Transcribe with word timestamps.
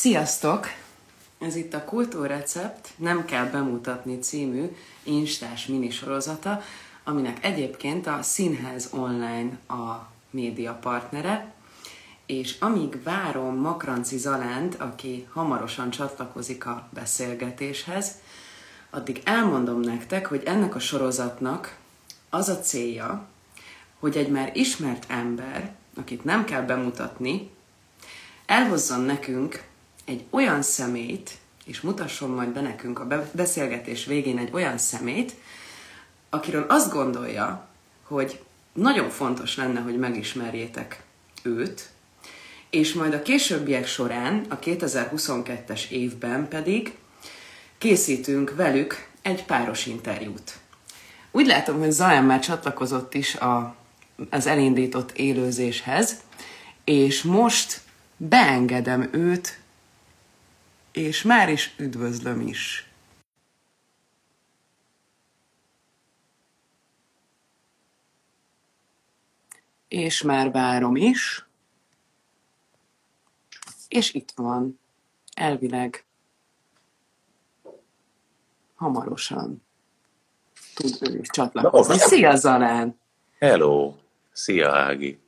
Sziasztok! 0.00 0.66
Ez 1.38 1.56
itt 1.56 1.74
a 1.74 1.84
Kultúrrecept 1.84 2.88
Nem 2.96 3.24
kell 3.24 3.44
bemutatni 3.44 4.18
című 4.18 4.76
instás 5.02 5.66
minisorozata, 5.66 6.62
aminek 7.04 7.44
egyébként 7.44 8.06
a 8.06 8.22
Színház 8.22 8.88
Online 8.92 9.58
a 9.68 10.08
média 10.30 10.72
partnere, 10.72 11.52
és 12.26 12.56
amíg 12.60 13.02
várom 13.02 13.56
Makranci 13.56 14.16
Zalánt, 14.16 14.74
aki 14.74 15.26
hamarosan 15.32 15.90
csatlakozik 15.90 16.66
a 16.66 16.88
beszélgetéshez, 16.92 18.14
addig 18.90 19.20
elmondom 19.24 19.80
nektek, 19.80 20.26
hogy 20.26 20.42
ennek 20.44 20.74
a 20.74 20.80
sorozatnak 20.80 21.76
az 22.30 22.48
a 22.48 22.58
célja, 22.58 23.26
hogy 23.98 24.16
egy 24.16 24.28
már 24.28 24.50
ismert 24.54 25.04
ember, 25.08 25.74
akit 25.96 26.24
nem 26.24 26.44
kell 26.44 26.62
bemutatni, 26.62 27.50
elhozzon 28.46 29.00
nekünk 29.00 29.68
egy 30.04 30.24
olyan 30.30 30.62
szemét, 30.62 31.30
és 31.64 31.80
mutasson 31.80 32.30
majd 32.30 32.48
be 32.48 32.60
nekünk 32.60 32.98
a 32.98 33.26
beszélgetés 33.32 34.04
végén 34.04 34.38
egy 34.38 34.48
olyan 34.52 34.78
szemét, 34.78 35.34
akiről 36.30 36.66
azt 36.68 36.92
gondolja, 36.92 37.68
hogy 38.02 38.40
nagyon 38.72 39.10
fontos 39.10 39.56
lenne, 39.56 39.80
hogy 39.80 39.98
megismerjétek 39.98 41.02
őt, 41.42 41.88
és 42.70 42.92
majd 42.92 43.14
a 43.14 43.22
későbbiek 43.22 43.86
során, 43.86 44.44
a 44.48 44.58
2022-es 44.58 45.88
évben 45.88 46.48
pedig 46.48 46.94
készítünk 47.78 48.54
velük 48.56 49.08
egy 49.22 49.44
páros 49.44 49.86
interjút. 49.86 50.58
Úgy 51.30 51.46
látom, 51.46 51.78
hogy 51.78 51.90
Zalán 51.90 52.24
már 52.24 52.40
csatlakozott 52.40 53.14
is 53.14 53.34
a, 53.34 53.74
az 54.30 54.46
elindított 54.46 55.12
élőzéshez, 55.12 56.16
és 56.84 57.22
most 57.22 57.80
beengedem 58.16 59.08
őt, 59.12 59.59
és 60.92 61.22
már 61.22 61.48
is 61.48 61.74
üdvözlöm 61.76 62.40
is. 62.40 62.88
És 69.88 70.22
már 70.22 70.50
várom 70.50 70.96
is. 70.96 71.46
És 73.88 74.12
itt 74.12 74.30
van. 74.34 74.78
Elvileg. 75.34 76.04
Hamarosan 78.74 79.62
tud 80.74 81.10
ő 81.10 81.18
is 81.18 81.28
csatlakozni. 81.30 81.98
Szia, 81.98 82.36
Zalán! 82.36 83.00
Hello! 83.38 83.94
Szia, 84.32 84.76
Ági! 84.76 85.20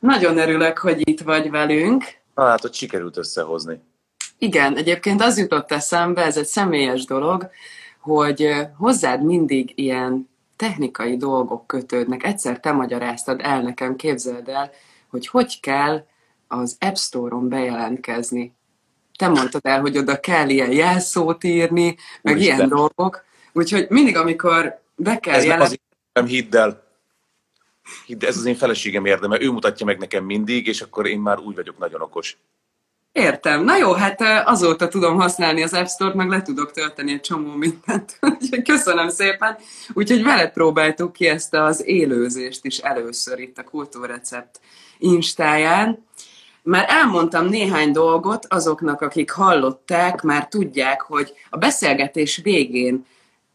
Nagyon 0.00 0.38
örülök, 0.38 0.78
hogy 0.78 1.08
itt 1.08 1.20
vagy 1.20 1.50
velünk. 1.50 2.04
Na 2.34 2.44
hát, 2.44 2.60
hogy 2.60 2.74
sikerült 2.74 3.16
összehozni. 3.16 3.80
Igen, 4.38 4.76
egyébként 4.76 5.22
az 5.22 5.38
jutott 5.38 5.72
eszembe, 5.72 6.22
ez 6.24 6.36
egy 6.36 6.46
személyes 6.46 7.04
dolog, 7.04 7.50
hogy 8.00 8.48
hozzád 8.76 9.24
mindig 9.24 9.72
ilyen 9.74 10.28
technikai 10.56 11.16
dolgok 11.16 11.66
kötődnek. 11.66 12.24
Egyszer 12.24 12.60
te 12.60 12.72
magyaráztad 12.72 13.40
el 13.42 13.62
nekem, 13.62 13.96
képzeld 13.96 14.48
el, 14.48 14.70
hogy 15.08 15.26
hogy 15.26 15.60
kell 15.60 16.06
az 16.48 16.76
App 16.80 16.94
Store-on 16.94 17.48
bejelentkezni. 17.48 18.52
Te 19.18 19.28
mondtad 19.28 19.60
el, 19.64 19.80
hogy 19.80 19.98
oda 19.98 20.20
kell 20.20 20.48
ilyen 20.48 20.72
jelszót 20.72 21.44
írni, 21.44 21.96
meg 22.22 22.34
Úristen. 22.34 22.56
ilyen 22.56 22.68
dolgok. 22.68 23.24
Úgyhogy 23.52 23.86
mindig, 23.88 24.16
amikor 24.16 24.80
be 24.96 25.18
kell 25.18 25.34
ez 25.34 25.44
jelentkezni... 25.44 25.80
Nem 26.12 26.26
hidd 26.26 26.56
el. 26.56 26.86
Hidd, 28.06 28.24
ez 28.24 28.36
az 28.36 28.44
én 28.44 28.54
feleségem 28.54 29.04
érdeme. 29.04 29.40
Ő 29.40 29.50
mutatja 29.50 29.86
meg 29.86 29.98
nekem 29.98 30.24
mindig, 30.24 30.66
és 30.66 30.80
akkor 30.80 31.06
én 31.06 31.20
már 31.20 31.38
úgy 31.38 31.54
vagyok 31.54 31.78
nagyon 31.78 32.00
okos. 32.00 32.38
Értem. 33.12 33.64
Na 33.64 33.76
jó, 33.76 33.92
hát 33.92 34.20
azóta 34.44 34.88
tudom 34.88 35.16
használni 35.16 35.62
az 35.62 35.74
App 35.74 35.86
Store-t, 35.86 36.14
meg 36.14 36.28
le 36.28 36.42
tudok 36.42 36.72
tölteni 36.72 37.12
egy 37.12 37.20
csomó 37.20 37.52
mindent. 37.52 38.18
Köszönöm 38.64 39.08
szépen. 39.08 39.56
Úgyhogy 39.92 40.22
veled 40.22 40.52
próbáltuk 40.52 41.12
ki 41.12 41.26
ezt 41.26 41.54
az 41.54 41.86
élőzést 41.86 42.64
is 42.64 42.78
először 42.78 43.38
itt 43.38 43.58
a 43.58 43.64
Kultúrrecept 43.64 44.60
instáján. 44.98 46.06
Már 46.62 46.84
elmondtam 46.88 47.46
néhány 47.46 47.92
dolgot 47.92 48.46
azoknak, 48.48 49.00
akik 49.00 49.30
hallották, 49.30 50.22
már 50.22 50.48
tudják, 50.48 51.00
hogy 51.00 51.32
a 51.50 51.56
beszélgetés 51.56 52.36
végén 52.36 53.06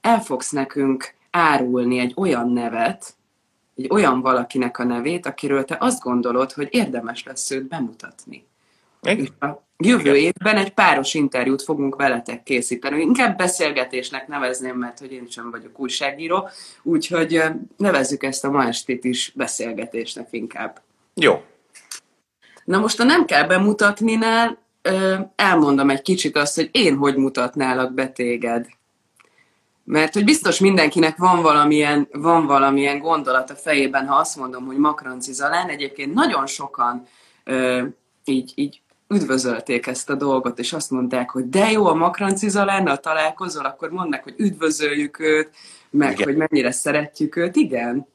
el 0.01 0.21
fogsz 0.21 0.49
nekünk 0.49 1.13
árulni 1.31 1.99
egy 1.99 2.13
olyan 2.15 2.49
nevet, 2.49 3.13
egy 3.75 3.87
olyan 3.89 4.21
valakinek 4.21 4.77
a 4.77 4.83
nevét, 4.83 5.25
akiről 5.25 5.65
te 5.65 5.77
azt 5.79 6.01
gondolod, 6.01 6.51
hogy 6.51 6.67
érdemes 6.71 7.23
lesz 7.23 7.51
őt 7.51 7.67
bemutatni. 7.67 8.47
Igen. 9.03 9.29
A 9.39 9.63
jövő 9.77 10.15
évben 10.15 10.57
egy 10.57 10.73
páros 10.73 11.13
interjút 11.13 11.61
fogunk 11.61 11.95
veletek 11.95 12.43
készíteni. 12.43 13.01
Inkább 13.01 13.37
beszélgetésnek 13.37 14.27
nevezném, 14.27 14.77
mert 14.77 14.99
hogy 14.99 15.11
én 15.11 15.27
sem 15.29 15.51
vagyok 15.51 15.79
újságíró, 15.79 16.49
úgyhogy 16.83 17.43
nevezzük 17.77 18.23
ezt 18.23 18.45
a 18.45 18.51
ma 18.51 18.67
estét 18.67 19.03
is 19.03 19.31
beszélgetésnek 19.35 20.27
inkább. 20.31 20.81
Jó. 21.13 21.43
Na 22.65 22.79
most 22.79 22.99
a 22.99 23.03
nem 23.03 23.25
kell 23.25 23.47
bemutatninál, 23.47 24.57
elmondom 25.35 25.89
egy 25.89 26.01
kicsit 26.01 26.37
azt, 26.37 26.55
hogy 26.55 26.69
én 26.71 26.95
hogy 26.95 27.15
mutatnálak 27.15 27.93
be 27.93 28.07
téged. 28.07 28.67
Mert 29.83 30.13
hogy 30.13 30.23
biztos 30.23 30.59
mindenkinek 30.59 31.17
van 31.17 31.41
valamilyen, 31.41 32.07
van 32.11 32.45
valamilyen 32.45 32.99
gondolat 32.99 33.49
a 33.49 33.55
fejében, 33.55 34.07
ha 34.07 34.15
azt 34.15 34.35
mondom, 34.35 34.65
hogy 34.65 34.77
Makranci 34.77 35.33
Zalán. 35.33 35.69
Egyébként 35.69 36.13
nagyon 36.13 36.47
sokan 36.47 37.07
így, 38.25 38.51
így 38.55 38.81
üdvözölték 39.13 39.87
ezt 39.87 40.09
a 40.09 40.15
dolgot, 40.15 40.59
és 40.59 40.73
azt 40.73 40.91
mondták, 40.91 41.29
hogy 41.29 41.49
de 41.49 41.71
jó, 41.71 41.85
a 41.85 41.93
Makranciza 41.93 42.65
lenne, 42.65 42.91
a 42.91 42.97
találkozol, 42.97 43.65
akkor 43.65 43.89
mondnak, 43.89 44.23
hogy 44.23 44.33
üdvözöljük 44.37 45.19
őt, 45.19 45.49
meg 45.89 46.11
Igen. 46.11 46.27
hogy 46.27 46.35
mennyire 46.35 46.71
szeretjük 46.71 47.35
őt. 47.35 47.55
Igen? 47.55 48.07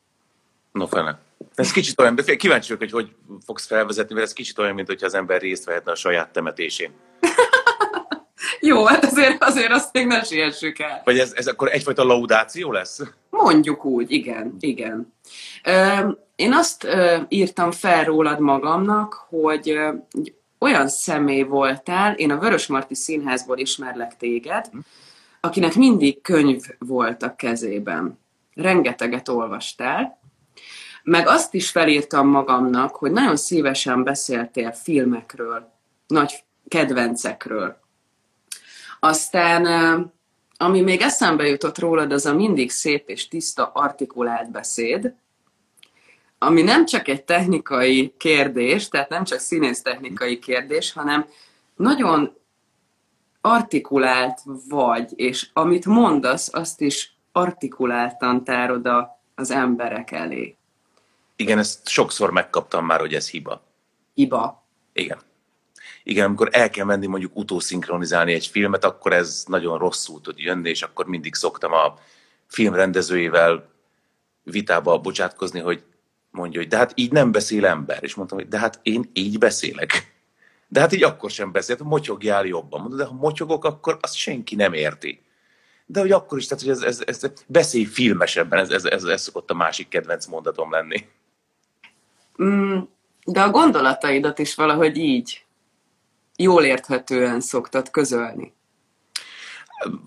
No, 0.72 0.86
fene. 0.86 1.18
Ez 1.54 1.72
kicsit 1.72 2.00
olyan, 2.00 2.14
de 2.14 2.36
kíváncsi 2.36 2.74
vagyok, 2.74 2.90
hogy 2.90 3.04
hogy 3.04 3.36
fogsz 3.44 3.66
felvezetni, 3.66 4.14
mert 4.14 4.26
ez 4.26 4.32
kicsit 4.32 4.58
olyan, 4.58 4.74
mint 4.74 4.86
hogyha 4.86 5.06
az 5.06 5.14
ember 5.14 5.40
részt 5.40 5.64
vehetne 5.64 5.92
a 5.92 5.94
saját 5.94 6.32
temetésén. 6.32 6.90
Jó, 8.60 8.84
hát 8.84 9.04
azért, 9.04 9.44
azért 9.44 9.72
azt 9.72 9.92
még 9.92 10.06
ne 10.06 10.22
siessük 10.22 10.78
el. 10.78 11.02
Vagy 11.04 11.18
ez, 11.18 11.32
ez 11.34 11.46
akkor 11.46 11.72
egyfajta 11.72 12.04
laudáció 12.04 12.72
lesz? 12.72 13.00
Mondjuk 13.30 13.84
úgy, 13.84 14.10
igen, 14.10 14.56
igen. 14.60 15.12
Én 16.36 16.52
azt 16.52 16.86
írtam 17.28 17.70
fel 17.70 18.04
rólad 18.04 18.40
magamnak, 18.40 19.26
hogy 19.28 19.78
olyan 20.58 20.88
személy 20.88 21.42
voltál, 21.42 22.14
én 22.14 22.30
a 22.30 22.38
Vörösmarty 22.38 22.94
Színházból 22.94 23.58
ismerlek 23.58 24.16
téged, 24.16 24.70
akinek 25.40 25.74
mindig 25.74 26.20
könyv 26.20 26.62
volt 26.78 27.22
a 27.22 27.36
kezében. 27.36 28.18
Rengeteget 28.54 29.28
olvastál, 29.28 30.20
meg 31.02 31.26
azt 31.26 31.54
is 31.54 31.70
felírtam 31.70 32.28
magamnak, 32.28 32.96
hogy 32.96 33.10
nagyon 33.10 33.36
szívesen 33.36 34.04
beszéltél 34.04 34.72
filmekről, 34.72 35.72
nagy 36.06 36.44
kedvencekről. 36.68 37.80
Aztán, 39.00 39.66
ami 40.56 40.80
még 40.80 41.00
eszembe 41.00 41.46
jutott 41.46 41.78
rólad, 41.78 42.12
az 42.12 42.26
a 42.26 42.34
mindig 42.34 42.70
szép 42.70 43.08
és 43.08 43.28
tiszta 43.28 43.70
artikulált 43.74 44.50
beszéd, 44.50 45.14
ami 46.38 46.62
nem 46.62 46.86
csak 46.86 47.08
egy 47.08 47.24
technikai 47.24 48.14
kérdés, 48.16 48.88
tehát 48.88 49.08
nem 49.08 49.24
csak 49.24 49.38
színész 49.38 49.82
technikai 49.82 50.38
kérdés, 50.38 50.92
hanem 50.92 51.26
nagyon 51.76 52.36
artikulált 53.40 54.40
vagy, 54.68 55.12
és 55.16 55.48
amit 55.52 55.86
mondasz, 55.86 56.54
azt 56.54 56.80
is 56.80 57.16
artikuláltan 57.32 58.44
tárod 58.44 58.86
a, 58.86 59.20
az 59.34 59.50
emberek 59.50 60.10
elé. 60.10 60.56
Igen, 61.36 61.58
ezt 61.58 61.88
sokszor 61.88 62.30
megkaptam 62.30 62.86
már, 62.86 63.00
hogy 63.00 63.14
ez 63.14 63.30
hiba. 63.30 63.62
Hiba? 64.14 64.64
Igen. 64.92 65.18
Igen, 66.02 66.24
amikor 66.24 66.48
el 66.52 66.70
kell 66.70 66.84
menni 66.84 67.06
mondjuk 67.06 67.36
utószinkronizálni 67.36 68.32
egy 68.32 68.46
filmet, 68.46 68.84
akkor 68.84 69.12
ez 69.12 69.44
nagyon 69.46 69.78
rosszul 69.78 70.20
tud 70.20 70.38
jönni, 70.38 70.68
és 70.68 70.82
akkor 70.82 71.06
mindig 71.06 71.34
szoktam 71.34 71.72
a 71.72 71.94
film 72.46 72.74
rendezőjével 72.74 73.68
vitába 74.42 74.98
bocsátkozni, 74.98 75.60
hogy 75.60 75.82
mondja, 76.30 76.60
hogy 76.60 76.68
de 76.68 76.76
hát 76.76 76.92
így 76.94 77.12
nem 77.12 77.32
beszél 77.32 77.66
ember. 77.66 77.98
És 78.02 78.14
mondtam, 78.14 78.38
hogy 78.38 78.48
de 78.48 78.58
hát 78.58 78.80
én 78.82 79.10
így 79.12 79.38
beszélek. 79.38 80.16
De 80.68 80.80
hát 80.80 80.92
így 80.92 81.02
akkor 81.02 81.30
sem 81.30 81.52
beszélt, 81.52 81.82
motyogjál 81.82 82.44
jobban. 82.44 82.80
Mondom, 82.80 82.98
de 82.98 83.04
ha 83.04 83.14
motyogok, 83.14 83.64
akkor 83.64 83.98
azt 84.00 84.14
senki 84.14 84.54
nem 84.54 84.72
érti. 84.72 85.22
De 85.86 86.00
hogy 86.00 86.12
akkor 86.12 86.38
is, 86.38 86.46
tehát 86.46 86.64
hogy 86.64 86.72
ez, 86.72 86.82
ez, 86.82 87.02
ez 87.06 87.32
beszélj 87.46 87.84
filmesebben, 87.84 88.58
ez, 88.58 88.70
ez, 88.70 88.84
ez, 88.84 89.04
ez 89.04 89.22
szokott 89.22 89.50
a 89.50 89.54
másik 89.54 89.88
kedvenc 89.88 90.26
mondatom 90.26 90.70
lenni. 90.70 91.06
Mm, 92.42 92.78
de 93.24 93.42
a 93.42 93.50
gondolataidat 93.50 94.38
is 94.38 94.54
valahogy 94.54 94.96
így 94.96 95.44
jól 96.36 96.64
érthetően 96.64 97.40
szoktad 97.40 97.90
közölni. 97.90 98.52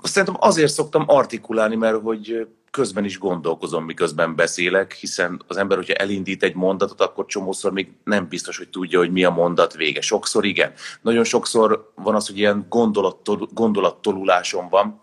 Szerintem 0.03 0.37
azért 0.39 0.71
szoktam 0.71 1.03
artikulálni, 1.07 1.75
mert 1.75 2.01
hogy 2.01 2.47
közben 2.71 3.05
is 3.05 3.19
gondolkozom, 3.19 3.85
miközben 3.85 4.35
beszélek, 4.35 4.93
hiszen 4.93 5.41
az 5.47 5.57
ember, 5.57 5.77
hogyha 5.77 5.93
elindít 5.93 6.43
egy 6.43 6.55
mondatot, 6.55 7.01
akkor 7.01 7.25
csomószor 7.25 7.71
még 7.71 7.91
nem 8.03 8.27
biztos, 8.27 8.57
hogy 8.57 8.69
tudja, 8.69 8.99
hogy 8.99 9.11
mi 9.11 9.23
a 9.23 9.29
mondat 9.29 9.73
vége. 9.73 10.01
Sokszor 10.01 10.45
igen. 10.45 10.73
Nagyon 11.01 11.23
sokszor 11.23 11.91
van 11.95 12.15
az, 12.15 12.27
hogy 12.27 12.37
ilyen 12.37 12.65
gondolattol, 12.69 13.49
gondolattolulásom 13.53 14.69
van, 14.69 15.01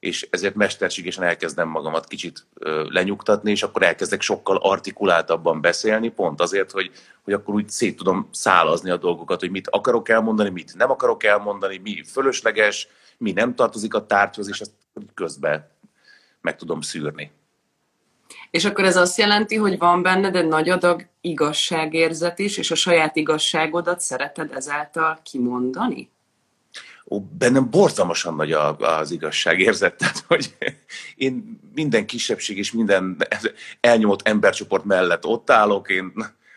és 0.00 0.28
ezért 0.30 0.54
mesterségesen 0.54 1.24
elkezdem 1.24 1.68
magamat 1.68 2.06
kicsit 2.06 2.46
lenyugtatni, 2.88 3.50
és 3.50 3.62
akkor 3.62 3.82
elkezdek 3.82 4.20
sokkal 4.20 4.56
artikuláltabban 4.56 5.60
beszélni, 5.60 6.08
pont 6.08 6.40
azért, 6.40 6.70
hogy, 6.70 6.90
hogy 7.22 7.32
akkor 7.32 7.54
úgy 7.54 7.68
szét 7.68 7.96
tudom 7.96 8.28
szálazni 8.32 8.90
a 8.90 8.96
dolgokat, 8.96 9.40
hogy 9.40 9.50
mit 9.50 9.68
akarok 9.68 10.08
elmondani, 10.08 10.50
mit 10.50 10.74
nem 10.76 10.90
akarok 10.90 11.24
elmondani, 11.24 11.80
mi 11.82 12.02
fölösleges, 12.04 12.88
mi 13.18 13.32
nem 13.32 13.54
tartozik 13.54 13.94
a 13.94 14.06
tárgyhoz, 14.06 14.48
és 14.48 14.60
ezt 14.60 14.72
közben 15.14 15.68
meg 16.40 16.56
tudom 16.56 16.80
szűrni. 16.80 17.32
És 18.50 18.64
akkor 18.64 18.84
ez 18.84 18.96
azt 18.96 19.18
jelenti, 19.18 19.56
hogy 19.56 19.78
van 19.78 20.02
benned 20.02 20.36
egy 20.36 20.46
nagy 20.48 20.68
adag 20.68 21.06
igazságérzet 21.20 22.38
is, 22.38 22.56
és 22.56 22.70
a 22.70 22.74
saját 22.74 23.16
igazságodat 23.16 24.00
szereted 24.00 24.52
ezáltal 24.52 25.20
kimondani? 25.22 26.10
Ó, 27.08 27.20
bennem 27.20 27.70
borzalmasan 27.70 28.34
nagy 28.34 28.52
az 28.52 29.10
igazságérzet, 29.10 29.96
tehát 29.98 30.24
hogy 30.26 30.56
én 31.14 31.60
minden 31.74 32.06
kisebbség 32.06 32.58
és 32.58 32.72
minden 32.72 33.16
elnyomott 33.80 34.28
embercsoport 34.28 34.84
mellett 34.84 35.24
ott 35.26 35.50
állok, 35.50 35.88
én, 35.88 36.12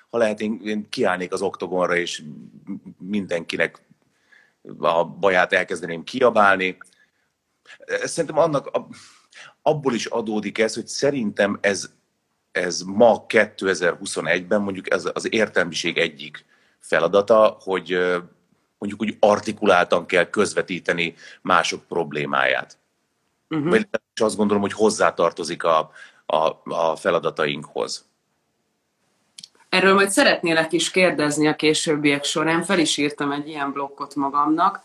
ha 0.09 0.17
lehet, 0.17 0.41
én, 0.41 0.61
én 0.63 0.89
kiállnék 0.89 1.33
az 1.33 1.41
oktogonra, 1.41 1.95
és 1.95 2.23
mindenkinek 2.97 3.81
a 4.77 5.05
baját 5.05 5.53
elkezdeném 5.53 6.03
kiabálni. 6.03 6.77
Szerintem 8.03 8.37
annak 8.37 8.69
abból 9.61 9.93
is 9.93 10.05
adódik 10.05 10.57
ez, 10.57 10.75
hogy 10.75 10.87
szerintem 10.87 11.57
ez, 11.61 11.89
ez 12.51 12.81
ma 12.81 13.25
2021-ben 13.27 14.61
mondjuk 14.61 14.93
ez 14.93 15.09
az 15.13 15.33
értelmiség 15.33 15.97
egyik 15.97 16.45
feladata, 16.79 17.57
hogy 17.59 17.97
mondjuk 18.77 19.01
úgy 19.01 19.17
artikuláltan 19.19 20.05
kell 20.05 20.29
közvetíteni 20.29 21.15
mások 21.41 21.83
problémáját. 21.87 22.77
Uh-huh. 23.49 23.69
Vagy 23.69 23.87
azt 24.21 24.35
gondolom, 24.35 24.61
hogy 24.61 24.73
hozzátartozik 24.73 25.63
a, 25.63 25.91
a, 26.25 26.61
a 26.63 26.95
feladatainkhoz. 26.95 28.07
Erről 29.69 29.93
majd 29.93 30.09
szeretnélek 30.09 30.71
is 30.71 30.91
kérdezni 30.91 31.47
a 31.47 31.55
későbbiek 31.55 32.23
során, 32.23 32.63
fel 32.63 32.79
is 32.79 32.97
írtam 32.97 33.31
egy 33.31 33.47
ilyen 33.47 33.71
blokkot 33.71 34.15
magamnak. 34.15 34.83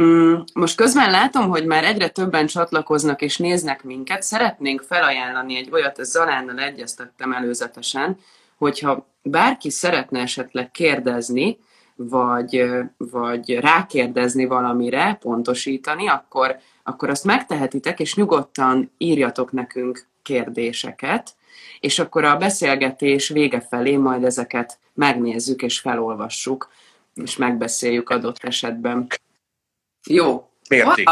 Mm, 0.00 0.34
most 0.54 0.76
közben 0.76 1.10
látom, 1.10 1.48
hogy 1.48 1.66
már 1.66 1.84
egyre 1.84 2.08
többen 2.08 2.46
csatlakoznak 2.46 3.22
és 3.22 3.36
néznek 3.36 3.84
minket. 3.84 4.22
Szeretnénk 4.22 4.80
felajánlani 4.80 5.56
egy 5.56 5.68
olyat, 5.72 5.98
ezt 5.98 6.10
Zalánnal 6.10 6.58
egyeztettem 6.58 7.32
előzetesen, 7.32 8.18
hogyha 8.56 9.06
bárki 9.22 9.70
szeretne 9.70 10.20
esetleg 10.20 10.70
kérdezni, 10.70 11.58
vagy, 11.94 12.64
vagy 12.96 13.54
rákérdezni 13.54 14.44
valamire, 14.44 15.18
pontosítani, 15.20 16.08
akkor, 16.08 16.56
akkor 16.82 17.10
azt 17.10 17.24
megtehetitek, 17.24 18.00
és 18.00 18.14
nyugodtan 18.14 18.92
írjatok 18.98 19.52
nekünk 19.52 20.06
kérdéseket, 20.22 21.34
és 21.80 21.98
akkor 21.98 22.24
a 22.24 22.36
beszélgetés 22.36 23.28
vége 23.28 23.60
felé 23.60 23.96
majd 23.96 24.24
ezeket 24.24 24.78
megnézzük 24.94 25.62
és 25.62 25.80
felolvassuk, 25.80 26.70
és 27.14 27.36
megbeszéljük 27.36 28.10
adott 28.10 28.44
esetben. 28.44 29.06
Jó. 30.06 30.50
Mérték. 30.68 31.08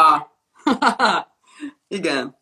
Igen. 1.89 2.39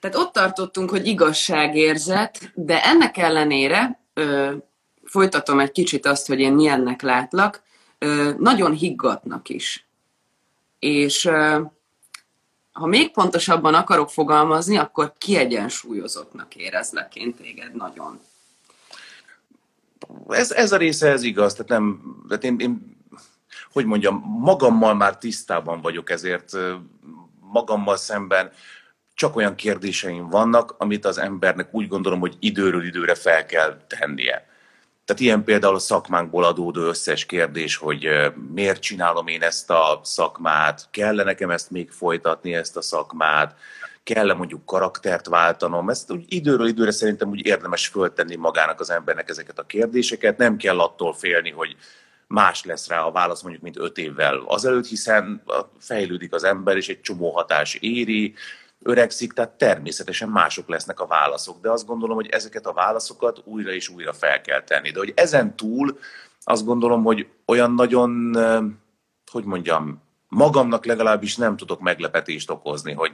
Tehát 0.00 0.14
ott 0.14 0.32
tartottunk, 0.32 0.90
hogy 0.90 1.06
igazságérzet, 1.06 2.50
de 2.54 2.84
ennek 2.84 3.16
ellenére 3.16 4.00
folytatom 5.04 5.60
egy 5.60 5.72
kicsit 5.72 6.06
azt, 6.06 6.26
hogy 6.26 6.40
én 6.40 6.52
milyennek 6.52 7.02
látlak, 7.02 7.62
nagyon 8.38 8.72
higgadnak 8.72 9.48
is. 9.48 9.86
És 10.78 11.30
ha 12.72 12.86
még 12.86 13.10
pontosabban 13.10 13.74
akarok 13.74 14.10
fogalmazni, 14.10 14.76
akkor 14.76 15.12
kiegyensúlyozottnak 15.18 16.54
érezlek 16.56 17.16
én 17.16 17.34
téged 17.34 17.74
nagyon. 17.74 18.20
Ez, 20.28 20.50
ez 20.50 20.72
a 20.72 20.76
része, 20.76 21.08
ez 21.08 21.22
igaz. 21.22 21.54
Tehát 21.54 21.68
nem, 21.68 22.02
tehát 22.28 22.44
én, 22.44 22.56
én, 22.58 22.93
hogy 23.74 23.84
mondjam, 23.84 24.22
magammal 24.40 24.94
már 24.94 25.18
tisztában 25.18 25.80
vagyok, 25.80 26.10
ezért 26.10 26.52
magammal 27.40 27.96
szemben 27.96 28.50
csak 29.14 29.36
olyan 29.36 29.54
kérdéseim 29.54 30.28
vannak, 30.28 30.74
amit 30.78 31.04
az 31.04 31.18
embernek 31.18 31.74
úgy 31.74 31.88
gondolom, 31.88 32.20
hogy 32.20 32.36
időről 32.38 32.84
időre 32.84 33.14
fel 33.14 33.46
kell 33.46 33.76
tennie. 33.86 34.46
Tehát 35.04 35.22
ilyen 35.22 35.44
például 35.44 35.74
a 35.74 35.78
szakmánkból 35.78 36.44
adódó 36.44 36.80
összes 36.80 37.26
kérdés, 37.26 37.76
hogy 37.76 38.08
miért 38.54 38.80
csinálom 38.80 39.26
én 39.26 39.42
ezt 39.42 39.70
a 39.70 40.00
szakmát, 40.02 40.88
kell 40.90 41.14
nekem 41.14 41.50
ezt 41.50 41.70
még 41.70 41.90
folytatni, 41.90 42.54
ezt 42.54 42.76
a 42.76 42.82
szakmát, 42.82 43.56
kell-e 44.02 44.34
mondjuk 44.34 44.66
karaktert 44.66 45.26
váltanom, 45.26 45.90
ezt 45.90 46.10
úgy 46.10 46.24
időről 46.28 46.66
időre 46.66 46.90
szerintem 46.90 47.28
úgy 47.28 47.46
érdemes 47.46 47.86
föltenni 47.86 48.36
magának 48.36 48.80
az 48.80 48.90
embernek 48.90 49.28
ezeket 49.28 49.58
a 49.58 49.66
kérdéseket, 49.66 50.36
nem 50.36 50.56
kell 50.56 50.78
attól 50.78 51.14
félni, 51.14 51.50
hogy 51.50 51.76
más 52.26 52.64
lesz 52.64 52.88
rá 52.88 53.00
a 53.00 53.12
válasz 53.12 53.42
mondjuk, 53.42 53.62
mint 53.62 53.78
öt 53.78 53.98
évvel 53.98 54.42
azelőtt, 54.46 54.86
hiszen 54.86 55.42
fejlődik 55.78 56.34
az 56.34 56.44
ember, 56.44 56.76
és 56.76 56.88
egy 56.88 57.00
csomó 57.00 57.30
hatás 57.30 57.74
éri, 57.74 58.34
öregszik, 58.82 59.32
tehát 59.32 59.50
természetesen 59.50 60.28
mások 60.28 60.68
lesznek 60.68 61.00
a 61.00 61.06
válaszok. 61.06 61.60
De 61.60 61.70
azt 61.70 61.86
gondolom, 61.86 62.16
hogy 62.16 62.28
ezeket 62.28 62.66
a 62.66 62.72
válaszokat 62.72 63.42
újra 63.44 63.72
és 63.72 63.88
újra 63.88 64.12
fel 64.12 64.40
kell 64.40 64.62
tenni. 64.62 64.90
De 64.90 64.98
hogy 64.98 65.12
ezen 65.16 65.56
túl 65.56 65.98
azt 66.40 66.64
gondolom, 66.64 67.02
hogy 67.02 67.28
olyan 67.46 67.72
nagyon, 67.72 68.36
hogy 69.30 69.44
mondjam, 69.44 70.02
magamnak 70.28 70.84
legalábbis 70.84 71.36
nem 71.36 71.56
tudok 71.56 71.80
meglepetést 71.80 72.50
okozni, 72.50 72.92
hogy 72.92 73.12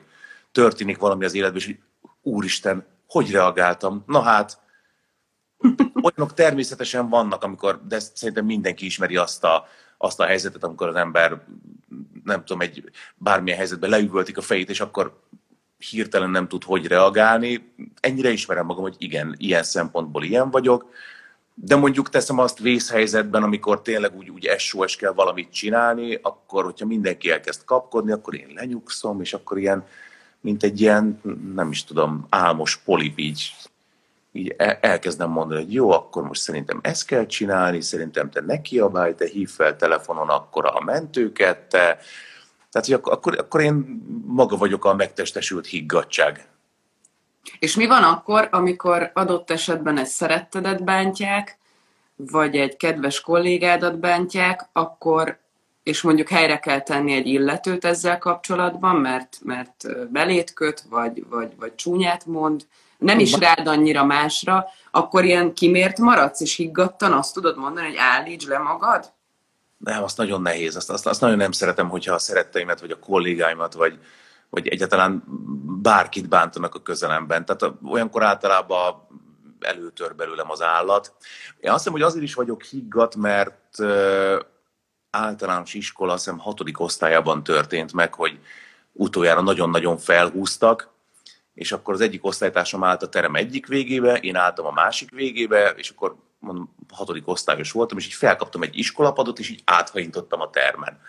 történik 0.53 0.99
valami 0.99 1.25
az 1.25 1.35
életben, 1.35 1.59
és 1.59 1.67
hogy 1.67 1.79
úristen, 2.23 2.87
hogy 3.07 3.31
reagáltam? 3.31 4.05
Na 4.07 4.21
hát, 4.23 4.59
olyanok 6.03 6.35
természetesen 6.35 7.09
vannak, 7.09 7.43
amikor, 7.43 7.81
de 7.89 7.99
szerintem 7.99 8.45
mindenki 8.45 8.85
ismeri 8.85 9.17
azt 9.17 9.45
a, 9.45 9.67
azt 9.99 10.21
a 10.21 10.25
helyzetet, 10.25 10.65
amikor 10.65 10.89
az 10.89 10.95
ember, 10.95 11.41
nem 12.25 12.45
tudom, 12.45 12.61
egy 12.61 12.85
bármilyen 13.15 13.59
helyzetben 13.59 13.91
leüvöltik 13.91 14.37
a 14.37 14.43
fejét, 14.43 14.71
és 14.71 14.81
akkor 14.81 15.21
hirtelen 15.79 16.31
nem 16.31 16.49
tud 16.49 16.65
hogy 16.65 16.87
reagálni. 16.87 17.73
Ennyire 18.01 18.31
ismerem 18.31 18.67
magam, 18.67 18.83
hogy 18.83 18.97
igen, 18.99 19.35
ilyen 19.39 19.63
szempontból 19.63 20.25
ilyen 20.25 20.51
vagyok, 20.51 20.91
de 21.55 21.77
mondjuk 21.77 22.09
teszem 22.09 22.39
azt 22.39 22.59
vészhelyzetben, 22.59 23.43
amikor 23.43 23.83
tényleg 23.83 24.17
úgy, 24.17 24.31
úgy 24.31 24.55
SOS 24.59 24.97
kell 24.97 25.13
valamit 25.13 25.53
csinálni, 25.53 26.19
akkor, 26.23 26.65
hogyha 26.65 26.87
mindenki 26.87 27.31
elkezd 27.31 27.65
kapkodni, 27.65 28.13
akkor 28.13 28.35
én 28.35 28.53
lenyugszom, 28.55 29.21
és 29.21 29.33
akkor 29.33 29.59
ilyen, 29.59 29.87
mint 30.41 30.63
egy 30.63 30.81
ilyen, 30.81 31.21
nem 31.55 31.71
is 31.71 31.85
tudom, 31.85 32.27
álmos 32.29 32.77
polip 32.77 33.19
így, 33.19 33.55
így 34.33 34.55
elkezdem 34.81 35.31
mondani, 35.31 35.63
hogy 35.63 35.73
jó, 35.73 35.91
akkor 35.91 36.23
most 36.23 36.41
szerintem 36.41 36.79
ezt 36.83 37.07
kell 37.07 37.27
csinálni, 37.27 37.81
szerintem 37.81 38.31
te 38.31 38.41
ne 38.41 38.61
kiabálj, 38.61 39.15
te 39.15 39.27
hív 39.27 39.51
fel 39.51 39.77
telefonon 39.77 40.29
akkor 40.29 40.67
a 40.67 40.81
mentőket, 40.85 41.59
te 41.59 41.99
tehát, 42.71 42.87
hogy 42.87 42.97
akkor, 42.97 43.13
akkor, 43.13 43.39
akkor 43.39 43.61
én 43.61 44.03
maga 44.27 44.57
vagyok 44.57 44.85
a 44.85 44.95
megtestesült 44.95 45.67
higgadság. 45.67 46.49
És 47.59 47.77
mi 47.77 47.87
van 47.87 48.03
akkor, 48.03 48.49
amikor 48.51 49.11
adott 49.15 49.51
esetben 49.51 49.99
egy 49.99 50.07
szerettedet 50.07 50.85
bántják, 50.85 51.59
vagy 52.17 52.57
egy 52.57 52.77
kedves 52.77 53.21
kollégádat 53.21 53.99
bántják, 53.99 54.69
akkor, 54.73 55.39
és 55.83 56.03
mondjuk 56.03 56.29
helyre 56.29 56.59
kell 56.59 56.81
tenni 56.81 57.13
egy 57.13 57.27
illetőt 57.27 57.85
ezzel 57.85 58.19
kapcsolatban, 58.19 58.97
mert, 58.97 59.39
mert 59.43 60.11
belét 60.11 60.53
köt, 60.53 60.85
vagy, 60.89 61.25
vagy, 61.29 61.53
vagy 61.59 61.75
csúnyát 61.75 62.27
mond, 62.27 62.67
nem 63.01 63.19
is 63.19 63.33
rád 63.33 63.67
annyira 63.67 64.05
másra, 64.05 64.67
akkor 64.91 65.25
ilyen 65.25 65.55
kimért 65.55 65.99
maradsz, 65.99 66.41
és 66.41 66.57
higgadtan 66.57 67.13
azt 67.13 67.35
tudod 67.35 67.59
mondani, 67.59 67.87
hogy 67.87 67.97
állíts 67.99 68.47
le 68.47 68.59
magad? 68.59 69.13
nem, 69.81 70.03
azt 70.03 70.17
nagyon 70.17 70.43
nehéz, 70.43 70.77
azt, 70.77 70.91
azt, 70.91 71.07
azt 71.07 71.21
nagyon 71.21 71.37
nem 71.37 71.53
szeretem, 71.53 71.89
hogyha 71.89 72.15
a 72.15 72.19
szeretteimet, 72.19 72.81
vagy 72.81 72.91
a 72.91 72.99
kollégáimat, 72.99 73.73
vagy, 73.73 73.99
vagy 74.51 74.69
egyáltalán 74.69 75.23
bárkit 75.83 76.29
bántanak 76.29 76.75
a 76.75 76.83
közelemben. 76.83 77.45
Tehát 77.45 77.75
olyankor 77.85 78.23
általában 78.23 79.07
előtör 79.61 80.15
belőlem 80.15 80.51
az 80.51 80.63
állat. 80.63 81.15
Én 81.61 81.71
azt 81.71 81.79
hiszem, 81.79 81.93
hogy 81.93 82.03
azért 82.03 82.25
is 82.25 82.35
vagyok 82.35 82.63
higgadt, 82.63 83.17
mert 83.17 83.79
általános 85.11 85.75
iskola, 85.75 86.13
azt 86.13 86.25
hiszem 86.25 86.39
hatodik 86.39 86.81
osztályában 86.81 87.43
történt 87.43 87.93
meg, 87.93 88.15
hogy 88.15 88.39
utoljára 88.93 89.41
nagyon-nagyon 89.41 89.97
felhúztak, 89.97 90.90
és 91.61 91.73
akkor 91.73 91.95
az 91.95 92.01
egyik 92.01 92.25
osztálytársam 92.25 92.85
állt 92.85 93.03
a 93.03 93.09
terem 93.09 93.35
egyik 93.35 93.67
végébe, 93.67 94.15
én 94.15 94.37
álltam 94.37 94.67
a 94.67 94.71
másik 94.71 95.11
végébe, 95.11 95.75
és 95.77 95.91
akkor 95.91 96.17
mondom, 96.39 96.75
hatodik 96.93 97.29
osztályos 97.29 97.73
voltam, 97.73 97.99
és 97.99 98.07
így 98.07 98.13
felkaptam 98.13 98.63
egy 98.63 98.79
iskolapadot, 98.79 99.39
és 99.39 99.51
így 99.51 99.63
áthajintottam 99.65 100.41
a 100.41 100.51
termen. 100.51 101.01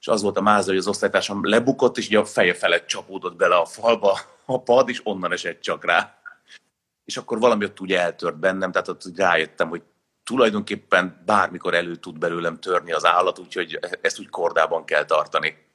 és 0.00 0.08
az 0.08 0.22
volt 0.22 0.36
a 0.36 0.40
máza, 0.40 0.68
hogy 0.68 0.78
az 0.78 0.86
osztálytársam 0.86 1.48
lebukott, 1.48 1.98
és 1.98 2.06
ugye 2.06 2.18
a 2.18 2.24
feje 2.24 2.54
felett 2.54 2.86
csapódott 2.86 3.36
bele 3.36 3.56
a 3.56 3.64
falba 3.64 4.18
a 4.44 4.62
pad, 4.62 4.88
és 4.88 5.00
onnan 5.04 5.32
esett 5.32 5.60
csak 5.60 5.84
rá. 5.84 6.20
És 7.04 7.16
akkor 7.16 7.38
valami 7.38 7.64
ott 7.64 7.80
úgy 7.80 7.92
eltört 7.92 8.38
bennem, 8.38 8.72
tehát 8.72 8.88
ott 8.88 9.02
rájöttem, 9.16 9.68
hogy 9.68 9.82
tulajdonképpen 10.24 11.22
bármikor 11.26 11.74
elő 11.74 11.96
tud 11.96 12.18
belőlem 12.18 12.60
törni 12.60 12.92
az 12.92 13.04
állat, 13.04 13.38
úgyhogy 13.38 13.78
ezt 14.00 14.20
úgy 14.20 14.28
kordában 14.28 14.84
kell 14.84 15.04
tartani. 15.04 15.69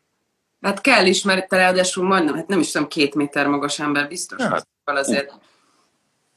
Hát 0.66 0.82
kell 0.82 1.06
is, 1.06 1.24
mert 1.24 1.48
te 1.48 1.58
ráadásul 1.58 2.08
majdnem, 2.08 2.36
hát 2.36 2.48
nem 2.48 2.60
is 2.60 2.72
tudom, 2.72 2.88
két 2.88 3.16
méter 3.16 3.48
magas 3.48 3.80
ember 3.80 4.08
biztos. 4.08 4.44
Hát, 4.44 4.68
azért. 4.84 5.34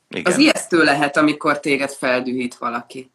Igen. 0.09 0.33
Az 0.33 0.39
ijesztő 0.39 0.85
lehet, 0.85 1.17
amikor 1.17 1.61
téged 1.61 1.91
feldühít 1.91 2.55
valaki. 2.55 3.11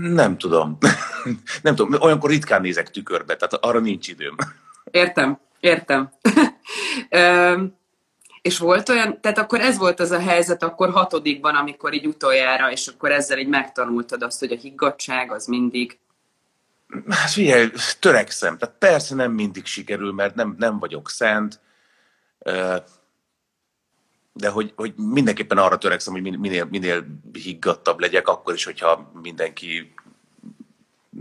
Nem 0.00 0.38
tudom. 0.38 0.78
nem 1.62 1.74
tudom. 1.74 2.00
Olyankor 2.00 2.30
ritkán 2.30 2.60
nézek 2.60 2.90
tükörbe, 2.90 3.36
tehát 3.36 3.64
arra 3.64 3.78
nincs 3.78 4.08
időm. 4.08 4.36
Értem, 4.90 5.38
értem. 5.60 6.10
és 8.42 8.58
volt 8.58 8.88
olyan, 8.88 9.20
tehát 9.20 9.38
akkor 9.38 9.60
ez 9.60 9.78
volt 9.78 10.00
az 10.00 10.10
a 10.10 10.20
helyzet 10.20 10.62
akkor 10.62 10.90
hatodikban, 10.90 11.54
amikor 11.54 11.94
így 11.94 12.06
utoljára, 12.06 12.70
és 12.70 12.86
akkor 12.86 13.10
ezzel 13.10 13.38
így 13.38 13.48
megtanultad 13.48 14.22
azt, 14.22 14.40
hogy 14.40 14.52
a 14.52 14.56
higgadság 14.56 15.32
az 15.32 15.46
mindig... 15.46 15.98
Hát 17.08 17.30
figyelj, 17.30 17.70
törekszem. 18.00 18.58
Tehát 18.58 18.74
persze 18.78 19.14
nem 19.14 19.32
mindig 19.32 19.64
sikerül, 19.64 20.12
mert 20.12 20.34
nem, 20.34 20.54
nem 20.58 20.78
vagyok 20.78 21.10
szent, 21.10 21.60
de 24.32 24.48
hogy, 24.48 24.72
hogy 24.76 24.94
mindenképpen 24.96 25.58
arra 25.58 25.78
törekszem, 25.78 26.12
hogy 26.12 26.38
minél, 26.38 26.64
minél 26.64 27.04
higgadtabb 27.32 28.00
legyek, 28.00 28.28
akkor 28.28 28.54
is, 28.54 28.64
hogyha 28.64 29.10
mindenki 29.22 29.94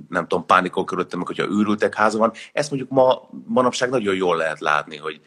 nem 0.09 0.27
tudom, 0.27 0.45
pánikol 0.45 0.85
körülöttem, 0.85 1.19
meg 1.19 1.27
hogyha 1.27 1.49
őrültek 1.49 1.95
háza 1.95 2.17
van. 2.17 2.33
Ezt 2.53 2.69
mondjuk 2.69 2.91
ma, 2.91 3.29
manapság 3.45 3.89
nagyon 3.89 4.15
jól 4.15 4.37
lehet 4.37 4.59
látni, 4.59 4.97
hogy 4.97 5.21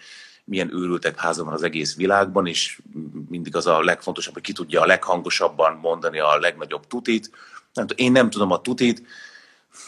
milyen 0.45 0.75
őrültek 0.75 1.21
háza 1.21 1.45
van 1.45 1.53
az 1.53 1.63
egész 1.63 1.97
világban, 1.97 2.47
és 2.47 2.81
mindig 3.29 3.57
az 3.57 3.67
a 3.67 3.81
legfontosabb, 3.81 4.35
hogy 4.35 4.43
ki 4.43 4.53
tudja 4.53 4.81
a 4.81 4.87
leghangosabban 4.87 5.77
mondani 5.77 6.19
a 6.19 6.39
legnagyobb 6.39 6.87
tutit. 6.87 7.31
Nem, 7.73 7.87
én 7.95 8.13
nem 8.13 8.31
tudom 8.31 8.51
a 8.51 8.61
tutit. 8.61 9.07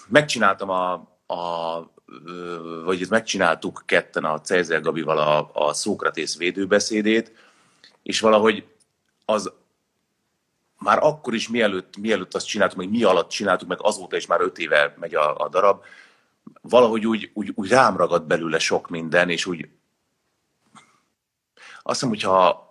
Megcsináltam 0.08 0.70
a, 0.70 0.92
a 1.26 1.94
vagy 2.84 3.06
megcsináltuk 3.10 3.82
ketten 3.86 4.24
a 4.24 4.40
Cezár 4.40 4.80
Gabival 4.80 5.18
a, 5.18 5.50
a 5.52 5.72
Szókratész 5.72 6.36
védőbeszédét, 6.36 7.32
és 8.02 8.20
valahogy 8.20 8.66
az 9.24 9.52
már 10.78 10.98
akkor 11.02 11.34
is, 11.34 11.48
mielőtt, 11.48 11.96
mielőtt 11.96 12.34
azt 12.34 12.46
csináltuk, 12.46 12.78
meg 12.78 12.90
mi 12.90 13.02
alatt 13.02 13.28
csináltuk, 13.28 13.68
meg 13.68 13.78
azóta 13.82 14.16
is 14.16 14.26
már 14.26 14.40
öt 14.40 14.58
éve 14.58 14.94
megy 14.98 15.14
a, 15.14 15.36
a 15.36 15.48
darab, 15.48 15.84
valahogy 16.60 17.06
úgy, 17.06 17.30
úgy, 17.34 17.52
úgy 17.54 17.68
rám 17.68 17.96
ragadt 17.96 18.26
belőle 18.26 18.58
sok 18.58 18.88
minden, 18.88 19.30
és 19.30 19.46
úgy 19.46 19.68
azt 21.82 22.00
hiszem, 22.00 22.08
hogyha 22.08 22.65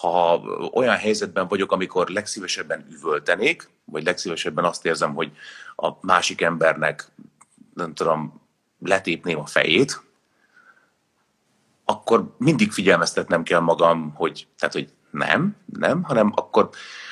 ha 0.00 0.42
olyan 0.72 0.96
helyzetben 0.96 1.48
vagyok, 1.48 1.72
amikor 1.72 2.08
legszívesebben 2.08 2.86
üvöltenék, 2.90 3.68
vagy 3.84 4.04
legszívesebben 4.04 4.64
azt 4.64 4.86
érzem, 4.86 5.14
hogy 5.14 5.32
a 5.76 5.90
másik 6.00 6.40
embernek, 6.40 7.08
nem 7.74 7.94
tudom, 7.94 8.40
letépném 8.78 9.38
a 9.38 9.46
fejét, 9.46 10.02
akkor 11.84 12.34
mindig 12.38 12.72
figyelmeztetnem 12.72 13.42
kell 13.42 13.60
magam, 13.60 14.12
hogy, 14.14 14.46
tehát, 14.58 14.74
hogy 14.74 14.92
nem, 15.10 15.56
nem, 15.78 16.02
hanem 16.02 16.32
akkor, 16.34 16.68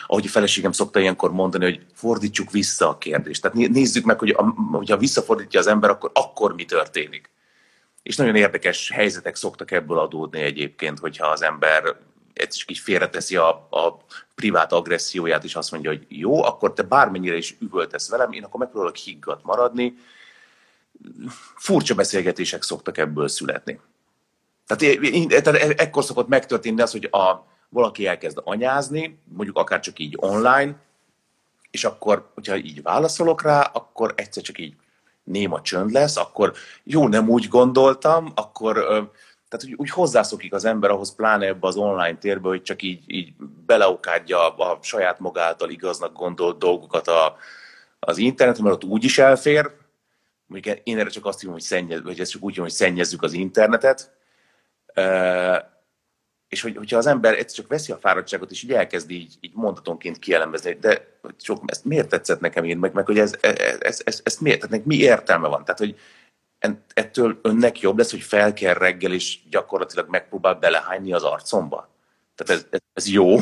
ahogy 0.07 0.27
a 0.27 0.31
feleségem 0.31 0.73
szokta 0.73 1.01
ilyenkor 1.01 1.33
mondani, 1.33 1.65
hogy 1.65 1.87
fordítsuk 1.95 2.51
vissza 2.51 2.89
a 2.89 2.99
kérdést. 2.99 3.43
Tehát 3.43 3.57
nézzük 3.69 4.05
meg, 4.05 4.19
hogy 4.19 4.31
a, 4.31 4.43
hogyha 4.71 4.97
visszafordítja 4.97 5.61
az 5.61 5.67
ember, 5.67 5.91
akkor, 5.91 6.11
akkor 6.15 6.55
mi 6.55 6.65
történik. 6.65 7.31
És 8.03 8.17
nagyon 8.17 8.37
érdekes 8.37 8.91
helyzetek 8.91 9.37
szoktak 9.37 9.71
ebből 9.71 9.99
adódni 9.99 10.41
egyébként, 10.41 10.99
hogyha 10.99 11.27
az 11.27 11.43
ember 11.43 11.97
csak 12.47 12.71
így 12.71 12.79
félreteszi 12.79 13.37
a, 13.37 13.49
a 13.71 14.05
privát 14.35 14.73
agresszióját, 14.73 15.45
és 15.45 15.55
azt 15.55 15.71
mondja, 15.71 15.91
hogy 15.91 16.07
jó, 16.09 16.45
akkor 16.45 16.73
te 16.73 16.83
bármennyire 16.83 17.37
is 17.37 17.57
üvöltesz 17.61 18.09
velem, 18.09 18.33
én 18.33 18.45
akkor 18.45 18.61
megpróbálok 18.61 18.97
higgadt 18.97 19.45
maradni. 19.45 19.95
Furcsa 21.57 21.95
beszélgetések 21.95 22.63
szoktak 22.63 22.99
ebből 22.99 23.29
születni. 23.29 23.81
Tehát, 24.67 25.43
tehát 25.43 25.81
ekkor 25.81 26.05
szokott 26.05 26.29
megtörténni 26.29 26.81
az, 26.81 26.93
hogy 26.93 27.09
a, 27.11 27.47
valaki 27.69 28.07
elkezd 28.07 28.41
anyázni, 28.45 29.19
mondjuk 29.25 29.57
akár 29.57 29.81
csak 29.81 29.99
így 29.99 30.15
online, 30.17 30.77
és 31.71 31.85
akkor, 31.85 32.31
hogyha 32.35 32.57
így 32.57 32.83
válaszolok 32.83 33.43
rá, 33.43 33.61
akkor 33.61 34.13
egyszer 34.17 34.43
csak 34.43 34.59
így 34.59 34.75
néma 35.25 35.61
csönd 35.61 35.91
lesz, 35.91 36.17
akkor 36.17 36.53
jó, 36.83 37.09
nem 37.09 37.29
úgy 37.29 37.49
gondoltam, 37.49 38.33
akkor 38.35 38.79
tehát 39.49 39.67
úgy, 39.67 39.75
úgy 39.77 39.91
hozzászokik 39.91 40.53
az 40.53 40.65
ember 40.65 40.91
ahhoz, 40.91 41.15
pláne 41.15 41.47
ebbe 41.47 41.67
az 41.67 41.77
online 41.77 42.19
térbe, 42.19 42.49
hogy 42.49 42.63
csak 42.63 42.83
így, 42.83 43.03
így 43.07 43.33
beleokádja 43.67 44.57
a 44.57 44.79
saját 44.83 45.19
magától 45.19 45.71
igaznak 45.71 46.13
gondolt 46.13 46.59
dolgokat 46.59 47.09
a, 47.09 47.37
az 47.99 48.19
interneten, 48.19 48.63
mert 48.63 48.75
ott 48.75 48.91
úgy 48.91 49.05
is 49.05 49.19
elfér. 49.19 49.71
Mondjuk 50.47 50.79
én 50.85 50.99
erre 50.99 51.09
csak 51.09 51.27
azt 51.27 51.41
hívom, 51.41 51.55
hogy, 51.55 51.63
szennyez, 51.63 52.03
vagy 52.03 52.21
ezt 52.21 52.31
csak 52.31 52.43
úgy 52.43 52.53
hívom, 52.53 52.67
hogy 52.67 52.77
szennyezzük 52.77 53.23
az 53.23 53.33
internetet 53.33 54.17
és 56.49 56.63
hogy, 56.63 56.77
hogyha 56.77 56.97
az 56.97 57.07
ember 57.07 57.33
egyszer 57.33 57.57
csak 57.57 57.69
veszi 57.69 57.93
a 57.93 57.97
fáradtságot, 57.97 58.51
és 58.51 58.63
így 58.63 58.73
elkezd 58.73 59.11
így, 59.11 59.35
így 59.41 59.53
mondatonként 59.55 60.19
kielemezni, 60.19 60.73
de 60.73 61.19
sok, 61.41 61.63
ezt 61.67 61.85
miért 61.85 62.09
tetszett 62.09 62.41
nekem 62.41 62.65
én, 62.65 62.79
meg, 62.79 62.93
meg 62.93 63.07
hogy 63.07 63.19
ez, 63.19 63.35
ez, 63.41 63.79
ez, 63.81 64.01
ez, 64.05 64.21
ez 64.25 64.37
miért, 64.37 64.69
tehát 64.69 64.85
mi 64.85 64.97
értelme 64.97 65.49
van? 65.49 65.65
Tehát, 65.65 65.79
hogy 65.79 65.99
ettől 66.95 67.39
önnek 67.43 67.81
jobb 67.81 67.99
lesz, 67.99 68.11
hogy 68.11 68.21
fel 68.21 68.53
kell 68.53 68.75
reggel, 68.75 69.13
és 69.13 69.39
gyakorlatilag 69.51 70.09
megpróbál 70.09 70.55
belehányni 70.55 71.13
az 71.13 71.23
arcomba? 71.23 71.89
Tehát 72.35 72.65
ez, 72.71 72.81
ez, 72.93 73.09
jó? 73.09 73.37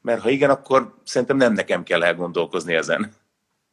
Mert 0.00 0.20
ha 0.20 0.28
igen, 0.28 0.50
akkor 0.50 0.94
szerintem 1.04 1.36
nem 1.36 1.52
nekem 1.52 1.82
kell 1.82 2.02
elgondolkozni 2.02 2.74
ezen. 2.74 3.12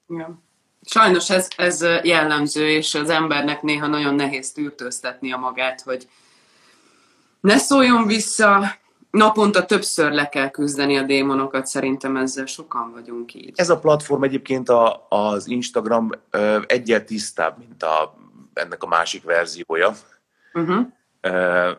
Ja. 0.07 0.41
Sajnos 0.81 1.29
ez, 1.29 1.47
ez 1.57 1.81
jellemző, 2.03 2.69
és 2.69 2.93
az 2.93 3.09
embernek 3.09 3.61
néha 3.61 3.87
nagyon 3.87 4.15
nehéz 4.15 4.51
tűrtőztetni 4.51 5.31
a 5.31 5.37
magát, 5.37 5.81
hogy, 5.81 6.07
ne 7.41 7.57
szóljon 7.57 8.07
vissza, 8.07 8.75
naponta 9.17 9.65
többször 9.65 10.11
le 10.11 10.29
kell 10.29 10.49
küzdeni 10.49 10.97
a 10.97 11.03
démonokat, 11.03 11.67
szerintem 11.67 12.17
ezzel 12.17 12.45
sokan 12.45 12.91
vagyunk 12.91 13.33
így. 13.33 13.51
Ez 13.55 13.69
a 13.69 13.79
platform 13.79 14.23
egyébként 14.23 14.69
a, 14.69 15.05
az 15.09 15.47
Instagram 15.47 16.09
ö, 16.29 16.59
egyel 16.67 17.03
tisztább, 17.03 17.57
mint 17.57 17.83
a, 17.83 18.17
ennek 18.53 18.83
a 18.83 18.87
másik 18.87 19.23
verziója. 19.23 19.95
Uh-huh. 20.53 20.85
Ö, 21.21 21.71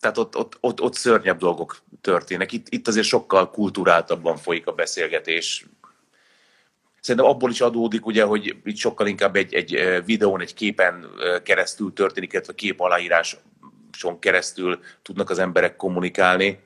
tehát 0.00 0.18
ott, 0.18 0.36
ott, 0.36 0.58
ott, 0.60 0.80
ott 0.80 0.94
szörnyebb 0.94 1.38
dolgok 1.38 1.76
történnek. 2.00 2.52
Itt, 2.52 2.66
itt 2.68 2.88
azért 2.88 3.06
sokkal 3.06 3.50
kulturáltabban 3.50 4.36
folyik 4.36 4.66
a 4.66 4.72
beszélgetés. 4.72 5.66
Szerintem 7.00 7.30
abból 7.30 7.50
is 7.50 7.60
adódik, 7.60 8.06
ugye, 8.06 8.24
hogy 8.24 8.56
itt 8.64 8.76
sokkal 8.76 9.06
inkább 9.06 9.36
egy, 9.36 9.54
egy 9.54 10.02
videón, 10.04 10.40
egy 10.40 10.54
képen 10.54 11.06
keresztül 11.42 11.92
történik, 11.92 12.32
illetve 12.32 12.54
kép 12.54 12.80
aláírás 12.80 13.36
son 13.98 14.18
keresztül 14.18 14.80
tudnak 15.02 15.30
az 15.30 15.38
emberek 15.38 15.76
kommunikálni, 15.76 16.60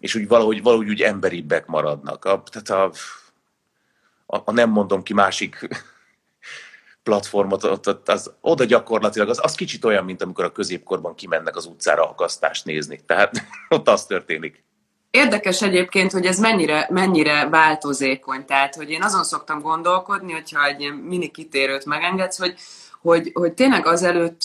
és 0.00 0.14
úgy 0.14 0.28
valahogy, 0.28 0.62
valahogy 0.62 0.88
úgy 0.88 1.02
emberibbek 1.02 1.66
maradnak. 1.66 2.24
A, 2.24 2.42
tehát 2.50 2.70
a, 2.84 2.92
a, 4.26 4.42
a 4.44 4.52
nem 4.52 4.70
mondom 4.70 5.02
ki 5.02 5.12
másik 5.12 5.68
platformot, 7.02 7.64
ott, 7.64 8.08
az, 8.08 8.32
oda 8.40 8.64
gyakorlatilag, 8.64 9.28
az, 9.28 9.38
az 9.42 9.54
kicsit 9.54 9.84
olyan, 9.84 10.04
mint 10.04 10.22
amikor 10.22 10.44
a 10.44 10.52
középkorban 10.52 11.14
kimennek 11.14 11.56
az 11.56 11.66
utcára 11.66 12.10
akasztást 12.10 12.64
nézni. 12.64 13.00
Tehát 13.06 13.46
ott 13.68 13.88
az 13.88 14.06
történik. 14.06 14.64
Érdekes 15.10 15.62
egyébként, 15.62 16.12
hogy 16.12 16.26
ez 16.26 16.38
mennyire, 16.38 16.86
mennyire 16.90 17.48
változékony. 17.48 18.44
Tehát, 18.44 18.74
hogy 18.74 18.90
én 18.90 19.02
azon 19.02 19.24
szoktam 19.24 19.60
gondolkodni, 19.60 20.32
hogyha 20.32 20.64
egy 20.64 20.80
ilyen 20.80 20.94
mini 20.94 21.30
kitérőt 21.30 21.84
megengedsz, 21.84 22.38
hogy 22.38 22.54
hogy, 23.06 23.30
hogy 23.34 23.52
tényleg 23.52 23.86
azelőtt 23.86 24.40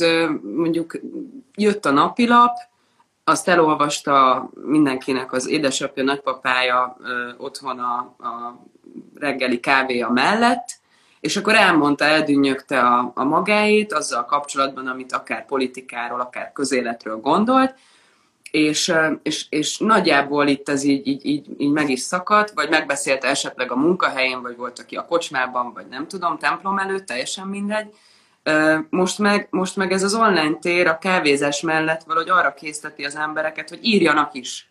mondjuk 0.56 1.00
jött 1.56 1.86
a 1.86 1.92
napilap, 1.92 2.58
azt 3.24 3.48
elolvasta 3.48 4.50
mindenkinek 4.66 5.34
az 5.34 5.48
édesapja, 5.48 6.04
nagypapája 6.04 6.98
otthon 7.38 7.80
a, 7.80 7.98
a 8.28 8.60
reggeli 9.16 9.60
kávéja 9.60 10.10
mellett, 10.10 10.70
és 11.20 11.38
akkor 11.38 11.56
elmondta, 11.56 12.06
eldünnyögte 12.06 12.80
a, 12.80 13.12
a 13.16 13.24
magáét 13.24 13.94
azzal 13.94 14.26
kapcsolatban, 14.26 14.88
amit 14.88 15.14
akár 15.14 15.46
politikáról, 15.46 16.20
akár 16.20 16.52
közéletről 16.52 17.18
gondolt, 17.18 17.76
és, 18.52 18.94
és, 19.24 19.46
és 19.50 19.78
nagyjából 19.78 20.48
itt 20.48 20.70
ez 20.70 20.84
így, 20.84 21.08
így, 21.08 21.26
így, 21.26 21.48
így 21.58 21.72
meg 21.72 21.90
is 21.90 22.00
szakadt, 22.00 22.52
vagy 22.52 22.70
megbeszélte 22.70 23.28
esetleg 23.28 23.72
a 23.72 23.76
munkahelyén, 23.76 24.42
vagy 24.42 24.58
volt 24.58 24.80
aki 24.80 24.96
a 24.96 25.06
kocsmában, 25.06 25.74
vagy 25.74 25.86
nem 25.88 26.08
tudom, 26.08 26.38
templom 26.38 26.78
előtt, 26.78 27.06
teljesen 27.06 27.48
mindegy, 27.48 27.94
most 28.90 29.20
meg, 29.20 29.48
most 29.50 29.76
meg 29.76 29.92
ez 29.92 30.04
az 30.04 30.14
online 30.14 30.58
tér 30.60 30.88
a 30.88 30.98
kávézás 30.98 31.62
mellett 31.62 32.04
valahogy 32.04 32.30
arra 32.30 32.54
készteti 32.54 33.06
az 33.06 33.16
embereket, 33.16 33.70
hogy 33.70 33.80
írjanak 33.82 34.34
is. 34.34 34.70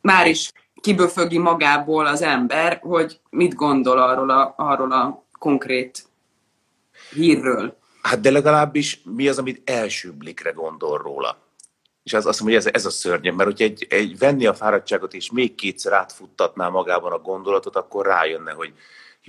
Már 0.00 0.26
is 0.26 0.52
kiböfögi 0.80 1.38
magából 1.38 2.06
az 2.06 2.22
ember, 2.22 2.78
hogy 2.82 3.20
mit 3.30 3.54
gondol 3.54 3.98
arról 3.98 4.30
a, 4.30 4.54
arról 4.56 4.92
a 4.92 5.24
konkrét 5.38 6.04
hírről. 7.10 7.78
Hát 8.02 8.20
de 8.20 8.30
legalábbis 8.30 9.00
mi 9.04 9.28
az, 9.28 9.38
amit 9.38 9.70
első 9.70 10.12
blikre 10.12 10.50
gondol 10.50 10.98
róla. 10.98 11.38
És 12.02 12.12
az, 12.12 12.26
azt 12.26 12.40
mondom, 12.40 12.58
hogy 12.58 12.66
ez, 12.66 12.74
ez 12.74 12.86
a 12.86 12.90
szörnyem, 12.90 13.34
mert 13.34 13.48
hogyha 13.48 13.64
egy, 13.64 13.86
egy 13.88 14.18
venni 14.18 14.46
a 14.46 14.54
fáradtságot, 14.54 15.14
és 15.14 15.30
még 15.30 15.54
kétszer 15.54 15.92
átfuttatná 15.92 16.68
magában 16.68 17.12
a 17.12 17.18
gondolatot, 17.18 17.76
akkor 17.76 18.06
rájönne, 18.06 18.52
hogy 18.52 18.72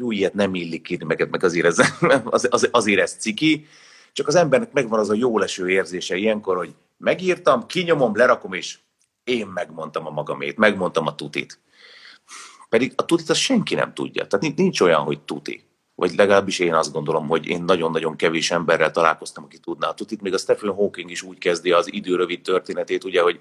jó, 0.01 0.12
ilyet 0.12 0.34
nem 0.34 0.55
illik 0.55 0.89
írni, 0.89 1.05
meg, 1.05 1.29
meg 1.29 1.43
azért, 1.43 1.65
ez, 1.65 1.77
az, 2.25 2.48
az, 2.50 2.67
azért 2.72 3.00
ez 3.00 3.15
ciki, 3.20 3.67
csak 4.13 4.27
az 4.27 4.36
embernek 4.36 4.72
megvan 4.72 5.00
az 5.00 5.10
a 5.10 5.13
jó 5.13 5.38
leső 5.38 5.70
érzése 5.70 6.15
ilyenkor, 6.15 6.58
hogy 6.58 6.74
megírtam, 6.98 7.65
kinyomom, 7.65 8.15
lerakom, 8.15 8.53
és 8.53 8.77
én 9.24 9.48
megmondtam 9.48 10.05
a 10.05 10.10
magamét, 10.10 10.58
megmondtam 10.58 11.08
a 11.08 11.15
tutit. 11.15 11.60
Pedig 12.70 12.93
a 12.96 13.05
tutit 13.05 13.29
azt 13.29 13.39
senki 13.39 13.75
nem 13.75 13.93
tudja. 13.93 14.27
Tehát 14.27 14.55
nincs 14.55 14.81
olyan, 14.81 15.01
hogy 15.01 15.20
tuti. 15.20 15.63
Vagy 15.96 16.15
legalábbis 16.15 16.60
én 16.60 16.74
azt 16.74 16.91
gondolom, 16.91 17.27
hogy 17.27 17.46
én 17.46 17.63
nagyon-nagyon 17.63 18.15
kevés 18.15 18.51
emberrel 18.51 18.91
találkoztam, 18.91 19.43
aki 19.43 19.58
tudná 19.58 19.88
a 19.88 19.93
tutit. 19.93 20.22
Még 20.22 20.34
a 20.34 20.38
Stephen 20.38 20.74
Hawking 20.74 21.12
is 21.12 21.22
úgy 21.22 21.38
kezdi 21.38 21.72
az 21.72 21.93
időrövid 21.93 22.41
történetét, 22.41 23.03
ugye, 23.03 23.22
hogy 23.22 23.39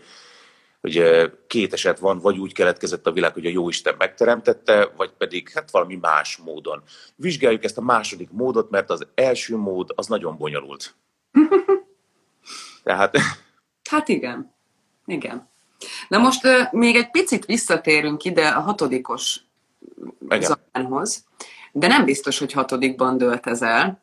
hogy 0.81 1.03
két 1.47 1.73
eset 1.73 1.99
van, 1.99 2.19
vagy 2.19 2.39
úgy 2.39 2.53
keletkezett 2.53 3.07
a 3.07 3.13
világ, 3.13 3.33
hogy 3.33 3.47
a 3.47 3.51
Jóisten 3.51 3.95
megteremtette, 3.99 4.93
vagy 4.97 5.11
pedig 5.11 5.51
hát 5.55 5.71
valami 5.71 5.97
más 5.97 6.37
módon. 6.37 6.83
Vizsgáljuk 7.17 7.65
ezt 7.65 7.79
a 7.79 7.83
második 7.83 8.31
módot, 8.31 8.71
mert 8.71 8.91
az 8.91 9.07
első 9.15 9.57
mód 9.57 9.93
az 9.95 10.07
nagyon 10.07 10.37
bonyolult. 10.37 10.95
Tehát... 12.83 13.17
Hát 13.91 14.09
igen. 14.09 14.55
Igen. 15.07 15.49
Na 16.09 16.19
most 16.19 16.45
uh, 16.45 16.73
még 16.73 16.97
egy 16.97 17.11
picit 17.11 17.45
visszatérünk 17.45 18.25
ide 18.25 18.47
a 18.49 18.61
hatodikos 18.61 19.41
zajánhoz, 20.41 21.25
de 21.73 21.87
nem 21.87 22.05
biztos, 22.05 22.39
hogy 22.39 22.53
hatodikban 22.53 23.19
dölt 23.19 23.47
ez 23.47 23.63
el. 23.63 24.03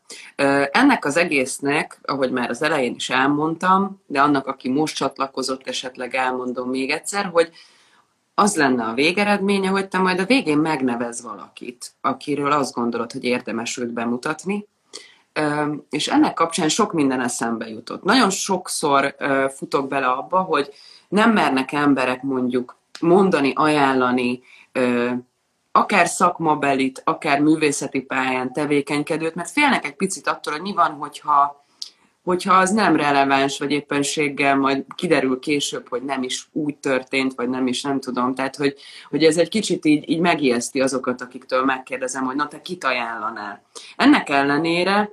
Ennek 0.71 1.05
az 1.05 1.17
egésznek, 1.17 1.99
ahogy 2.03 2.31
már 2.31 2.49
az 2.49 2.61
elején 2.61 2.95
is 2.95 3.09
elmondtam, 3.09 4.01
de 4.05 4.21
annak, 4.21 4.47
aki 4.47 4.69
most 4.69 4.95
csatlakozott, 4.95 5.67
esetleg 5.67 6.15
elmondom 6.15 6.69
még 6.69 6.89
egyszer, 6.89 7.25
hogy 7.25 7.51
az 8.35 8.55
lenne 8.55 8.83
a 8.83 8.93
végeredménye, 8.93 9.69
hogy 9.69 9.87
te 9.87 9.97
majd 9.97 10.19
a 10.19 10.25
végén 10.25 10.57
megnevez 10.57 11.21
valakit, 11.21 11.91
akiről 12.01 12.51
azt 12.51 12.73
gondolod, 12.73 13.11
hogy 13.11 13.23
érdemes 13.23 13.77
őt 13.77 13.93
bemutatni, 13.93 14.67
és 15.89 16.07
ennek 16.07 16.33
kapcsán 16.33 16.69
sok 16.69 16.93
minden 16.93 17.21
eszembe 17.21 17.67
jutott. 17.67 18.03
Nagyon 18.03 18.29
sokszor 18.29 19.15
futok 19.55 19.87
bele 19.87 20.07
abba, 20.07 20.39
hogy 20.39 20.73
nem 21.09 21.31
mernek 21.31 21.71
emberek 21.71 22.21
mondjuk 22.21 22.75
mondani, 22.99 23.53
ajánlani, 23.55 24.41
akár 25.77 26.07
szakmabelit, 26.07 27.01
akár 27.05 27.41
művészeti 27.41 28.01
pályán 28.01 28.53
tevékenykedőt, 28.53 29.35
mert 29.35 29.49
félnek 29.49 29.85
egy 29.85 29.95
picit 29.95 30.27
attól, 30.27 30.53
hogy 30.53 30.61
mi 30.61 30.73
van, 30.73 30.91
hogyha, 30.91 31.65
hogyha 32.23 32.53
az 32.53 32.69
nem 32.71 32.95
releváns, 32.95 33.59
vagy 33.59 33.71
éppenséggel 33.71 34.55
majd 34.55 34.85
kiderül 34.95 35.39
később, 35.39 35.89
hogy 35.89 36.03
nem 36.03 36.23
is 36.23 36.47
úgy 36.51 36.77
történt, 36.77 37.33
vagy 37.35 37.49
nem 37.49 37.67
is, 37.67 37.81
nem 37.81 37.99
tudom. 37.99 38.35
Tehát, 38.35 38.55
hogy, 38.55 38.75
hogy 39.09 39.23
ez 39.23 39.37
egy 39.37 39.49
kicsit 39.49 39.85
így, 39.85 40.09
így 40.09 40.19
megijeszti 40.19 40.81
azokat, 40.81 41.21
akiktől 41.21 41.63
megkérdezem, 41.63 42.25
hogy 42.25 42.35
na 42.35 42.47
te 42.47 42.61
kit 42.61 42.83
ajánlanál. 42.83 43.63
Ennek 43.95 44.29
ellenére 44.29 45.11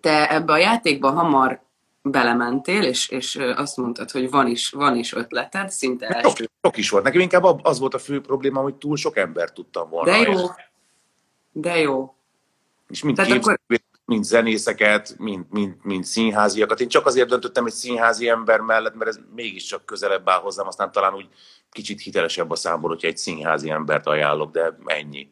te 0.00 0.30
ebbe 0.30 0.52
a 0.52 0.58
játékba 0.58 1.10
hamar 1.10 1.60
belementél, 2.02 2.82
és, 2.82 3.08
és 3.08 3.36
azt 3.36 3.76
mondtad, 3.76 4.10
hogy 4.10 4.30
van 4.30 4.46
is, 4.46 4.70
van 4.70 4.96
is 4.96 5.12
ötleted, 5.12 5.70
szinte 5.70 6.06
első. 6.06 6.28
Sok, 6.28 6.50
sok 6.62 6.76
is 6.76 6.90
volt. 6.90 7.04
Nekem 7.04 7.20
inkább 7.20 7.44
az 7.62 7.78
volt 7.78 7.94
a 7.94 7.98
fő 7.98 8.20
probléma, 8.20 8.60
hogy 8.60 8.74
túl 8.74 8.96
sok 8.96 9.16
ember 9.16 9.52
tudtam 9.52 9.88
volna. 9.88 10.10
De 10.10 10.18
jó. 10.18 10.46
De 11.52 11.78
jó. 11.78 12.14
És 12.88 13.02
mind 13.02 13.22
kép, 13.22 13.42
akkor... 13.42 13.60
mind 14.04 14.24
zenészeket, 14.24 15.14
mind, 15.18 15.44
mind, 15.50 15.74
mind 15.82 16.04
színháziakat. 16.04 16.80
Én 16.80 16.88
csak 16.88 17.06
azért 17.06 17.28
döntöttem 17.28 17.66
egy 17.66 17.72
színházi 17.72 18.28
ember 18.28 18.60
mellett, 18.60 18.94
mert 18.94 19.10
ez 19.10 19.20
mégiscsak 19.34 19.84
közelebb 19.84 20.28
áll 20.28 20.40
hozzám, 20.40 20.66
aztán 20.66 20.92
talán 20.92 21.14
úgy 21.14 21.28
kicsit 21.70 22.00
hitelesebb 22.00 22.50
a 22.50 22.56
számból, 22.56 22.90
hogyha 22.90 23.08
egy 23.08 23.16
színházi 23.16 23.70
embert 23.70 24.06
ajánlok, 24.06 24.50
de 24.50 24.78
ennyi. 24.84 25.28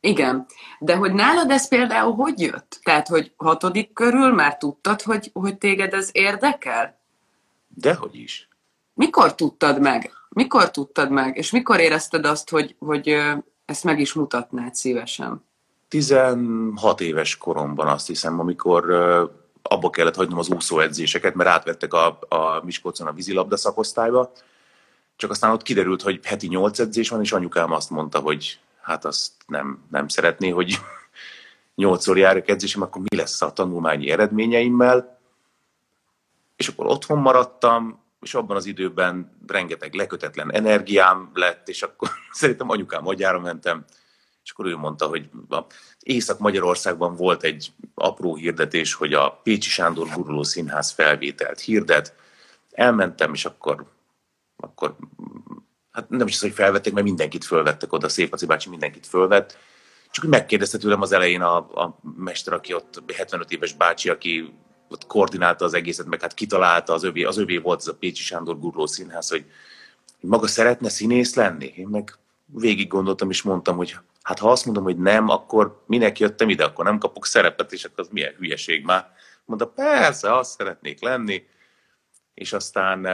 Igen, 0.00 0.46
de 0.78 0.96
hogy 0.96 1.12
nálad 1.12 1.50
ez 1.50 1.68
például 1.68 2.14
hogy 2.14 2.40
jött? 2.40 2.78
Tehát, 2.82 3.08
hogy 3.08 3.32
hatodik 3.36 3.92
körül 3.92 4.32
már 4.32 4.56
tudtad, 4.56 5.02
hogy, 5.02 5.30
hogy 5.32 5.58
téged 5.58 5.94
ez 5.94 6.08
érdekel? 6.12 6.98
Dehogy 7.68 8.14
is. 8.14 8.48
Mikor 8.94 9.34
tudtad 9.34 9.80
meg? 9.80 10.10
Mikor 10.28 10.70
tudtad 10.70 11.10
meg? 11.10 11.36
És 11.36 11.50
mikor 11.50 11.80
érezted 11.80 12.26
azt, 12.26 12.50
hogy, 12.50 12.76
hogy 12.78 13.16
ezt 13.64 13.84
meg 13.84 14.00
is 14.00 14.12
mutatnád 14.12 14.74
szívesen? 14.74 15.44
16 15.88 17.00
éves 17.00 17.36
koromban 17.36 17.86
azt 17.86 18.06
hiszem, 18.06 18.40
amikor 18.40 18.90
abba 19.62 19.90
kellett 19.90 20.14
hagynom 20.14 20.38
az 20.38 20.48
úszóedzéseket, 20.48 21.34
mert 21.34 21.50
átvettek 21.50 21.92
a, 21.92 22.18
a 22.28 22.60
Miskolcon 22.64 23.06
a 23.06 23.12
vízilabda 23.12 23.56
szakosztályba, 23.56 24.32
csak 25.16 25.30
aztán 25.30 25.50
ott 25.50 25.62
kiderült, 25.62 26.02
hogy 26.02 26.20
heti 26.24 26.46
nyolc 26.46 26.78
edzés 26.78 27.08
van, 27.08 27.20
és 27.20 27.32
anyukám 27.32 27.72
azt 27.72 27.90
mondta, 27.90 28.18
hogy 28.18 28.58
hát 28.86 29.04
azt 29.04 29.32
nem, 29.46 29.84
nem 29.90 30.08
szeretné, 30.08 30.48
hogy 30.48 30.78
nyolcszor 31.74 32.18
járok 32.18 32.48
edzésem, 32.48 32.82
akkor 32.82 33.02
mi 33.02 33.16
lesz 33.16 33.42
a 33.42 33.52
tanulmányi 33.52 34.10
eredményeimmel. 34.10 35.18
És 36.56 36.68
akkor 36.68 36.86
otthon 36.86 37.18
maradtam, 37.18 38.04
és 38.20 38.34
abban 38.34 38.56
az 38.56 38.66
időben 38.66 39.38
rengeteg 39.46 39.94
lekötetlen 39.94 40.52
energiám 40.52 41.30
lett, 41.34 41.68
és 41.68 41.82
akkor 41.82 42.10
szerintem 42.32 42.70
anyukám 42.70 43.06
agyára 43.06 43.40
mentem, 43.40 43.84
és 44.44 44.50
akkor 44.50 44.66
ő 44.66 44.76
mondta, 44.76 45.06
hogy 45.06 45.28
Észak-Magyarországban 46.00 47.16
volt 47.16 47.42
egy 47.42 47.72
apró 47.94 48.34
hirdetés, 48.34 48.94
hogy 48.94 49.12
a 49.12 49.30
Pécsi 49.42 49.70
Sándor 49.70 50.08
Guruló 50.14 50.42
Színház 50.42 50.90
felvételt 50.90 51.60
hirdet. 51.60 52.14
Elmentem, 52.70 53.32
és 53.32 53.44
akkor, 53.44 53.86
akkor 54.56 54.96
hát 55.96 56.08
nem 56.08 56.26
is 56.26 56.34
az, 56.34 56.40
hogy 56.40 56.52
felvettek, 56.52 56.92
mert 56.92 57.06
mindenkit 57.06 57.44
fölvettek 57.44 57.92
oda, 57.92 58.08
Szép 58.08 58.30
Laci 58.30 58.46
bácsi 58.46 58.68
mindenkit 58.68 59.06
fölvett. 59.06 59.58
Csak 60.10 60.24
hogy 60.24 60.32
megkérdezte 60.32 60.78
tőlem 60.78 61.00
az 61.00 61.12
elején 61.12 61.40
a, 61.40 61.56
a 61.56 61.98
mester, 62.16 62.52
aki 62.52 62.74
ott 62.74 63.02
75 63.16 63.50
éves 63.50 63.72
bácsi, 63.72 64.08
aki 64.08 64.54
ott 64.88 65.06
koordinálta 65.06 65.64
az 65.64 65.74
egészet, 65.74 66.06
meg 66.06 66.20
hát 66.20 66.34
kitalálta, 66.34 66.92
az 66.92 67.04
övé, 67.04 67.22
az 67.22 67.38
övé 67.38 67.58
volt 67.58 67.80
ez 67.80 67.86
a 67.86 67.94
Pécsi 67.94 68.22
Sándor 68.22 68.58
Gurló 68.58 68.86
Színház, 68.86 69.30
hogy 69.30 69.44
maga 70.20 70.46
szeretne 70.46 70.88
színész 70.88 71.34
lenni? 71.34 71.72
Én 71.76 71.86
meg 71.86 72.18
végig 72.46 72.88
gondoltam, 72.88 73.30
és 73.30 73.42
mondtam, 73.42 73.76
hogy 73.76 73.96
hát 74.22 74.38
ha 74.38 74.50
azt 74.50 74.64
mondom, 74.64 74.84
hogy 74.84 74.98
nem, 74.98 75.28
akkor 75.28 75.82
minek 75.86 76.18
jöttem 76.18 76.48
ide, 76.48 76.64
akkor 76.64 76.84
nem 76.84 76.98
kapok 76.98 77.26
szerepet, 77.26 77.72
és 77.72 77.84
akkor 77.84 78.00
az 78.00 78.08
milyen 78.10 78.34
hülyeség 78.38 78.84
már. 78.84 79.12
Mondta, 79.44 79.66
persze, 79.66 80.36
azt 80.36 80.58
szeretnék 80.58 81.02
lenni. 81.02 81.46
És 82.34 82.52
aztán 82.52 83.06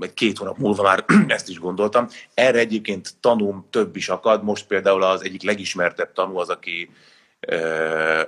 egy 0.00 0.14
két 0.14 0.38
hónap 0.38 0.58
múlva 0.58 0.82
már 0.82 1.04
ezt 1.26 1.48
is 1.48 1.58
gondoltam. 1.58 2.08
Erre 2.34 2.58
egyébként 2.58 3.14
tanúm 3.20 3.66
több 3.70 3.96
is 3.96 4.08
akad. 4.08 4.42
Most 4.44 4.66
például 4.66 5.02
az 5.02 5.24
egyik 5.24 5.42
legismertebb 5.42 6.12
tanú 6.12 6.36
az, 6.36 6.48
aki, 6.48 6.90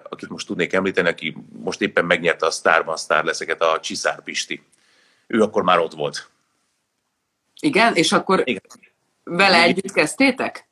akit 0.02 0.28
most 0.28 0.46
tudnék 0.46 0.72
említeni, 0.72 1.08
aki 1.08 1.36
most 1.52 1.80
éppen 1.80 2.04
megnyerte 2.04 2.46
a 2.46 2.50
Starban 2.50 2.96
Star 2.96 3.24
leszeket, 3.24 3.62
a 3.62 3.80
Csiszár 3.80 4.22
Pisti. 4.22 4.62
Ő 5.26 5.42
akkor 5.42 5.62
már 5.62 5.78
ott 5.78 5.94
volt. 5.94 6.28
Igen? 7.60 7.94
És 7.94 8.12
akkor 8.12 8.42
Igen. 8.44 8.62
vele 9.24 9.62
együtt 9.62 9.92
kezdtétek? 9.92 10.68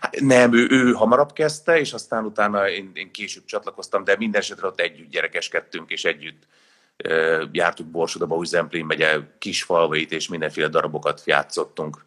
Hát 0.00 0.20
nem, 0.20 0.54
ő, 0.54 0.66
ő 0.70 0.92
hamarabb 0.92 1.32
kezdte, 1.32 1.78
és 1.78 1.92
aztán 1.92 2.24
utána 2.24 2.68
én, 2.68 2.90
én 2.94 3.10
később 3.10 3.44
csatlakoztam, 3.44 4.04
de 4.04 4.16
minden 4.18 4.40
esetre 4.40 4.66
ott 4.66 4.80
együtt 4.80 5.10
gyerekeskedtünk, 5.10 5.90
és 5.90 6.04
együtt 6.04 6.42
jártuk 7.52 7.86
Borsodaba, 7.86 8.36
úgy 8.36 8.46
Zemplén 8.46 8.84
megye 8.84 9.18
kis 9.38 9.62
falvait, 9.62 10.12
és 10.12 10.28
mindenféle 10.28 10.68
darabokat 10.68 11.22
játszottunk. 11.24 12.04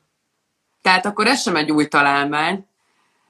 Tehát 0.81 1.05
akkor 1.05 1.27
ez 1.27 1.41
sem 1.41 1.55
egy 1.55 1.71
új 1.71 1.87
találmány, 1.87 2.67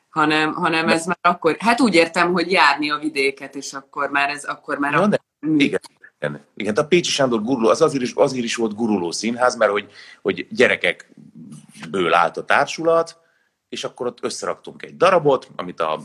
hanem, 0.10 0.54
hanem 0.54 0.88
ez 0.88 1.06
már 1.06 1.18
akkor, 1.22 1.56
hát 1.60 1.82
úgy 1.82 1.96
értem, 1.96 2.32
hogy 2.32 2.52
járni 2.52 2.92
a 2.92 2.98
vidéket, 2.98 3.56
és 3.56 3.74
akkor 3.74 4.10
már 4.10 4.30
ez, 4.30 4.44
akkor 4.44 4.78
már... 4.78 4.94
Ja, 4.94 5.02
a... 5.02 5.20
igen, 5.58 5.80
igen, 6.20 6.46
igen, 6.56 6.76
a 6.76 6.88
Pécsi 6.88 7.12
Sándor 7.12 7.42
guruló, 7.42 7.70
az 7.70 7.82
azért 7.82 8.04
is, 8.04 8.12
azért 8.16 8.46
is 8.46 8.56
volt 8.56 8.76
guruló 8.76 9.12
színház, 9.12 9.56
mert 9.56 9.72
hogy, 9.72 9.92
hogy 10.22 10.48
gyerekekből 10.50 12.14
állt 12.14 12.38
a 12.38 12.46
társulat, 12.46 13.18
és 13.76 13.84
akkor 13.84 14.08
ott 14.08 14.24
összeraktunk 14.24 14.84
egy 14.84 14.98
darabot, 14.98 15.50
amit 15.56 15.80
a 15.80 16.00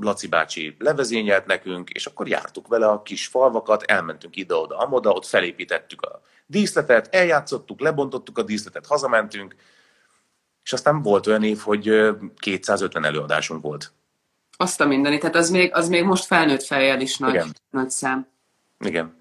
Laci 0.00 0.28
bácsi 0.28 0.76
levezényelt 0.78 1.46
nekünk, 1.46 1.90
és 1.90 2.06
akkor 2.06 2.28
jártuk 2.28 2.68
vele 2.68 2.86
a 2.86 3.02
kis 3.02 3.26
falvakat, 3.26 3.82
elmentünk 3.82 4.36
ide-oda, 4.36 4.78
amoda, 4.78 5.10
ott 5.10 5.26
felépítettük 5.26 6.02
a 6.02 6.20
díszletet, 6.46 7.14
eljátszottuk, 7.14 7.80
lebontottuk 7.80 8.38
a 8.38 8.42
díszletet, 8.42 8.86
hazamentünk, 8.86 9.54
és 10.62 10.72
aztán 10.72 11.02
volt 11.02 11.26
olyan 11.26 11.42
év, 11.42 11.58
hogy 11.58 12.14
250 12.36 13.04
előadásunk 13.04 13.62
volt. 13.62 13.92
Azt 14.56 14.80
a 14.80 14.86
mindeni, 14.86 15.18
tehát 15.18 15.36
az 15.36 15.50
még, 15.50 15.74
az 15.74 15.88
még 15.88 16.04
most 16.04 16.24
felnőtt 16.24 16.62
fejjel 16.62 17.00
is 17.00 17.18
nagy, 17.18 17.34
Igen. 17.34 17.56
nagy 17.70 17.90
szám. 17.90 18.26
Igen. 18.78 19.16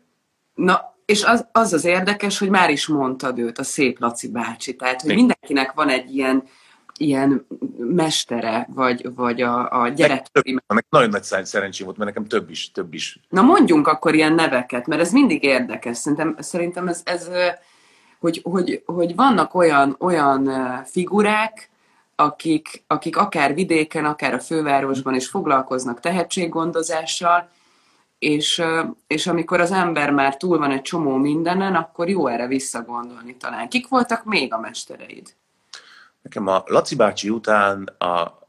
Na, 0.53 0.95
és 1.05 1.23
az, 1.23 1.47
az 1.51 1.73
az 1.73 1.85
érdekes, 1.85 2.37
hogy 2.37 2.49
már 2.49 2.69
is 2.69 2.87
mondtad 2.87 3.39
őt, 3.39 3.57
a 3.57 3.63
szép 3.63 3.99
Laci 3.99 4.27
bácsi, 4.27 4.75
tehát 4.75 5.01
hogy 5.01 5.15
mindenkinek 5.15 5.71
van 5.71 5.89
egy 5.89 6.15
ilyen 6.15 6.43
ilyen 6.97 7.47
mestere, 7.77 8.67
vagy, 8.73 9.13
vagy 9.15 9.41
a, 9.41 9.81
a 9.81 9.87
gyerek. 9.87 10.25
Nagyon 10.89 11.09
nagy 11.09 11.23
szerencsém 11.23 11.85
volt, 11.85 11.97
mert 11.97 12.09
nekem 12.09 12.27
több 12.29 12.49
is, 12.49 12.71
több 12.71 12.93
is. 12.93 13.19
Na 13.29 13.41
mondjunk 13.41 13.87
akkor 13.87 14.15
ilyen 14.15 14.33
neveket, 14.33 14.87
mert 14.87 15.01
ez 15.01 15.11
mindig 15.11 15.43
érdekes. 15.43 15.97
Szerintem, 15.97 16.35
szerintem 16.39 16.87
ez, 16.87 17.01
ez 17.03 17.29
hogy, 18.19 18.41
hogy, 18.43 18.83
hogy 18.85 19.15
vannak 19.15 19.53
olyan, 19.53 19.95
olyan 19.99 20.49
figurák, 20.85 21.69
akik, 22.15 22.83
akik 22.87 23.17
akár 23.17 23.53
vidéken, 23.53 24.05
akár 24.05 24.33
a 24.33 24.39
fővárosban 24.39 25.15
is 25.15 25.27
foglalkoznak 25.27 25.99
tehetséggondozással, 25.99 27.49
és, 28.19 28.63
és 29.07 29.27
amikor 29.27 29.59
az 29.59 29.71
ember 29.71 30.11
már 30.11 30.37
túl 30.37 30.57
van 30.57 30.71
egy 30.71 30.81
csomó 30.81 31.15
mindenen, 31.15 31.75
akkor 31.75 32.09
jó 32.09 32.27
erre 32.27 32.47
visszagondolni 32.47 33.35
talán. 33.37 33.69
Kik 33.69 33.87
voltak 33.87 34.23
még 34.25 34.53
a 34.53 34.59
mestereid? 34.59 35.35
Nekem 36.23 36.47
a 36.47 36.63
Laci 36.65 36.95
bácsi 36.95 37.29
után, 37.29 37.83
a, 37.97 38.39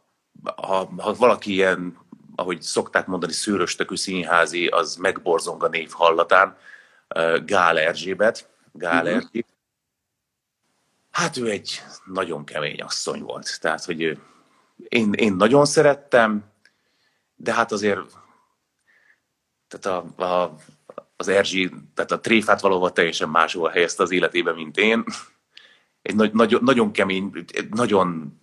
ha, 0.57 0.93
ha 0.97 1.15
valaki 1.15 1.53
ilyen, 1.53 1.99
ahogy 2.37 2.63
szokták 2.63 3.07
mondani, 3.07 3.33
szőröstökű 3.33 3.97
színházi, 3.97 4.67
az 4.67 4.97
megborzong 4.97 5.63
a 5.63 5.69
név 5.69 5.91
hallatán, 5.91 6.57
Gál 7.45 7.79
Erzsébet, 7.79 8.49
Gál 8.73 9.03
uh-huh. 9.03 9.15
Erzsébet. 9.15 9.53
Hát 11.11 11.37
ő 11.37 11.51
egy 11.51 11.83
nagyon 12.05 12.45
kemény 12.45 12.81
asszony 12.81 13.23
volt. 13.23 13.61
Tehát, 13.61 13.85
hogy 13.85 14.03
ő, 14.03 14.19
én, 14.89 15.13
én 15.13 15.35
nagyon 15.35 15.65
szerettem, 15.65 16.45
de 17.37 17.55
hát 17.55 17.73
azért 17.73 18.01
tehát 19.69 20.05
a, 20.19 20.25
a, 20.25 20.55
az 21.17 21.29
Erzsi, 21.29 21.71
tehát 21.95 22.11
a 22.11 22.21
tréfát 22.21 22.61
valóban 22.61 22.95
teljesen 22.95 23.29
máshol 23.29 23.69
helyezte 23.69 24.03
az 24.03 24.11
életében, 24.11 24.55
mint 24.55 24.77
én. 24.77 25.05
Egy 26.05 26.15
nagy, 26.15 26.33
nagyon, 26.33 26.63
nagyon 26.65 26.93
kemény, 26.93 27.45
nagyon 27.71 28.39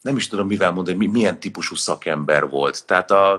nem 0.00 0.16
is 0.16 0.28
tudom 0.28 0.46
mivel 0.46 0.72
mondani, 0.72 1.06
milyen 1.06 1.40
típusú 1.40 1.74
szakember 1.74 2.48
volt. 2.48 2.86
Tehát 2.86 3.10
a, 3.10 3.32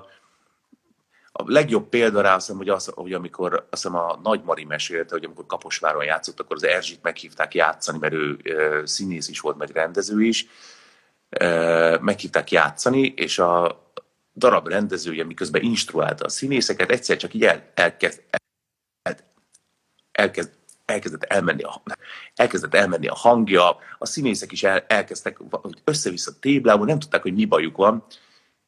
a 1.32 1.44
legjobb 1.46 1.90
példa 1.90 2.22
rá 2.22 2.36
azt 2.36 2.52
hogy, 2.52 2.70
az, 2.70 2.92
hogy 2.96 3.14
amikor 3.14 3.54
azt 3.54 3.84
hiszem 3.84 3.96
a 3.96 4.20
Nagy 4.24 4.44
Mari 4.44 4.64
mesélte, 4.64 5.14
hogy 5.16 5.26
amikor 5.26 5.46
Kaposváron 5.46 6.04
játszott, 6.04 6.40
akkor 6.40 6.56
az 6.56 6.64
Erzsit 6.64 7.02
meghívták 7.02 7.54
játszani, 7.54 7.98
mert 7.98 8.14
ő 8.14 8.40
e, 8.44 8.86
színész 8.86 9.28
is 9.28 9.40
volt, 9.40 9.58
meg 9.58 9.70
rendező 9.70 10.24
is. 10.24 10.48
E, 11.30 12.00
meghívták 12.02 12.52
játszani, 12.52 13.14
és 13.16 13.40
a, 13.40 13.84
darab 14.36 14.68
rendezője, 14.68 15.24
miközben 15.24 15.62
instruálta 15.62 16.26
a 16.26 16.30
színészeket, 16.30 16.92
egyszer 16.92 17.18
csak 17.18 17.34
így 17.34 17.44
el, 17.44 17.72
elkezd, 17.74 18.24
el, 19.02 19.18
elkezd, 20.12 20.52
elkezdett 20.86 21.24
elmenni, 21.24 21.64
a, 21.64 21.82
elkezdett 22.36 22.74
elmenni 22.74 23.08
a 23.08 23.16
hangja, 23.16 23.78
a 23.98 24.06
színészek 24.06 24.52
is 24.52 24.64
el, 24.64 24.86
elkezdtek 24.88 25.40
össze-vissza 25.84 26.40
téblában, 26.40 26.86
nem 26.86 27.00
tudták, 27.00 27.22
hogy 27.22 27.34
mi 27.34 27.46
bajuk 27.46 27.78
van, 27.78 28.06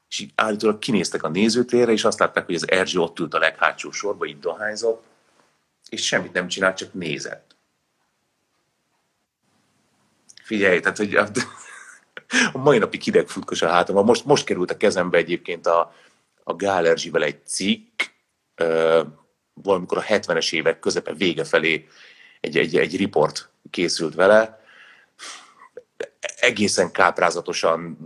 és 0.10 0.19
így 0.19 0.32
állítólag 0.36 0.80
kinéztek 0.80 1.23
a 1.23 1.30
nézőtérre, 1.30 1.91
és 1.91 2.04
azt 2.04 2.19
látták, 2.19 2.45
hogy 2.45 2.56
az 2.56 2.71
Erzsi 2.71 2.97
ott 2.97 3.19
ült 3.19 3.34
a 3.34 3.39
leghátsó 3.39 3.91
sorba, 3.91 4.25
így 4.25 4.39
dohányzott, 4.39 5.04
és 5.89 6.06
semmit 6.06 6.34
nem 6.34 6.47
csinált, 6.47 6.78
csak 6.78 6.93
nézett. 6.93 7.56
Figyelj, 10.43 10.80
tehát, 10.80 10.97
hogy 10.97 11.15
a 12.54 12.58
mai 12.58 12.78
napig 12.78 13.01
hideg 13.01 13.28
futkos 13.28 13.62
a 13.62 13.67
hátam. 13.67 14.06
Most, 14.06 14.25
most 14.25 14.45
került 14.45 14.71
a 14.71 14.78
kezembe 14.78 15.17
egyébként 15.17 15.67
a, 15.67 15.93
a 16.43 16.56
Gál 16.56 16.88
Erzsivel 16.88 17.23
egy 17.23 17.45
cikk, 17.45 18.01
valamikor 19.63 19.97
a 19.97 20.03
70-es 20.03 20.53
évek 20.53 20.79
közepe 20.79 21.13
vége 21.13 21.43
felé 21.43 21.87
egy, 22.41 22.57
egy, 22.57 22.77
egy 22.77 22.97
riport 22.97 23.49
készült 23.69 24.15
vele, 24.15 24.63
egészen 26.39 26.91
káprázatosan 26.91 27.97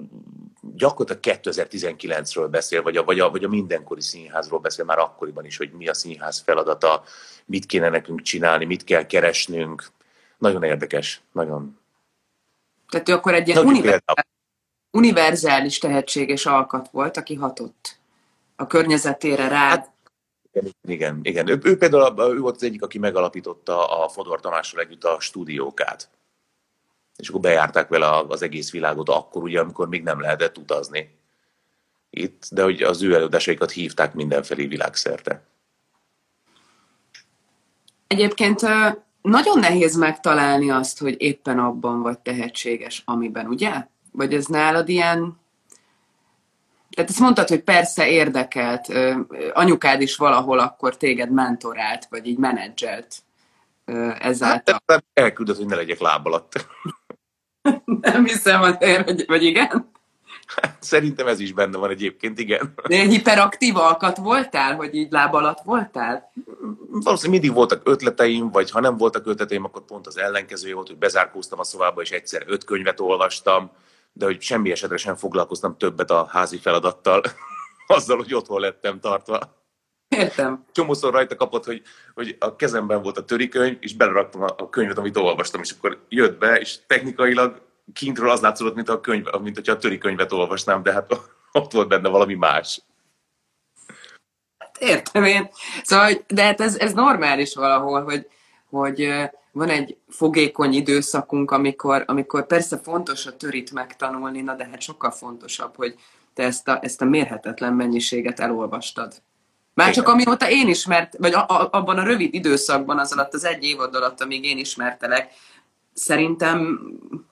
gyakorlatilag 0.76 1.40
2019-ről 1.44 2.48
beszél, 2.52 2.82
vagy 2.82 2.98
a, 2.98 3.04
vagy, 3.04 3.20
a, 3.20 3.30
vagy 3.30 3.44
a 3.44 3.48
mindenkori 3.48 4.02
színházról 4.02 4.60
beszél, 4.60 4.86
már 4.86 5.00
akkoriban 5.00 5.46
is, 5.46 5.58
hogy 5.58 5.72
mi 5.72 5.88
a 5.88 5.94
színház 5.94 6.40
feladata, 6.40 7.04
mit 7.46 7.66
kéne 7.66 7.90
nekünk 7.90 8.22
csinálni, 8.22 8.66
mit 8.66 8.84
kell 8.84 9.06
keresnünk. 9.06 9.88
Nagyon 10.38 10.64
érdekes, 10.64 11.22
nagyon, 11.32 11.80
tehát 12.90 13.10
ő 13.10 13.14
akkor 13.14 13.34
egy 13.34 13.48
ilyen 13.48 13.66
univerzális, 13.66 14.26
univerzális 14.92 16.46
alkat 16.46 16.90
volt, 16.92 17.18
aki 17.18 17.36
hatott 17.36 17.98
a 18.56 18.68
környezetére 18.68 19.48
rád. 19.48 19.80
Hát, 19.80 19.94
igen, 20.52 20.74
igen. 20.82 21.20
igen. 21.24 21.48
Ő, 21.48 21.60
ő 21.64 21.78
például 21.78 22.34
ő 22.36 22.40
volt 22.40 22.56
az 22.56 22.64
egyik, 22.64 22.82
aki 22.82 23.00
megalapította 23.00 24.04
a 24.04 24.10
Fodor 24.10 24.40
Tamással 24.40 24.80
együtt 24.82 25.04
a 25.04 25.20
stúdiókát. 25.20 26.10
És 27.18 27.30
akkor 27.30 27.42
bejárták 27.42 27.88
vele 27.88 28.18
az 28.28 28.42
egész 28.42 28.72
világot 28.72 29.10
akkor, 29.10 29.44
ugye, 29.44 29.60
amikor 29.60 29.88
még 29.88 30.04
nem 30.04 30.20
lehetett 30.20 30.58
utazni 30.58 31.18
itt, 32.10 32.48
de 32.52 32.64
hogy 32.64 32.82
az 32.82 33.02
ő 33.04 33.14
előadásaikat 33.14 33.72
hívták 33.72 34.14
mindenfelé 34.14 34.66
világszerte. 34.66 35.44
Egyébként 38.08 38.62
nagyon 39.22 39.60
nehéz 39.60 39.96
megtalálni 39.96 40.70
azt, 40.70 41.00
hogy 41.00 41.22
éppen 41.22 41.60
abban 41.60 42.02
vagy 42.02 42.20
tehetséges, 42.20 43.02
amiben, 43.06 43.48
ugye? 43.48 43.88
Vagy 44.12 44.34
ez 44.34 44.46
nálad 44.46 44.90
ilyen... 44.90 45.40
Tehát 46.96 47.10
ezt 47.10 47.20
mondtad, 47.20 47.48
hogy 47.48 47.64
persze 47.64 48.08
érdekelt, 48.08 48.88
anyukád 49.54 50.02
is 50.02 50.16
valahol 50.16 50.60
akkor 50.60 50.98
téged 50.98 51.32
mentorált, 51.32 52.08
vagy 52.10 52.28
így 52.28 52.38
menedzselt 52.38 53.16
ezáltal. 54.20 54.82
Hát, 54.86 55.04
elküldött, 55.14 55.58
hogy 55.58 55.66
ne 55.66 55.76
legyek 55.76 56.00
láb 56.00 56.26
alatt. 56.26 56.66
Nem 58.02 58.26
hiszem 58.26 58.62
azért, 58.62 59.10
hogy, 59.10 59.24
vagy 59.28 59.44
igen? 59.44 59.92
Szerintem 60.80 61.28
ez 61.28 61.40
is 61.40 61.54
benne 61.54 61.78
van 61.78 61.90
egyébként, 61.90 62.40
igen. 62.40 62.74
De 62.88 62.96
egy 62.96 63.12
hiperaktív 63.12 63.76
alkat 63.78 64.18
voltál, 64.18 64.76
hogy 64.76 64.96
így 64.96 65.12
láb 65.12 65.34
alatt 65.34 65.62
voltál? 65.64 66.32
Valószínűleg 66.90 67.42
mindig 67.42 67.58
voltak 67.58 67.82
ötleteim, 67.84 68.52
vagy 68.52 68.72
ha 68.72 68.80
nem 68.80 68.98
voltak 68.98 69.28
ötleteim, 69.28 69.64
akkor 69.64 69.86
pont 69.86 70.08
az 70.08 70.18
ellenkezője 70.18 70.74
volt, 70.74 70.88
hogy 70.88 70.98
bezárkóztam 70.98 71.60
a 71.60 71.64
szobába, 71.64 72.02
és 72.02 72.12
egyszer 72.12 72.44
öt 72.48 72.64
könyvet 72.64 73.00
olvastam, 73.00 73.72
de 74.20 74.26
hogy 74.26 74.42
semmi 74.42 74.72
esetre 74.72 74.98
sem 74.98 75.16
foglalkoztam 75.16 75.78
többet 75.78 76.12
a 76.12 76.28
házi 76.32 76.58
feladattal, 76.58 77.22
azzal, 77.88 78.18
hogy 78.18 78.34
otthon 78.34 78.60
lettem 78.60 79.00
tartva. 79.00 79.40
Értem. 80.08 80.66
Csomószor 80.72 81.14
rajta 81.14 81.36
kapott, 81.36 81.66
hogy, 81.66 81.82
hogy 82.14 82.36
a 82.40 82.56
kezemben 82.56 83.02
volt 83.02 83.18
a 83.18 83.26
törikönyv, 83.26 83.78
és 83.80 83.96
beleraktam 83.96 84.42
a 84.42 84.70
könyvet, 84.70 84.98
amit 84.98 85.18
olvastam, 85.18 85.62
és 85.62 85.72
akkor 85.72 86.06
jött 86.10 86.40
be, 86.40 86.60
és 86.60 86.78
technikailag 86.88 87.62
kintről 87.94 88.30
az 88.30 88.42
látszott, 88.42 88.76
mint 88.76 88.90
a 88.90 89.02
könyv, 89.02 89.26
mint 89.42 89.56
hogyha 89.56 89.74
a 89.74 89.78
töri 89.78 89.98
könyvet 89.98 90.32
olvasnám, 90.32 90.84
de 90.84 90.92
hát 90.92 91.22
ott 91.52 91.72
volt 91.72 91.88
benne 91.88 92.10
valami 92.10 92.34
más. 92.34 92.82
Hát 94.58 94.78
értem 94.80 95.24
én. 95.24 95.50
Szóval, 95.84 96.12
de 96.28 96.44
hát 96.44 96.62
ez, 96.62 96.76
ez 96.76 96.94
normális 96.94 97.56
valahol, 97.56 98.04
hogy, 98.04 98.28
hogy 98.70 99.30
van 99.60 99.70
egy 99.70 99.98
fogékony 100.10 100.74
időszakunk, 100.74 101.52
amikor, 101.52 102.04
amikor 102.08 102.46
persze 102.46 102.78
fontos 102.78 103.26
a 103.26 103.38
törit 103.38 103.72
megtanulni, 103.72 104.42
na 104.42 104.54
de 104.54 104.68
hát 104.72 104.82
sokkal 104.82 105.12
fontosabb, 105.12 105.76
hogy 105.76 105.96
te 106.34 106.44
ezt 106.44 106.68
a, 106.68 106.80
ezt 106.82 107.02
a 107.02 107.06
mérhetetlen 107.06 107.74
mennyiséget 107.74 108.40
elolvastad. 108.40 109.14
Már 109.74 109.94
csak 109.94 110.08
amióta 110.08 110.50
én 110.50 110.68
ismert, 110.68 111.18
vagy 111.18 111.34
a, 111.34 111.46
a, 111.48 111.70
abban 111.72 111.98
a 111.98 112.04
rövid 112.04 112.34
időszakban, 112.34 113.00
az 113.00 113.12
alatt 113.12 113.34
az 113.34 113.46
egy 113.46 113.64
évad 113.64 113.96
alatt, 113.96 114.22
amíg 114.22 114.46
én 114.46 114.58
ismertelek, 114.58 115.34
szerintem 115.94 116.80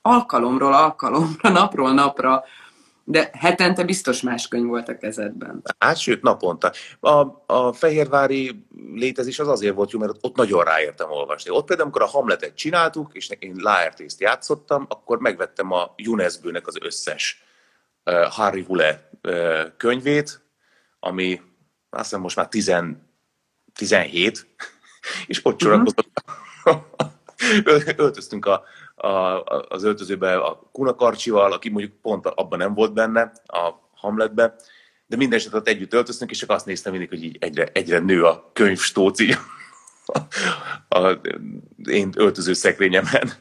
alkalomról 0.02 0.74
alkalomra, 0.74 1.50
napról 1.50 1.94
napra, 1.94 2.44
de 3.10 3.30
hetente 3.34 3.84
biztos 3.84 4.22
más 4.22 4.48
könyv 4.48 4.68
volt 4.68 4.90
a 4.90 4.98
kezedben. 4.98 5.62
Hát, 5.78 5.98
sőt, 5.98 6.22
naponta. 6.22 6.72
A, 7.00 7.44
a 7.46 7.74
fehérvári 7.74 8.66
létezés 8.94 9.40
az 9.40 9.48
azért 9.48 9.76
volt 9.76 9.92
jó, 9.92 10.00
mert 10.00 10.14
ott 10.22 10.36
nagyon 10.36 10.64
ráértem 10.64 11.12
olvasni. 11.12 11.50
Ott 11.52 11.66
például, 11.66 11.90
amikor 11.90 12.02
a 12.02 12.12
Hamletet 12.12 12.56
csináltuk, 12.56 13.14
és 13.14 13.30
én 13.40 13.56
Laertészt 13.58 14.22
játszottam, 14.22 14.86
akkor 14.90 15.20
megvettem 15.20 15.72
a 15.72 15.94
UNESCO-nek 16.08 16.68
az 16.68 16.78
összes 16.82 17.44
uh, 18.06 18.24
Harry 18.24 18.64
Hule 18.64 19.10
uh, 19.24 19.62
könyvét, 19.78 20.42
ami 21.00 21.42
azt 21.90 22.04
hiszem 22.04 22.22
most 22.22 22.36
már 22.36 22.48
10, 22.48 22.74
17, 23.74 24.48
és 25.28 25.46
ott 25.46 25.64
uh-huh. 25.64 25.88
öltöztünk 27.98 28.46
a, 28.46 28.64
a, 28.98 29.44
az 29.68 29.84
öltözőbe 29.84 30.38
a 30.38 30.70
Kunakarcsival, 30.72 31.52
aki 31.52 31.70
mondjuk 31.70 32.02
pont 32.02 32.26
abban 32.26 32.58
nem 32.58 32.74
volt 32.74 32.94
benne, 32.94 33.32
a 33.46 33.72
Hamletbe, 33.96 34.56
de 35.06 35.16
minden 35.16 35.38
esetre 35.40 35.58
ott 35.58 35.68
együtt 35.68 35.94
öltöztünk, 35.94 36.32
és 36.32 36.38
csak 36.38 36.50
azt 36.50 36.66
néztem 36.66 36.92
mindig, 36.92 37.10
hogy 37.10 37.24
így 37.24 37.38
egyre, 37.40 37.70
egyre 37.74 38.00
nő 38.00 38.26
a 38.26 38.50
könyvstóc 38.54 39.20
így 39.20 39.38
a, 40.06 40.98
a, 40.98 41.22
én 41.90 42.12
öltöző 42.16 42.54
szekrényemen. 42.54 43.32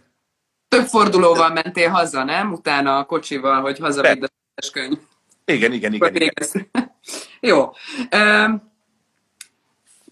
Több 0.68 0.86
fordulóval 0.86 1.48
mentél 1.48 1.88
haza, 1.88 2.24
nem? 2.24 2.52
Utána 2.52 2.98
a 2.98 3.04
kocsival, 3.04 3.60
hogy 3.60 3.78
hazavidd 3.78 4.24
a 4.24 4.70
könyv. 4.72 4.98
Igen, 5.44 5.72
igen, 5.72 5.92
igen. 5.92 6.14
igen. 6.14 6.32
Jó. 7.40 7.72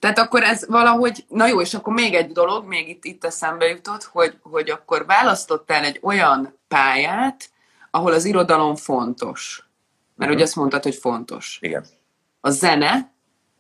Tehát 0.05 0.19
akkor 0.19 0.43
ez 0.43 0.67
valahogy, 0.69 1.25
na 1.29 1.47
jó, 1.47 1.61
és 1.61 1.75
akkor 1.75 1.95
még 1.95 2.15
egy 2.15 2.33
dolog, 2.33 2.67
még 2.67 2.89
itt, 2.89 3.05
itt 3.05 3.25
eszembe 3.25 3.67
jutott, 3.69 4.03
hogy, 4.03 4.39
hogy 4.43 4.71
akkor 4.71 5.07
választottál 5.07 5.85
egy 5.85 5.99
olyan 6.03 6.59
pályát, 6.69 7.51
ahol 7.91 8.13
az 8.13 8.25
irodalom 8.25 8.77
fontos. 8.77 9.69
Mert 10.17 10.33
ugye 10.33 10.43
azt 10.43 10.57
mondtad, 10.57 10.83
hogy 10.83 10.95
fontos. 10.95 11.59
Igen. 11.61 11.85
A 12.41 12.51
zene, 12.51 13.13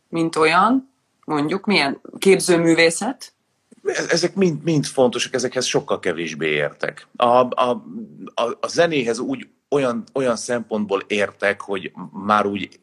mint 0.08 0.36
olyan, 0.36 0.94
mondjuk, 1.24 1.64
milyen 1.64 2.00
képzőművészet? 2.18 3.32
Ezek 4.08 4.34
mind, 4.34 4.62
mind 4.62 4.84
fontosak, 4.84 5.34
ezekhez 5.34 5.64
sokkal 5.64 5.98
kevésbé 5.98 6.48
értek. 6.48 7.06
A, 7.16 7.24
a, 7.26 7.84
a, 8.34 8.42
a 8.60 8.66
zenéhez 8.66 9.18
úgy 9.18 9.48
olyan, 9.68 10.04
olyan 10.12 10.36
szempontból 10.36 11.02
értek, 11.06 11.60
hogy 11.60 11.92
már 12.12 12.46
úgy 12.46 12.80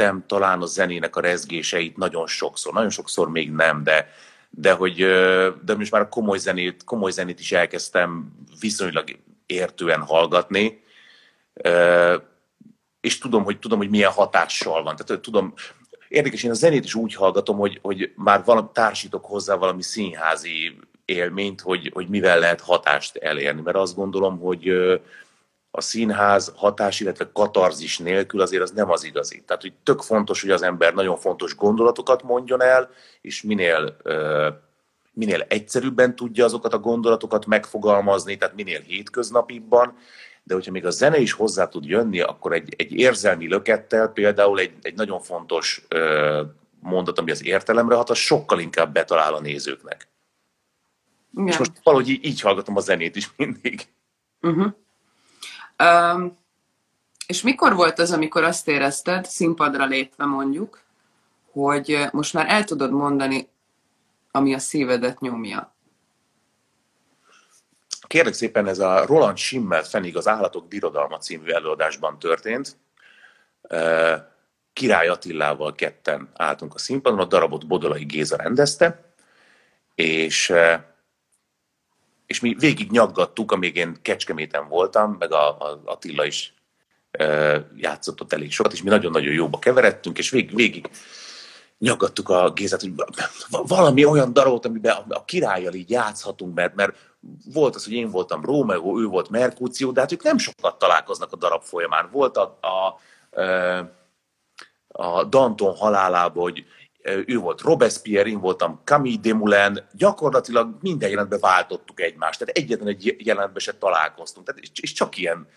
értem 0.00 0.24
talán 0.26 0.62
a 0.62 0.66
zenének 0.66 1.16
a 1.16 1.20
rezgéseit 1.20 1.96
nagyon 1.96 2.26
sokszor. 2.26 2.72
Nagyon 2.72 2.90
sokszor 2.90 3.30
még 3.30 3.52
nem, 3.52 3.82
de, 3.82 4.08
de 4.50 4.72
hogy 4.72 4.96
de 5.64 5.74
most 5.76 5.90
már 5.90 6.00
a 6.00 6.08
komoly 6.08 6.38
zenét, 6.38 6.84
komoly 6.84 7.10
zenét 7.10 7.40
is 7.40 7.52
elkezdtem 7.52 8.32
viszonylag 8.60 9.18
értően 9.46 10.00
hallgatni, 10.00 10.82
és 13.00 13.18
tudom, 13.18 13.44
hogy 13.44 13.58
tudom, 13.58 13.78
hogy 13.78 13.90
milyen 13.90 14.10
hatással 14.10 14.82
van. 14.82 14.96
Tehát 14.96 15.22
tudom, 15.22 15.54
érdekes, 16.08 16.42
én 16.42 16.50
a 16.50 16.54
zenét 16.54 16.84
is 16.84 16.94
úgy 16.94 17.14
hallgatom, 17.14 17.58
hogy, 17.58 17.78
hogy 17.82 18.12
már 18.16 18.44
valami, 18.44 18.66
társítok 18.72 19.24
hozzá 19.24 19.54
valami 19.54 19.82
színházi 19.82 20.76
élményt, 21.04 21.60
hogy, 21.60 21.90
hogy 21.94 22.08
mivel 22.08 22.38
lehet 22.38 22.60
hatást 22.60 23.16
elérni. 23.16 23.60
Mert 23.60 23.76
azt 23.76 23.94
gondolom, 23.94 24.38
hogy 24.38 24.72
a 25.70 25.80
színház 25.80 26.52
hatás, 26.56 27.00
illetve 27.00 27.30
katarzis 27.32 27.98
nélkül 27.98 28.40
azért 28.40 28.62
az 28.62 28.70
nem 28.70 28.90
az 28.90 29.04
igazi. 29.04 29.42
Tehát, 29.46 29.62
hogy 29.62 29.72
tök 29.82 30.00
fontos, 30.00 30.40
hogy 30.40 30.50
az 30.50 30.62
ember 30.62 30.94
nagyon 30.94 31.16
fontos 31.16 31.56
gondolatokat 31.56 32.22
mondjon 32.22 32.62
el, 32.62 32.90
és 33.20 33.42
minél, 33.42 33.96
minél 35.12 35.40
egyszerűbben 35.48 36.16
tudja 36.16 36.44
azokat 36.44 36.72
a 36.72 36.78
gondolatokat 36.78 37.46
megfogalmazni, 37.46 38.36
tehát 38.36 38.54
minél 38.54 38.80
hétköznapibban, 38.80 39.96
de 40.42 40.54
hogyha 40.54 40.70
még 40.70 40.86
a 40.86 40.90
zene 40.90 41.18
is 41.18 41.32
hozzá 41.32 41.68
tud 41.68 41.84
jönni, 41.84 42.20
akkor 42.20 42.52
egy, 42.52 42.74
egy 42.76 42.92
érzelmi 42.92 43.48
lökettel 43.48 44.08
például 44.08 44.58
egy, 44.58 44.72
egy 44.82 44.94
nagyon 44.94 45.20
fontos 45.20 45.86
mondat, 46.80 47.18
ami 47.18 47.30
az 47.30 47.44
értelemre 47.44 47.94
hat, 47.94 48.10
az 48.10 48.18
sokkal 48.18 48.60
inkább 48.60 48.92
betalál 48.92 49.34
a 49.34 49.40
nézőknek. 49.40 50.08
Igen. 51.32 51.46
És 51.46 51.58
most 51.58 51.72
valahogy 51.82 52.08
így, 52.08 52.24
így 52.24 52.40
hallgatom 52.40 52.76
a 52.76 52.80
zenét 52.80 53.16
is 53.16 53.30
mindig. 53.36 53.80
Uh-huh. 54.40 54.72
Um, 55.80 56.38
és 57.26 57.42
mikor 57.42 57.74
volt 57.74 57.98
az, 57.98 58.12
amikor 58.12 58.44
azt 58.44 58.68
érezted, 58.68 59.24
színpadra 59.24 59.84
lépve 59.84 60.24
mondjuk, 60.24 60.80
hogy 61.52 62.06
most 62.12 62.34
már 62.34 62.46
el 62.48 62.64
tudod 62.64 62.92
mondani, 62.92 63.48
ami 64.30 64.54
a 64.54 64.58
szívedet 64.58 65.20
nyomja? 65.20 65.74
Kérlek 68.06 68.32
szépen, 68.32 68.66
ez 68.66 68.78
a 68.78 69.06
Roland 69.06 69.36
Schimmel 69.36 69.82
Fenig 69.82 70.16
az 70.16 70.28
Állatok 70.28 70.68
Birodalma 70.68 71.18
című 71.18 71.50
előadásban 71.50 72.18
történt. 72.18 72.76
Király 74.72 75.08
Attilával 75.08 75.74
ketten 75.74 76.28
álltunk 76.34 76.74
a 76.74 76.78
színpadon, 76.78 77.18
a 77.18 77.24
darabot 77.24 77.66
Bodolai 77.66 78.04
Géza 78.04 78.36
rendezte, 78.36 79.14
és, 79.94 80.52
és 82.30 82.40
mi 82.40 82.54
végig 82.58 82.90
nyaggattuk, 82.90 83.52
amíg 83.52 83.76
én 83.76 83.96
Kecskeméten 84.02 84.68
voltam, 84.68 85.16
meg 85.18 85.32
a, 85.32 85.48
a 85.48 85.80
Attila 85.84 86.24
is 86.24 86.54
játszott 87.76 88.20
ott 88.20 88.32
elég 88.32 88.52
sokat, 88.52 88.72
és 88.72 88.82
mi 88.82 88.88
nagyon-nagyon 88.88 89.32
jóba 89.32 89.58
keveredtünk, 89.58 90.18
és 90.18 90.30
végig, 90.30 90.54
végig 90.54 90.90
nyaggattuk 91.78 92.28
a 92.28 92.50
Gézát, 92.50 92.80
hogy 92.80 92.92
valami 93.48 94.04
olyan 94.04 94.32
darabot, 94.32 94.66
amiben 94.66 94.96
a 95.08 95.24
királlyal 95.24 95.74
így 95.74 95.90
játszhatunk, 95.90 96.54
mert, 96.54 96.74
mert 96.74 96.96
volt 97.52 97.74
az, 97.74 97.84
hogy 97.84 97.92
én 97.92 98.10
voltam 98.10 98.44
Rómeó, 98.44 99.00
ő 99.00 99.04
volt 99.04 99.30
Merkúció, 99.30 99.90
de 99.90 100.00
hát 100.00 100.12
ők 100.12 100.22
nem 100.22 100.38
sokat 100.38 100.78
találkoznak 100.78 101.32
a 101.32 101.36
darab 101.36 101.62
folyamán. 101.62 102.08
Volt 102.12 102.36
a, 102.36 102.58
a, 102.60 102.98
a 104.88 105.24
Danton 105.24 105.76
halálában, 105.76 106.42
hogy 106.42 106.64
ő 107.02 107.38
volt 107.38 107.60
Robespierre, 107.60 108.28
én 108.28 108.40
voltam 108.40 108.80
Camille 108.84 109.20
Desmoulins, 109.20 109.82
gyakorlatilag 109.92 110.76
minden 110.80 111.08
jelenetben 111.08 111.40
váltottuk 111.40 112.00
egymást, 112.00 112.38
tehát 112.38 112.56
egyetlen 112.56 112.88
egy 112.88 113.16
jelenetben 113.18 113.60
se 113.60 113.74
találkoztunk, 113.74 114.46
tehát, 114.46 114.62
és 114.80 114.92
csak 114.92 115.16
ilyen 115.16 115.48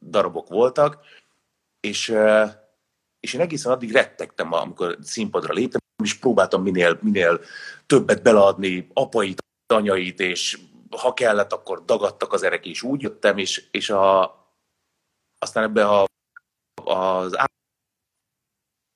darabok 0.00 0.48
voltak, 0.48 0.98
és 1.80 2.14
és 3.20 3.34
én 3.34 3.40
egészen 3.40 3.72
addig 3.72 3.92
rettegtem, 3.92 4.52
amikor 4.52 4.98
színpadra 5.02 5.52
léptem, 5.52 5.80
és 6.02 6.14
próbáltam 6.14 6.62
minél, 6.62 6.98
minél 7.02 7.40
többet 7.86 8.22
beleadni 8.22 8.90
apait, 8.92 9.44
anyait, 9.66 10.20
és 10.20 10.58
ha 10.96 11.14
kellett, 11.14 11.52
akkor 11.52 11.84
dagadtak 11.84 12.32
az 12.32 12.42
erek, 12.42 12.66
és 12.66 12.82
úgy 12.82 13.02
jöttem, 13.02 13.38
és, 13.38 13.68
és 13.70 13.90
a, 13.90 14.34
aztán 15.38 15.64
ebbe 15.64 15.88
a, 15.88 16.04
az 16.84 17.36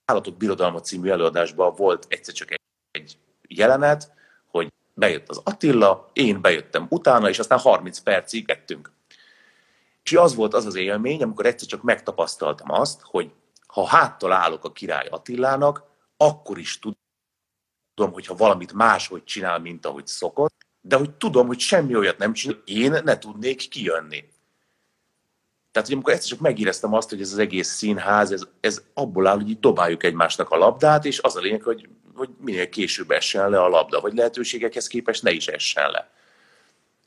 Állatok 0.04 0.36
Birodalma 0.36 0.80
című 0.80 1.10
előadásban 1.10 1.74
volt 1.74 2.06
egyszer 2.08 2.34
csak 2.34 2.50
egy, 2.50 2.60
egy 2.90 3.18
jelenet, 3.48 4.12
hogy 4.46 4.72
bejött 4.94 5.28
az 5.28 5.40
Attila, 5.44 6.10
én 6.12 6.40
bejöttem 6.40 6.86
utána, 6.88 7.28
és 7.28 7.38
aztán 7.38 7.58
30 7.58 7.98
percig 7.98 8.50
ettünk. 8.50 8.92
És 10.02 10.12
az 10.12 10.34
volt 10.34 10.54
az 10.54 10.66
az 10.66 10.74
élmény, 10.74 11.22
amikor 11.22 11.46
egyszer 11.46 11.68
csak 11.68 11.82
megtapasztaltam 11.82 12.70
azt, 12.70 13.00
hogy 13.02 13.30
ha 13.66 13.86
háttal 13.86 14.32
állok 14.32 14.64
a 14.64 14.72
király 14.72 15.06
Attilának, 15.06 15.82
akkor 16.16 16.58
is 16.58 16.78
tudom, 16.78 18.12
hogyha 18.12 18.34
valamit 18.34 18.72
máshogy 18.72 19.24
csinál, 19.24 19.58
mint 19.58 19.86
ahogy 19.86 20.06
szokott, 20.06 20.54
de 20.80 20.96
hogy 20.96 21.10
tudom, 21.10 21.46
hogy 21.46 21.58
semmi 21.58 21.96
olyat 21.96 22.18
nem 22.18 22.32
csinál, 22.32 22.62
én 22.64 22.90
ne 22.90 23.18
tudnék 23.18 23.68
kijönni. 23.68 24.32
Tehát, 25.74 25.88
hogy 25.88 25.96
amikor 25.96 26.12
egyszer 26.12 26.28
csak 26.28 26.38
megéreztem 26.38 26.94
azt, 26.94 27.08
hogy 27.08 27.20
ez 27.20 27.32
az 27.32 27.38
egész 27.38 27.68
színház, 27.68 28.30
ez, 28.30 28.42
ez 28.60 28.82
abból 28.92 29.26
áll, 29.26 29.36
hogy 29.36 29.48
így 29.48 29.60
dobáljuk 29.60 30.02
egymásnak 30.02 30.50
a 30.50 30.56
labdát, 30.56 31.04
és 31.04 31.20
az 31.20 31.36
a 31.36 31.40
lényeg, 31.40 31.62
hogy, 31.62 31.88
hogy 32.14 32.28
minél 32.40 32.68
később 32.68 33.10
essen 33.10 33.50
le 33.50 33.62
a 33.62 33.68
labda, 33.68 34.00
vagy 34.00 34.14
lehetőségekhez 34.14 34.86
képest 34.86 35.22
ne 35.22 35.30
is 35.30 35.46
essen 35.46 35.90
le. 35.90 36.10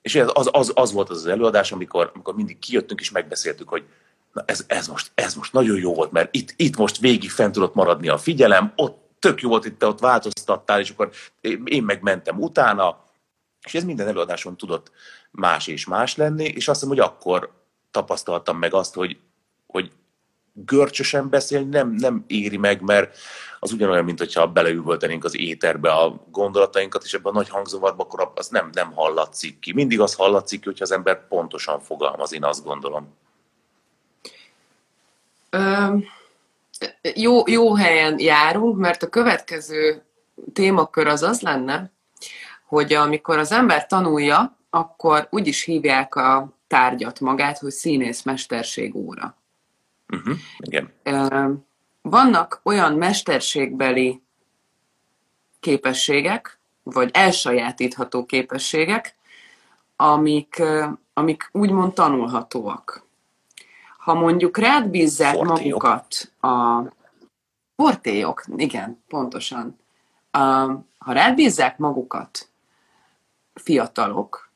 És 0.02 0.16
az, 0.16 0.50
az, 0.52 0.72
az 0.76 0.92
volt 0.92 1.10
az 1.10 1.18
az 1.18 1.26
előadás, 1.26 1.72
amikor, 1.72 2.12
amikor 2.14 2.36
mindig 2.36 2.60
kijöttünk 2.60 3.00
és 3.00 3.12
megbeszéltük, 3.12 3.70
hogy 3.70 3.84
na 4.34 4.44
ez, 4.46 4.64
ez, 4.68 4.88
most, 4.88 5.12
ez 5.16 5.36
most 5.36 5.54
nagyon 5.54 5.78
jó 5.78 5.94
volt, 5.94 6.12
mert 6.12 6.36
itt, 6.36 6.54
itt 6.56 6.78
most 6.78 6.98
végig 6.98 7.30
fent 7.30 7.54
tudott 7.54 7.74
maradni 7.74 8.08
a 8.08 8.18
figyelem, 8.18 8.74
ott 8.76 9.10
tök 9.20 9.42
jó 9.42 9.50
volt, 9.50 9.66
itt 9.66 9.80
te 9.80 9.88
ott 9.88 10.00
változtattál, 10.00 10.80
és 10.80 10.90
akkor 10.90 11.10
én 11.64 11.84
megmentem 11.84 12.40
utána, 12.40 13.04
és 13.66 13.74
ez 13.74 13.84
minden 13.84 14.08
előadáson 14.08 14.58
tudott 14.58 14.92
más 15.32 15.68
és 15.68 15.86
más 15.86 16.16
lenni, 16.16 16.44
és 16.44 16.68
azt 16.68 16.80
hiszem, 16.80 16.96
hogy 16.96 17.06
akkor 17.06 17.56
tapasztaltam 17.92 18.58
meg 18.58 18.74
azt, 18.74 18.94
hogy, 18.94 19.18
hogy 19.68 19.92
görcsösen 20.66 21.30
beszélni 21.30 21.70
nem, 21.70 21.90
nem 21.90 22.24
éri 22.28 22.58
meg, 22.58 22.82
mert 22.82 23.18
az 23.60 23.72
ugyanolyan, 23.72 24.04
mint 24.06 24.20
hogyha 24.20 24.48
beleüvöltenénk 24.48 25.24
az 25.24 25.38
éterbe 25.38 25.92
a 25.92 26.26
gondolatainkat, 26.32 27.04
és 27.04 27.14
ebben 27.14 27.32
a 27.34 27.36
nagy 27.36 27.50
hangzavarba, 27.50 28.04
akkor 28.04 28.32
az 28.36 28.48
nem, 28.48 28.70
nem 28.74 28.92
hallatszik 28.92 29.60
ki. 29.60 29.74
Mindig 29.74 30.00
az 30.00 30.14
hallatszik 30.14 30.60
ki, 30.60 30.66
hogyha 30.66 30.84
az 30.84 30.92
ember 30.92 31.28
pontosan 31.28 31.80
fogalmaz, 31.80 32.34
én 32.34 32.44
azt 32.44 32.64
gondolom. 32.64 33.16
Ö, 35.50 35.96
jó, 37.14 37.48
jó 37.48 37.76
helyen 37.76 38.20
járunk, 38.20 38.78
mert 38.78 39.04
a 39.04 39.10
következő 39.10 40.04
témakör 40.54 41.08
az 41.08 41.24
az 41.24 41.42
lenne, 41.42 41.92
hogy 42.66 42.94
amikor 42.94 43.38
az 43.38 43.52
ember 43.52 43.86
tanulja, 43.86 44.58
akkor 44.70 45.28
úgy 45.32 45.48
is 45.48 45.64
hívják 45.64 46.16
a 46.16 46.57
tárgyat 46.68 47.20
magát, 47.20 47.58
hogy 47.58 47.72
színész 47.72 48.24
mesterség 48.24 48.96
óra. 48.96 49.36
Uh-huh, 50.08 50.38
igen. 50.58 50.94
Vannak 52.02 52.60
olyan 52.64 52.94
mesterségbeli 52.94 54.22
képességek, 55.60 56.60
vagy 56.84 57.10
elsajátítható 57.14 58.26
képességek, 58.26 59.16
amik, 59.96 60.64
amik 61.14 61.50
úgymond 61.52 61.94
tanulhatóak. 61.94 63.06
Ha 63.98 64.14
mondjuk 64.14 64.58
rád 64.58 64.90
bízzák 64.90 65.34
Fortélyok. 65.34 65.84
magukat 65.84 66.32
a 66.40 66.82
portélyok, 67.76 68.44
igen, 68.56 69.04
pontosan. 69.08 69.80
ha 70.98 71.12
rád 71.12 71.36
bízzák 71.36 71.78
magukat 71.78 72.50
fiatalok, 73.54 74.50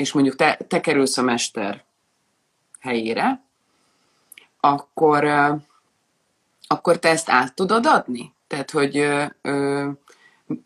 és 0.00 0.12
mondjuk 0.12 0.36
te, 0.36 0.58
te 0.68 0.80
kerülsz 0.80 1.18
a 1.18 1.22
mester 1.22 1.84
helyére, 2.78 3.42
akkor, 4.60 5.24
akkor 6.66 6.98
te 6.98 7.08
ezt 7.08 7.30
át 7.30 7.54
tudod 7.54 7.86
adni? 7.86 8.34
Tehát, 8.46 8.70
hogy 8.70 9.08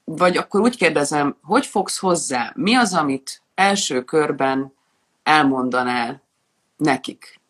vagy 0.05 0.37
akkor 0.37 0.61
úgy 0.61 0.77
kérdezem, 0.77 1.37
hogy 1.43 1.67
fogsz 1.67 1.99
hozzá? 1.99 2.53
Mi 2.55 2.75
az, 2.75 2.95
amit 2.95 3.43
első 3.55 4.05
körben 4.05 4.73
elmondanál 5.23 6.23
nekik? 6.77 7.41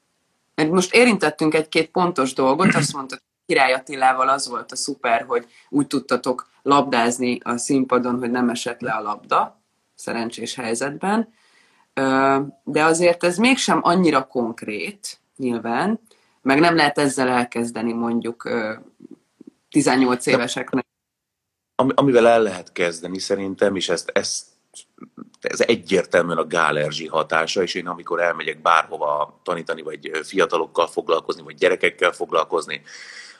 Mert 0.54 0.70
most 0.70 0.94
érintettünk 0.94 1.54
egy-két 1.54 1.90
pontos 1.90 2.32
dolgot, 2.32 2.74
azt 2.74 2.92
mondtad, 2.96 3.22
Király 3.46 3.72
Attilával 3.72 4.28
az 4.28 4.48
volt 4.48 4.72
a 4.72 4.76
szuper, 4.76 5.24
hogy 5.28 5.46
úgy 5.68 5.86
tudtatok 5.86 6.48
labdázni 6.62 7.40
a 7.42 7.56
színpadon, 7.56 8.18
hogy 8.18 8.30
nem 8.30 8.48
esett 8.48 8.80
le 8.80 8.92
a 8.92 9.02
labda, 9.02 9.60
szerencsés 9.94 10.54
helyzetben. 10.54 11.32
De 12.64 12.84
azért 12.84 13.24
ez 13.24 13.36
mégsem 13.36 13.80
annyira 13.82 14.26
konkrét, 14.26 15.20
nyilván, 15.36 16.00
meg 16.42 16.60
nem 16.60 16.76
lehet 16.76 16.98
ezzel 16.98 17.28
elkezdeni 17.28 17.92
mondjuk 17.92 18.48
18 19.68 20.26
éveseknek. 20.26 20.86
Amivel 21.74 22.28
el 22.28 22.42
lehet 22.42 22.72
kezdeni 22.72 23.18
szerintem, 23.18 23.76
és 23.76 23.88
ezt, 23.88 24.10
ezt 24.14 24.46
ez 25.40 25.60
egyértelműen 25.60 26.38
a 26.38 26.46
Gálerzsi 26.46 27.06
hatása, 27.06 27.62
és 27.62 27.74
én 27.74 27.86
amikor 27.86 28.20
elmegyek 28.20 28.62
bárhova 28.62 29.40
tanítani, 29.42 29.82
vagy 29.82 30.10
fiatalokkal 30.22 30.86
foglalkozni, 30.86 31.42
vagy 31.42 31.54
gyerekekkel 31.54 32.12
foglalkozni, 32.12 32.82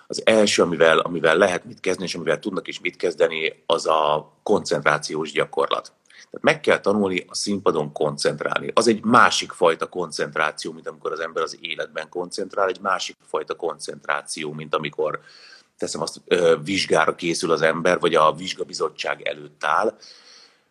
az 0.06 0.22
első, 0.26 0.62
amivel, 0.62 0.98
amivel 0.98 1.36
lehet 1.36 1.64
mit 1.64 1.80
kezdeni, 1.80 2.06
és 2.06 2.14
amivel 2.14 2.38
tudnak 2.38 2.68
is 2.68 2.80
mit 2.80 2.96
kezdeni, 2.96 3.62
az 3.66 3.86
a 3.86 4.32
koncentrációs 4.42 5.32
gyakorlat. 5.32 5.92
Meg 6.40 6.60
kell 6.60 6.80
tanulni 6.80 7.24
a 7.28 7.34
színpadon 7.34 7.92
koncentrálni. 7.92 8.70
Az 8.74 8.88
egy 8.88 9.04
másik 9.04 9.52
fajta 9.52 9.88
koncentráció, 9.88 10.72
mint 10.72 10.88
amikor 10.88 11.12
az 11.12 11.20
ember 11.20 11.42
az 11.42 11.58
életben 11.60 12.08
koncentrál, 12.08 12.68
egy 12.68 12.80
másik 12.80 13.16
fajta 13.26 13.54
koncentráció, 13.54 14.52
mint 14.52 14.74
amikor 14.74 15.20
teszem 15.78 16.00
azt, 16.00 16.20
vizsgára 16.64 17.14
készül 17.14 17.50
az 17.50 17.62
ember, 17.62 17.98
vagy 17.98 18.14
a 18.14 18.32
vizsgabizottság 18.32 19.22
előtt 19.22 19.64
áll. 19.64 19.96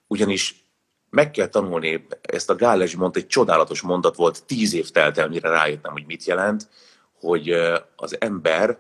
Ugyanis 0.08 0.66
meg 1.10 1.32
kell 1.32 1.48
tanulni, 1.48 2.08
ezt 2.22 2.50
a 2.50 2.56
Gálezsi 2.56 2.98
mondta, 2.98 3.20
egy 3.20 3.28
csodálatos 3.28 3.82
mondat 3.82 4.16
volt, 4.16 4.44
tíz 4.46 4.74
év 4.74 4.90
telt 4.90 5.18
el, 5.18 5.30
mire 5.30 5.50
rájöttem, 5.50 5.92
hogy 5.92 6.06
mit 6.06 6.24
jelent, 6.24 6.70
hogy 7.20 7.56
az 7.96 8.22
ember, 8.22 8.78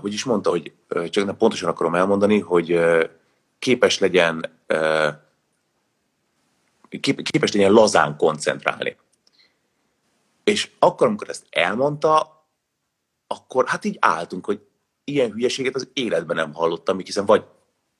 hogy 0.00 0.12
is 0.12 0.24
mondta, 0.24 0.50
hogy 0.50 0.72
csak 0.88 1.24
nem 1.24 1.36
pontosan 1.36 1.68
akarom 1.68 1.94
elmondani, 1.94 2.38
hogy 2.38 2.80
képes 3.58 3.98
legyen 3.98 4.50
képes 6.98 7.52
legyen 7.52 7.72
lazán 7.72 8.16
koncentrálni. 8.16 8.96
És 10.44 10.70
akkor, 10.78 11.06
amikor 11.06 11.28
ezt 11.28 11.46
elmondta, 11.50 12.44
akkor 13.26 13.68
hát 13.68 13.84
így 13.84 13.96
álltunk, 14.00 14.46
hogy 14.46 14.60
ilyen 15.04 15.30
hülyeséget 15.30 15.74
az 15.74 15.88
életben 15.92 16.36
nem 16.36 16.54
hallottam, 16.54 16.98
hiszen 16.98 17.26
vagy 17.26 17.44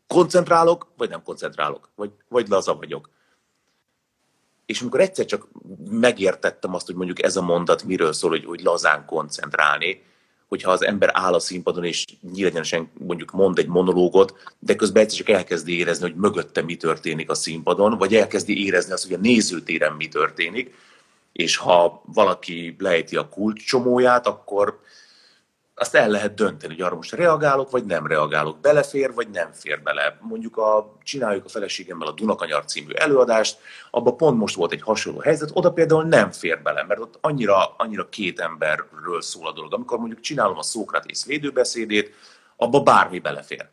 koncentrálok, 0.07 0.87
vagy 0.96 1.09
nem 1.09 1.22
koncentrálok, 1.22 1.90
vagy, 1.94 2.11
vagy 2.29 2.48
laza 2.48 2.74
vagyok. 2.74 3.11
És 4.66 4.81
amikor 4.81 5.00
egyszer 5.00 5.24
csak 5.24 5.48
megértettem 5.90 6.74
azt, 6.74 6.87
hogy 6.87 6.94
mondjuk 6.94 7.22
ez 7.22 7.37
a 7.37 7.42
mondat 7.42 7.85
miről 7.85 8.12
szól, 8.12 8.31
hogy, 8.31 8.44
hogy 8.44 8.62
lazán 8.62 9.07
koncentrálni, 9.07 10.03
hogyha 10.50 10.70
az 10.70 10.84
ember 10.84 11.10
áll 11.12 11.32
a 11.34 11.38
színpadon 11.38 11.84
és 11.84 12.04
nyílegyenesen 12.32 12.90
mondjuk 12.98 13.30
mond 13.30 13.58
egy 13.58 13.66
monológot, 13.66 14.54
de 14.58 14.74
közben 14.74 15.02
egyszer 15.02 15.18
csak 15.18 15.28
elkezdi 15.28 15.78
érezni, 15.78 16.10
hogy 16.10 16.20
mögötte 16.20 16.62
mi 16.62 16.76
történik 16.76 17.30
a 17.30 17.34
színpadon, 17.34 17.98
vagy 17.98 18.14
elkezdi 18.14 18.64
érezni 18.64 18.92
azt, 18.92 19.04
hogy 19.04 19.12
a 19.12 19.20
nézőtéren 19.20 19.92
mi 19.92 20.08
történik, 20.08 20.74
és 21.32 21.56
ha 21.56 22.02
valaki 22.06 22.76
lejti 22.78 23.16
a 23.16 23.28
kulcscsomóját, 23.28 24.26
akkor 24.26 24.80
azt 25.80 25.94
el 25.94 26.08
lehet 26.08 26.34
dönteni, 26.34 26.74
hogy 26.74 26.82
arra 26.82 26.94
most 26.94 27.12
reagálok, 27.12 27.70
vagy 27.70 27.84
nem 27.84 28.06
reagálok, 28.06 28.60
belefér, 28.60 29.14
vagy 29.14 29.30
nem 29.30 29.52
fér 29.52 29.82
bele. 29.82 30.18
Mondjuk 30.20 30.56
a, 30.56 30.96
csináljuk 31.02 31.44
a 31.44 31.48
feleségemmel 31.48 32.08
a 32.08 32.12
Dunakanyar 32.12 32.64
című 32.64 32.92
előadást, 32.92 33.58
abban 33.90 34.16
pont 34.16 34.38
most 34.38 34.54
volt 34.54 34.72
egy 34.72 34.82
hasonló 34.82 35.20
helyzet, 35.20 35.50
oda 35.52 35.72
például 35.72 36.04
nem 36.04 36.30
fér 36.30 36.62
bele, 36.62 36.84
mert 36.84 37.00
ott 37.00 37.18
annyira, 37.20 37.74
annyira 37.76 38.08
két 38.08 38.40
emberről 38.40 39.22
szól 39.22 39.46
a 39.46 39.52
dolog. 39.52 39.74
Amikor 39.74 39.98
mondjuk 39.98 40.20
csinálom 40.20 40.58
a 40.58 40.62
Szókratész 40.62 41.26
védőbeszédét, 41.26 42.14
abba 42.56 42.80
bármi 42.80 43.18
belefér. 43.18 43.68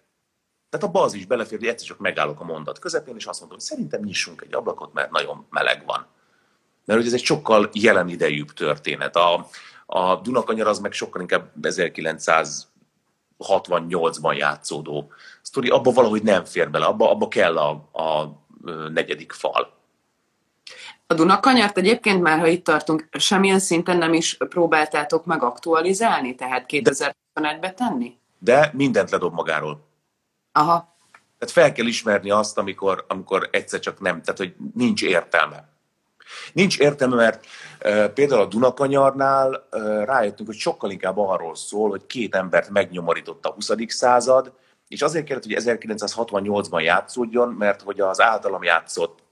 Tehát 0.70 0.86
abba 0.86 1.02
az 1.02 1.13
is 1.13 1.26
belefér, 1.26 1.60
hogy 1.60 1.67
egyszer 1.67 1.88
csak 1.88 2.00
megállok 2.00 2.39
a 2.39 2.43
mondat 2.43 2.80
közepén, 2.80 3.15
és 3.15 3.26
azt 3.26 3.39
mondom, 3.39 3.58
hogy 3.58 3.67
szerintem 3.67 4.02
nyissunk 4.02 4.41
egy 4.41 4.54
ablakot, 4.54 4.93
mert 4.93 5.12
nagyon 5.12 5.46
meleg 5.50 5.84
van. 5.86 6.08
Mert 6.86 7.00
hogy 7.00 7.08
ez 7.08 7.13
egy 7.13 7.24
sokkal 7.24 7.70
jelen 7.74 8.10
idejűbb 8.10 8.52
történet. 8.52 9.15
A, 9.15 9.50
a 9.89 10.15
Dunakanyar 10.15 10.67
az 10.67 10.80
meg 10.80 10.91
sokkal 10.91 11.21
inkább 11.21 11.52
1968-ban 11.62 14.38
játszódó 14.38 15.12
sztori, 15.41 15.69
abba 15.69 15.91
valahogy 15.91 16.23
nem 16.23 16.45
fér 16.45 16.71
bele, 16.71 16.86
abba, 16.86 17.10
abba 17.10 17.28
kell 17.28 17.58
a, 17.58 17.69
a 17.91 18.38
negyedik 18.89 19.32
fal. 19.32 19.76
A 21.08 21.13
Dunakanyart 21.13 21.78
egyébként 21.78 22.21
már, 22.21 22.39
ha 22.39 22.47
itt 22.47 22.63
tartunk, 22.63 23.08
semmilyen 23.12 23.60
szinten 23.60 23.97
nem 23.97 24.13
is 24.13 24.38
próbáltátok 24.38 25.26
meg 25.26 25.43
aktualizálni, 25.43 26.36
tehát 26.36 26.65
2021-be 26.67 27.73
tenni? 27.73 28.17
De 28.39 28.71
mindent 28.73 29.12
ledob 29.12 29.34
magáról. 29.34 29.88
Aha. 30.52 30.95
Tehát 31.38 31.54
fel 31.54 31.71
kell 31.71 31.86
ismerni 31.86 32.30
azt, 32.30 32.58
amikor, 32.58 33.06
amikor 33.08 33.50
egyszer 33.52 33.80
csak 33.80 34.00
nem, 34.00 34.21
tehát 34.21 34.39
hogy 34.39 34.56
nincs 34.73 35.04
értelme. 35.04 35.69
Nincs 36.54 36.80
értelme, 36.80 37.16
mert 37.16 37.46
például 38.13 38.42
a 38.42 38.46
Dunakanyarnál 38.46 39.68
rájöttünk, 40.06 40.50
hogy 40.50 40.58
sokkal 40.58 40.92
inkább 40.92 41.18
arról 41.18 41.56
szól, 41.56 41.90
hogy 41.90 42.06
két 42.06 42.36
embert 42.36 42.70
megnyomorított 42.70 43.46
a 43.46 43.52
20. 43.52 43.72
század, 43.88 44.54
és 44.88 45.02
azért 45.02 45.26
kellett, 45.26 45.44
hogy 45.44 45.56
1968-ban 45.60 46.84
játszódjon, 46.84 47.50
mert 47.50 47.82
hogy 47.82 48.00
az 48.00 48.22
általam 48.22 48.63
játszott 48.63 49.24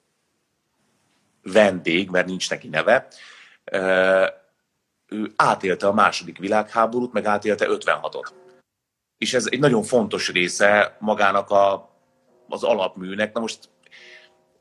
vendég, 1.44 2.10
mert 2.10 2.28
nincs 2.28 2.50
neki 2.50 2.68
neve, 2.68 3.08
ő 5.08 5.34
átélte 5.36 5.88
a 5.88 5.94
második 5.94 6.38
világháborút, 6.38 7.14
meg 7.14 7.26
átélte 7.26 7.66
56-ot. 7.70 8.28
És 9.18 9.34
ez 9.34 9.48
egy 9.50 9.60
nagyon 9.60 9.84
fontos 9.84 10.32
része 10.32 10.98
magának 11.00 11.50
a, 11.50 11.90
az 12.50 12.64
alapműnek. 12.64 13.34
Na 13.34 13.40
most 13.40 13.70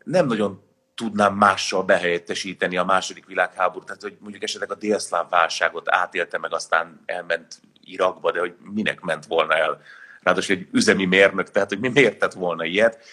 nem 0.05 0.27
nagyon 0.27 0.63
tudnám 0.95 1.35
mással 1.35 1.83
behelyettesíteni 1.83 2.77
a 2.77 2.85
második 2.85 3.27
világháborút, 3.27 3.87
tehát 3.87 4.03
hogy 4.03 4.17
mondjuk 4.21 4.43
esetleg 4.43 4.71
a 4.71 4.75
délszláv 4.75 5.29
válságot 5.31 5.91
átélte 5.91 6.39
meg, 6.39 6.55
aztán 6.55 7.03
elment 7.07 7.61
Irakba, 7.85 8.33
de 8.33 8.39
hogy 8.39 8.55
minek 8.75 9.01
ment 9.01 9.27
volna 9.27 9.55
el. 9.55 9.81
Ráadásul 10.23 10.57
egy 10.57 10.69
üzemi 10.73 11.05
mérnök, 11.05 11.51
tehát 11.51 11.69
hogy 11.69 11.81
mi 11.81 11.89
miért 11.89 12.19
tett 12.19 12.33
volna 12.33 12.65
ilyet. 12.65 13.05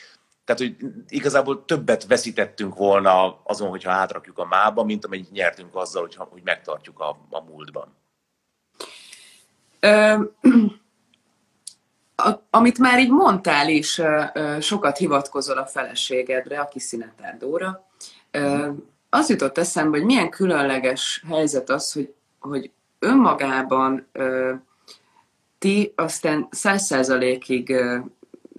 Tehát, 0.45 0.61
hogy 0.61 0.91
igazából 1.07 1.65
többet 1.65 2.05
veszítettünk 2.05 2.75
volna 2.75 3.41
azon, 3.43 3.69
hogyha 3.69 3.91
átrakjuk 3.91 4.37
a 4.37 4.45
mába, 4.45 4.83
mint 4.83 5.05
amennyit 5.05 5.31
nyertünk 5.31 5.75
azzal, 5.75 6.01
hogy, 6.01 6.15
hogy 6.15 6.41
megtartjuk 6.43 6.99
a, 6.99 7.09
a 7.29 7.41
múltban. 7.41 7.95
Amit 12.49 12.77
már 12.77 12.99
így 12.99 13.09
mondtál 13.09 13.69
is, 13.69 14.01
sokat 14.59 14.97
hivatkozol 14.97 15.57
a 15.57 15.65
feleségedre, 15.65 16.59
aki 16.59 16.79
Szinetár 16.79 17.37
Dóra. 17.37 17.87
Az 19.09 19.29
jutott 19.29 19.57
eszembe, 19.57 19.97
hogy 19.97 20.05
milyen 20.05 20.29
különleges 20.29 21.23
helyzet 21.29 21.69
az, 21.69 21.93
hogy, 21.93 22.13
hogy 22.39 22.71
önmagában 22.99 24.07
ti 25.57 25.93
aztán 25.95 26.47
száz 26.51 26.85
százalékig 26.85 27.75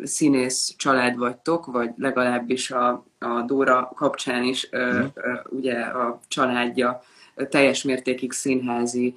színész 0.04 0.74
család 0.76 1.16
vagytok, 1.16 1.66
vagy 1.66 1.90
legalábbis 1.96 2.70
a, 2.70 3.04
a 3.18 3.42
Dóra 3.46 3.92
kapcsán 3.94 4.42
is 4.42 4.70
mm. 4.76 5.00
ugye 5.48 5.80
a 5.80 6.20
családja 6.28 7.02
teljes 7.48 7.82
mértékig 7.82 8.32
színházi 8.32 9.14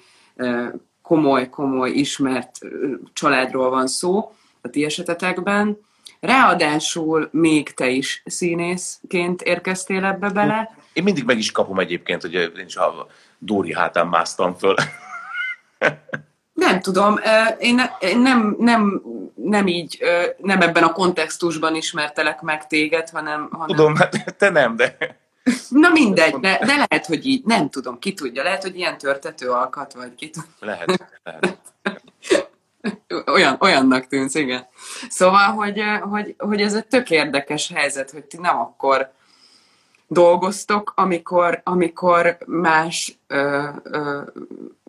komoly-komoly 1.06 1.90
ismert 1.90 2.60
családról 3.14 3.70
van 3.70 3.88
szó 3.88 4.34
a 4.62 4.68
ti 4.70 4.86
esetetekben. 4.86 5.78
Ráadásul 6.20 7.30
még 7.32 7.74
te 7.74 7.88
is 7.88 8.24
színészként 8.26 9.42
érkeztél 9.42 10.06
ebbe 10.06 10.30
bele. 10.30 10.78
Én 10.94 11.04
mindig 11.04 11.24
meg 11.24 11.38
is 11.38 11.52
kapom 11.52 11.80
egyébként, 11.80 12.22
hogy 12.22 12.34
én 12.34 12.66
is 12.66 12.76
a 12.76 13.08
Dóri 13.38 13.74
hátán 13.74 14.08
másztam 14.08 14.56
föl. 14.56 14.76
Nem 16.54 16.80
tudom, 16.80 17.20
én 17.60 17.82
nem, 18.16 18.56
nem, 18.60 19.02
nem 19.36 19.68
így, 19.68 20.00
nem 20.38 20.62
ebben 20.62 20.84
a 20.84 20.92
kontextusban 20.92 21.76
ismertelek 21.76 22.42
meg 22.42 22.68
téged, 22.68 23.10
hanem... 23.10 23.50
hanem... 23.52 23.76
Tudom, 23.76 23.96
hát 23.96 24.36
te 24.38 24.50
nem, 24.50 24.76
de... 24.76 24.98
Na 25.70 25.90
mindegy, 25.90 26.36
de, 26.36 26.60
de 26.66 26.76
lehet, 26.76 27.06
hogy 27.06 27.26
így, 27.26 27.44
nem 27.44 27.70
tudom, 27.70 28.00
ki 28.00 28.14
tudja, 28.14 28.44
lehet, 28.44 28.62
hogy 28.62 28.78
ilyen 28.78 28.98
törtető 28.98 29.50
alkat 29.50 29.94
vagy, 29.94 30.16
ki 30.16 30.30
tudja. 30.30 30.50
Lehet, 30.60 31.20
lehet. 31.24 31.58
Olyan, 33.26 33.58
olyannak 33.60 34.08
tűnsz, 34.08 34.36
igen. 34.36 34.68
Szóval, 35.10 35.52
hogy, 35.52 35.84
hogy, 36.02 36.36
hogy 36.38 36.62
ez 36.62 36.74
egy 36.74 36.88
tök 36.88 37.10
érdekes 37.10 37.72
helyzet, 37.74 38.12
hogy 38.12 38.24
ti 38.24 38.38
nem 38.38 38.58
akkor 38.58 39.12
dolgoztok, 40.08 40.94
amikor, 40.96 41.62
amikor 41.64 42.38
más, 42.46 43.18
ö, 43.28 43.68
ö, 43.84 44.22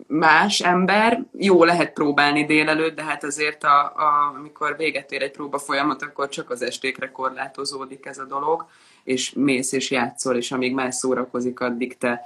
más 0.06 0.60
ember, 0.60 1.22
jó 1.32 1.64
lehet 1.64 1.92
próbálni 1.92 2.44
délelőtt, 2.44 2.96
de 2.96 3.02
hát 3.02 3.24
azért 3.24 3.64
a, 3.64 3.84
a, 3.84 4.32
amikor 4.36 4.76
véget 4.76 5.12
ér 5.12 5.22
egy 5.22 5.30
próba 5.30 5.58
folyamat, 5.58 6.02
akkor 6.02 6.28
csak 6.28 6.50
az 6.50 6.62
estékre 6.62 7.10
korlátozódik 7.10 8.06
ez 8.06 8.18
a 8.18 8.24
dolog 8.24 8.66
és 9.06 9.32
mész 9.32 9.72
és 9.72 9.90
játszol, 9.90 10.36
és 10.36 10.52
amíg 10.52 10.74
más 10.74 10.94
szórakozik, 10.94 11.60
addig 11.60 11.98
te 11.98 12.20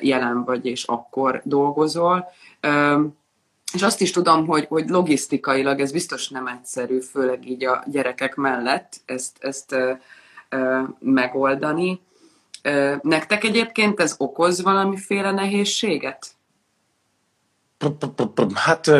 jelen 0.00 0.44
vagy, 0.44 0.66
és 0.66 0.84
akkor 0.84 1.40
dolgozol. 1.44 2.28
és 3.72 3.82
azt 3.82 4.00
is 4.00 4.10
tudom, 4.10 4.46
hogy, 4.46 4.66
hogy 4.66 4.88
logisztikailag 4.88 5.80
ez 5.80 5.92
biztos 5.92 6.28
nem 6.28 6.46
egyszerű, 6.46 7.00
főleg 7.00 7.48
így 7.48 7.64
a 7.64 7.84
gyerekek 7.86 8.34
mellett 8.34 9.00
ezt, 9.04 9.36
ezt 9.40 9.76
megoldani. 10.98 12.00
Nektek 13.02 13.44
egyébként 13.44 14.00
ez 14.00 14.14
okoz 14.18 14.62
valamiféle 14.62 15.30
nehézséget? 15.30 16.26
Hát 18.54 18.90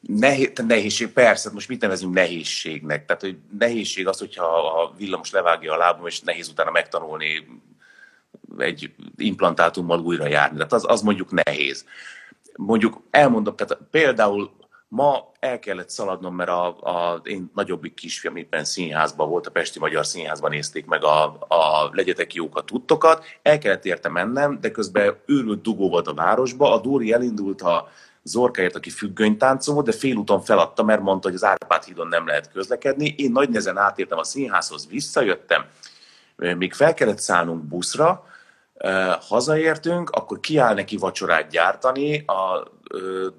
nehéz, 0.00 0.50
nehézség, 0.66 1.08
persze, 1.08 1.50
most 1.52 1.68
mit 1.68 1.80
nevezünk 1.80 2.14
nehézségnek? 2.14 3.06
Tehát, 3.06 3.22
hogy 3.22 3.38
nehézség 3.58 4.06
az, 4.06 4.18
hogyha 4.18 4.44
a 4.44 4.94
villamos 4.96 5.30
levágja 5.30 5.72
a 5.72 5.76
lábam, 5.76 6.06
és 6.06 6.20
nehéz 6.20 6.48
utána 6.48 6.70
megtanulni 6.70 7.46
egy 8.58 8.94
implantátummal 9.16 10.00
újra 10.00 10.26
járni. 10.26 10.56
Tehát 10.56 10.72
az, 10.72 10.84
az 10.88 11.02
mondjuk 11.02 11.42
nehéz. 11.44 11.84
Mondjuk 12.56 13.02
elmondom, 13.10 13.56
tehát 13.56 13.78
például 13.90 14.50
ma 14.88 15.30
el 15.38 15.58
kellett 15.58 15.90
szaladnom, 15.90 16.34
mert 16.34 16.50
a, 16.50 16.66
a 16.66 17.20
én 17.24 17.50
nagyobbik 17.54 17.94
kisfiam 17.94 18.36
éppen 18.36 18.64
színházban 18.64 19.28
volt, 19.28 19.46
a 19.46 19.50
Pesti 19.50 19.78
Magyar 19.78 20.06
Színházban 20.06 20.50
nézték 20.50 20.86
meg 20.86 21.04
a, 21.04 21.24
a 21.48 21.90
Legyetek 21.92 22.34
jók 22.34 22.56
a 22.56 22.64
tudtokat. 22.64 23.24
El 23.42 23.58
kellett 23.58 23.84
érte 23.84 24.08
mennem, 24.08 24.60
de 24.60 24.70
közben 24.70 25.16
őrült 25.26 25.62
dugó 25.62 25.88
volt 25.88 26.06
a 26.06 26.14
városba. 26.14 26.72
A 26.72 26.80
Dóri 26.80 27.12
elindult 27.12 27.62
a 27.62 27.88
Zorkáért, 28.30 28.76
aki 28.76 28.90
függönytáncoló, 28.90 29.82
de 29.82 29.92
félúton 29.92 30.40
feladta, 30.40 30.82
mert 30.82 31.00
mondta, 31.00 31.26
hogy 31.26 31.36
az 31.36 31.44
Árpád 31.44 31.84
hídon 31.84 32.08
nem 32.08 32.26
lehet 32.26 32.52
közlekedni. 32.52 33.14
Én 33.18 33.32
nagy 33.32 33.48
nehezen 33.48 33.78
átértem 33.78 34.18
a 34.18 34.24
színházhoz, 34.24 34.88
visszajöttem, 34.88 35.64
még 36.36 36.72
fel 36.72 36.94
kellett 36.94 37.18
szállnunk 37.18 37.62
buszra, 37.62 38.24
hazaértünk, 39.20 40.10
akkor 40.10 40.40
kiáll 40.40 40.74
neki 40.74 40.96
vacsorát 40.96 41.50
gyártani, 41.50 42.24
a 42.26 42.70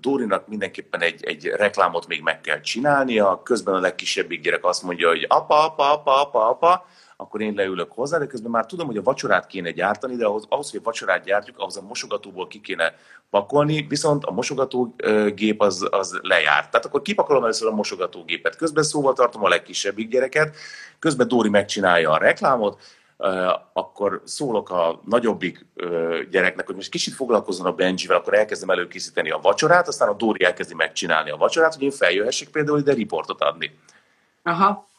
Dórinak 0.02 0.48
mindenképpen 0.48 1.02
egy, 1.02 1.24
egy 1.24 1.46
reklámot 1.46 2.08
még 2.08 2.22
meg 2.22 2.42
kell 2.42 2.62
csinálnia, 2.62 3.42
közben 3.44 3.74
a 3.74 3.80
legkisebbik 3.80 4.42
gyerek 4.42 4.66
azt 4.66 4.84
mondja, 4.84 5.08
hogy 5.08 5.26
apa, 5.30 5.66
apa, 5.66 5.92
apa, 5.92 6.22
apa, 6.22 6.50
apa, 6.50 6.86
akkor 7.22 7.42
én 7.42 7.54
leülök 7.54 7.92
hozzá, 7.92 8.18
de 8.18 8.28
közben 8.28 8.52
már 8.52 8.66
tudom, 8.66 8.88
hogy 8.88 8.98
a 8.98 9.02
vacsorát 9.02 9.48
kéne 9.48 9.72
gyártani, 9.72 10.16
de 10.16 10.26
ahhoz, 10.26 10.46
ahhoz 10.50 10.72
hogy 10.72 10.80
a 10.80 10.84
vacsorát 10.84 11.24
gyártjuk, 11.24 11.60
ahhoz 11.60 11.78
a 11.78 11.82
mosogatóból 11.82 12.48
ki 12.48 12.62
kéne 12.62 12.96
pakolni, 13.30 13.86
viszont 13.90 14.24
a 14.24 14.32
mosogatógép 14.32 15.62
az, 15.62 15.88
az 15.92 16.20
lejárt. 16.22 16.72
Tehát 16.72 16.86
akkor 16.86 17.02
kipakolom 17.02 17.44
először 17.44 17.68
a 17.68 17.76
mosogatógépet, 17.76 18.56
közben 18.56 18.84
szóval 18.84 19.14
tartom 19.14 19.44
a 19.44 19.48
legkisebbik 19.48 20.10
gyereket, 20.10 20.56
közben 21.00 21.28
Dóri 21.28 21.50
megcsinálja 21.50 22.12
a 22.12 22.18
reklámot, 22.18 22.82
akkor 23.74 24.22
szólok 24.26 24.70
a 24.70 25.02
nagyobbik 25.06 25.66
gyereknek, 26.32 26.66
hogy 26.66 26.76
most 26.76 26.92
kicsit 26.92 27.14
foglalkozzon 27.14 27.66
a 27.66 27.72
Benjivel, 27.72 28.18
akkor 28.18 28.34
elkezdem 28.34 28.70
előkészíteni 28.70 29.32
a 29.32 29.40
vacsorát, 29.42 29.88
aztán 29.88 30.10
a 30.10 30.14
Dóri 30.14 30.44
elkezdi 30.44 30.74
megcsinálni 30.74 31.30
a 31.30 31.38
vacsorát, 31.38 31.74
hogy 31.74 31.84
én 31.84 31.92
feljöhessek 31.92 32.50
például 32.50 32.80
ide 32.80 32.94
riportot 32.94 33.42
adni. 33.42 33.80
Aha. 34.44 34.90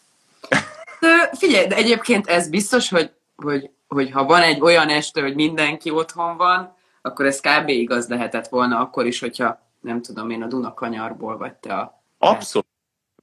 Figyelj, 1.33 1.67
de 1.67 1.77
egyébként 1.77 2.27
ez 2.27 2.49
biztos, 2.49 2.89
hogy, 2.89 3.13
hogy, 3.37 3.71
hogy 3.89 4.11
ha 4.11 4.25
van 4.25 4.43
egy 4.43 4.61
olyan 4.61 4.89
este, 4.89 5.21
hogy 5.21 5.35
mindenki 5.35 5.91
otthon 5.91 6.37
van, 6.37 6.75
akkor 7.03 7.27
ez 7.27 7.41
kb. 7.41 7.69
igaz 7.69 8.09
lehetett 8.09 8.49
volna 8.49 8.79
akkor 8.79 9.07
is, 9.07 9.21
hogyha 9.21 9.61
nem 9.81 10.03
tudom 10.03 10.31
én 10.31 10.43
a 10.43 10.47
Dunakanyarból 10.47 11.37
vagy 11.37 11.53
te 11.55 11.75
a... 11.75 12.03
Abszolút. 12.19 12.67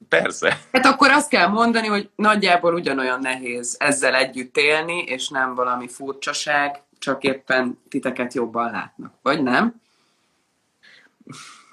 Persze. 0.09 0.59
Hát 0.71 0.85
akkor 0.85 1.09
azt 1.09 1.29
kell 1.29 1.47
mondani, 1.47 1.87
hogy 1.87 2.09
nagyjából 2.15 2.73
ugyanolyan 2.73 3.19
nehéz 3.19 3.75
ezzel 3.79 4.15
együtt 4.15 4.57
élni, 4.57 5.01
és 5.01 5.29
nem 5.29 5.55
valami 5.55 5.87
furcsaság, 5.87 6.83
csak 6.99 7.23
éppen 7.23 7.79
titeket 7.89 8.33
jobban 8.33 8.71
látnak, 8.71 9.13
vagy 9.21 9.43
nem? 9.43 9.81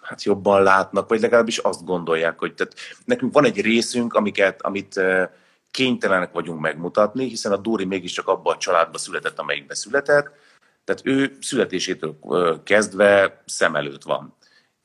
Hát 0.03 0.23
jobban 0.23 0.63
látnak, 0.63 1.09
vagy 1.09 1.21
legalábbis 1.21 1.59
azt 1.59 1.85
gondolják, 1.85 2.39
hogy 2.39 2.55
tehát 2.55 2.75
nekünk 3.05 3.33
van 3.33 3.45
egy 3.45 3.61
részünk, 3.61 4.15
amiket, 4.15 4.63
amit 4.63 5.01
kénytelenek 5.77 6.33
vagyunk 6.33 6.61
megmutatni, 6.61 7.29
hiszen 7.29 7.53
a 7.53 7.57
Dóri 7.57 7.85
mégiscsak 7.85 8.29
abban 8.29 8.55
a 8.55 8.59
családban 8.59 9.01
született, 9.01 9.39
amelyikbe 9.39 9.75
született, 9.75 10.31
tehát 10.85 11.03
ő 11.05 11.37
születésétől 11.41 12.19
kezdve 12.65 13.43
szem 13.47 13.77
előtt 13.77 14.03
van. 14.03 14.35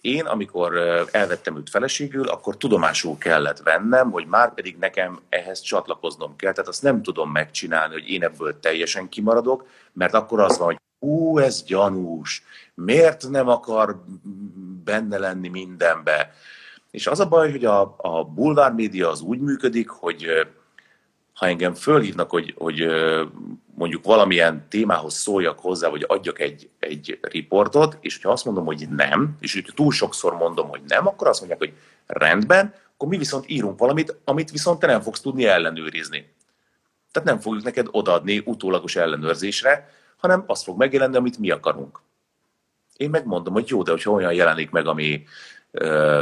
Én, 0.02 0.26
amikor 0.26 0.78
elvettem 1.12 1.58
őt 1.58 1.70
feleségül, 1.70 2.28
akkor 2.28 2.58
tudomásul 2.58 3.18
kellett 3.18 3.60
vennem, 3.60 4.12
hogy 4.12 4.26
már 4.26 4.54
pedig 4.54 4.78
nekem 4.78 5.20
ehhez 5.30 5.62
csatlakoznom 5.62 6.36
kell. 6.36 6.52
Tehát 6.52 6.70
azt 6.70 6.84
nem 6.84 7.02
tudom 7.02 7.32
megcsinálni, 7.32 7.94
hogy 7.94 8.10
én 8.10 8.24
ebből 8.24 8.60
teljesen 8.60 9.10
kimaradok, 9.10 9.68
mert 9.94 10.14
akkor 10.14 10.40
az 10.40 10.58
van, 10.58 10.66
hogy 10.68 10.80
ú, 11.00 11.38
ez 11.38 11.64
gyanús, 11.64 12.44
miért 12.74 13.30
nem 13.30 13.48
akar 13.48 14.04
benne 14.84 15.18
lenni 15.18 15.48
mindenbe. 15.48 16.34
És 16.90 17.08
az 17.08 17.20
a 17.20 17.28
baj, 17.28 17.52
hogy 17.52 17.66
a, 17.66 17.96
a 17.98 18.24
bulvár 18.24 18.74
média 18.74 19.10
az 19.10 19.22
úgy 19.22 19.40
működik, 19.40 19.90
hogy 19.90 20.48
ha 21.34 21.48
engem 21.48 21.74
fölhívnak, 21.74 22.30
hogy, 22.30 22.54
hogy 22.58 22.88
mondjuk 23.76 24.06
valamilyen 24.06 24.66
témához 24.70 25.14
szóljak 25.14 25.60
hozzá, 25.60 25.90
vagy 25.90 26.06
adjak 26.08 26.40
egy, 26.40 26.70
egy 26.80 27.20
riportot, 27.22 27.98
és 28.02 28.16
hogyha 28.16 28.32
azt 28.32 28.46
mondom, 28.46 28.66
hogy 28.66 28.88
nem, 28.90 29.36
és 29.40 29.54
hogyha 29.54 29.74
túl 29.74 29.92
sokszor 29.92 30.38
mondom, 30.38 30.68
hogy 30.68 30.82
nem, 30.88 31.08
akkor 31.08 31.28
azt 31.28 31.40
mondják, 31.40 31.60
hogy 31.60 31.74
rendben, 32.06 32.74
akkor 32.94 33.08
mi 33.08 33.18
viszont 33.18 33.50
írunk 33.50 33.80
valamit, 33.80 34.16
amit 34.24 34.52
viszont 34.52 34.80
te 34.80 34.88
nem 34.88 35.02
fogsz 35.02 35.22
tudni 35.22 35.46
ellenőrizni. 35.46 36.34
Tehát 37.12 37.28
nem 37.30 37.40
fogjuk 37.40 37.64
neked 37.64 37.88
odaadni 37.92 38.42
utólagos 38.46 38.96
ellenőrzésre, 38.96 39.90
hanem 40.18 40.44
azt 40.48 40.64
fog 40.64 40.78
megjelenni, 40.78 41.16
amit 41.16 41.38
mi 41.38 41.50
akarunk. 41.50 42.02
Én 42.98 43.10
megmondom, 43.10 43.54
hogy 43.54 43.70
jó, 43.70 43.84
de 43.84 43.92
hogyha 43.92 44.12
olyan 44.12 44.34
jelenik 44.34 44.70
meg, 44.70 44.88
ami 44.88 45.24
ö, 45.72 46.22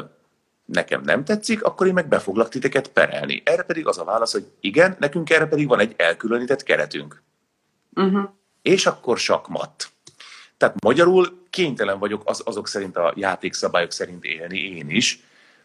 nekem 0.71 1.01
nem 1.01 1.23
tetszik, 1.23 1.63
akkor 1.63 1.87
én 1.87 1.93
meg 1.93 2.07
be 2.07 2.19
foglak 2.19 2.49
titeket 2.49 2.87
perelni. 2.87 3.41
Erre 3.45 3.63
pedig 3.63 3.87
az 3.87 3.97
a 3.97 4.03
válasz, 4.03 4.31
hogy 4.31 4.45
igen, 4.59 4.95
nekünk 4.99 5.29
erre 5.29 5.45
pedig 5.45 5.67
van 5.67 5.79
egy 5.79 5.93
elkülönített 5.97 6.63
keretünk. 6.63 7.21
Uh-huh. 7.95 8.29
És 8.61 8.85
akkor 8.85 9.17
sakmat. 9.17 9.89
Tehát 10.57 10.81
magyarul 10.81 11.45
kénytelen 11.49 11.99
vagyok 11.99 12.21
az, 12.25 12.41
azok 12.45 12.67
szerint 12.67 12.97
a 12.97 13.13
játékszabályok 13.15 13.91
szerint 13.91 14.23
élni 14.23 14.59
én 14.59 14.89
is, 14.89 15.19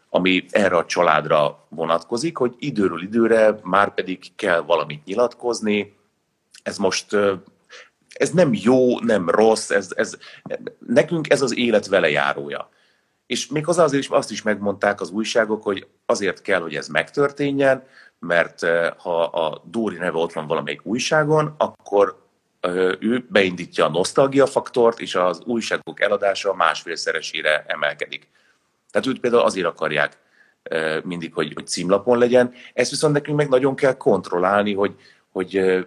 ami 0.09 0.45
erre 0.49 0.77
a 0.77 0.85
családra 0.85 1.65
vonatkozik, 1.69 2.37
hogy 2.37 2.55
időről 2.59 3.01
időre 3.01 3.59
már 3.63 3.93
pedig 3.93 4.35
kell 4.35 4.59
valamit 4.59 5.05
nyilatkozni. 5.05 5.95
Ez 6.63 6.77
most 6.77 7.15
ez 8.13 8.29
nem 8.29 8.49
jó, 8.53 8.99
nem 8.99 9.29
rossz, 9.29 9.69
ez, 9.69 9.89
ez, 9.95 10.17
nekünk 10.87 11.29
ez 11.29 11.41
az 11.41 11.57
élet 11.57 11.87
velejárója. 11.87 12.69
És 13.25 13.47
még 13.47 13.67
az 13.67 13.77
azért 13.77 14.03
is 14.03 14.09
azt 14.09 14.31
is 14.31 14.41
megmondták 14.41 15.01
az 15.01 15.09
újságok, 15.09 15.63
hogy 15.63 15.87
azért 16.05 16.41
kell, 16.41 16.61
hogy 16.61 16.75
ez 16.75 16.87
megtörténjen, 16.87 17.83
mert 18.19 18.65
ha 18.97 19.23
a 19.23 19.61
Dóri 19.65 19.97
neve 19.97 20.17
ott 20.17 20.33
van 20.33 20.47
valamelyik 20.47 20.85
újságon, 20.85 21.55
akkor 21.57 22.23
ő 22.99 23.25
beindítja 23.29 23.85
a 23.85 23.89
nosztalgia 23.89 24.45
faktort, 24.45 24.99
és 24.99 25.15
az 25.15 25.41
újságok 25.45 26.01
eladása 26.01 26.53
másfélszeresére 26.53 27.65
emelkedik. 27.67 28.27
Tehát 28.91 29.07
őt 29.07 29.19
például 29.19 29.43
azért 29.43 29.67
akarják 29.67 30.17
mindig, 31.03 31.33
hogy, 31.33 31.51
hogy 31.53 31.67
címlapon 31.67 32.17
legyen. 32.17 32.53
Ezt 32.73 32.89
viszont 32.89 33.13
nekünk 33.13 33.37
meg 33.37 33.49
nagyon 33.49 33.75
kell 33.75 33.97
kontrollálni, 33.97 34.73
hogy, 34.73 34.95
hogy 35.31 35.85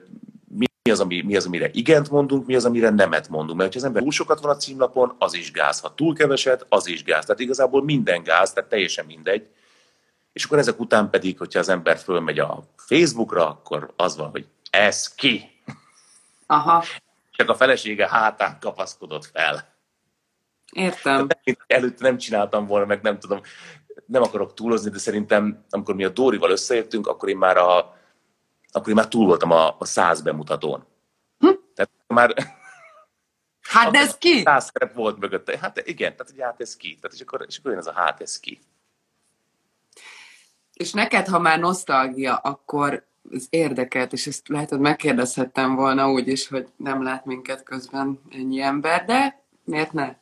mi 0.89 0.95
az, 0.95 1.01
ami, 1.01 1.23
mi 1.23 1.37
az, 1.37 1.47
amire 1.47 1.71
igent 1.73 2.11
mondunk, 2.11 2.47
mi 2.47 2.55
az, 2.55 2.65
amire 2.65 2.91
nemet 2.91 3.29
mondunk. 3.29 3.59
Mert 3.59 3.73
ha 3.73 3.79
az 3.79 3.85
ember 3.85 4.03
túl 4.03 4.11
sokat 4.11 4.41
van 4.41 4.51
a 4.51 4.57
címlapon, 4.57 5.15
az 5.19 5.35
is 5.35 5.53
gáz. 5.53 5.81
Ha 5.81 5.95
túl 5.95 6.15
keveset, 6.15 6.67
az 6.69 6.87
is 6.87 7.03
gáz. 7.05 7.25
Tehát 7.25 7.41
igazából 7.41 7.85
minden 7.85 8.23
gáz, 8.23 8.53
tehát 8.53 8.71
teljesen 8.71 9.07
mindegy. 9.07 9.49
És 10.33 10.45
akkor 10.45 10.59
ezek 10.59 10.81
után 10.81 11.11
pedig, 11.11 11.39
hogyha 11.39 11.59
az 11.59 11.69
ember 11.69 11.99
fölmegy 11.99 12.39
a 12.39 12.65
Facebookra, 12.77 13.49
akkor 13.49 13.93
az 13.97 14.17
van, 14.17 14.31
hogy 14.31 14.47
ez 14.71 15.15
ki. 15.15 15.63
Aha. 16.47 16.85
Csak 17.31 17.49
a 17.49 17.55
felesége 17.55 18.09
hátán 18.09 18.57
kapaszkodott 18.61 19.25
fel. 19.25 19.75
Értem. 20.73 21.27
Nem, 21.45 21.57
előtte 21.67 22.03
nem 22.03 22.19
csináltam 22.19 22.67
volna, 22.67 22.87
meg 22.87 23.03
nem 23.03 23.19
tudom, 23.19 23.41
nem 24.07 24.23
akarok 24.23 24.55
túlozni, 24.55 24.91
de 24.91 24.99
szerintem, 24.99 25.65
amikor 25.71 25.95
mi 25.95 26.05
a 26.05 26.09
Dórival 26.09 26.51
összeértünk, 26.51 27.07
akkor 27.07 27.29
én 27.29 27.37
már 27.37 27.57
a, 27.57 27.98
akkor 28.71 28.89
én 28.89 28.95
már 28.95 29.09
túl 29.09 29.27
voltam 29.27 29.51
a, 29.51 29.77
a 29.79 29.85
száz 29.85 30.21
bemutatón. 30.23 30.87
Hm? 31.39 31.51
Tehát 31.75 31.91
már... 32.07 32.35
Hát 33.61 33.97
ez 33.97 34.19
ki? 34.19 34.43
Száz 34.43 34.71
szerep 34.73 34.95
volt 34.95 35.19
mögötte. 35.19 35.59
Hát 35.59 35.89
igen, 35.89 36.17
tehát 36.17 36.31
hogy 36.31 36.41
hát 36.41 36.61
ez 36.61 36.77
ki. 36.77 36.99
Tehát, 37.01 37.17
és, 37.17 37.23
akkor, 37.23 37.45
és 37.49 37.59
akkor 37.59 37.71
jön 37.71 37.81
ez 37.81 37.87
a 37.87 37.93
hát 37.93 38.21
ez 38.21 38.41
ki. 38.41 38.61
És 40.73 40.93
neked, 40.93 41.27
ha 41.27 41.39
már 41.39 41.59
nosztalgia, 41.59 42.37
akkor 42.37 43.07
ez 43.33 43.47
érdekelt, 43.51 44.13
és 44.13 44.27
ezt 44.27 44.49
lehet, 44.49 44.69
hogy 44.69 44.79
megkérdezhettem 44.79 45.75
volna 45.75 46.11
úgy 46.11 46.29
is, 46.29 46.49
hogy 46.49 46.69
nem 46.77 47.03
lát 47.03 47.25
minket 47.25 47.63
közben 47.63 48.21
ennyi 48.31 48.61
ember, 48.61 49.05
de 49.05 49.45
miért 49.65 49.93
ne? 49.93 50.15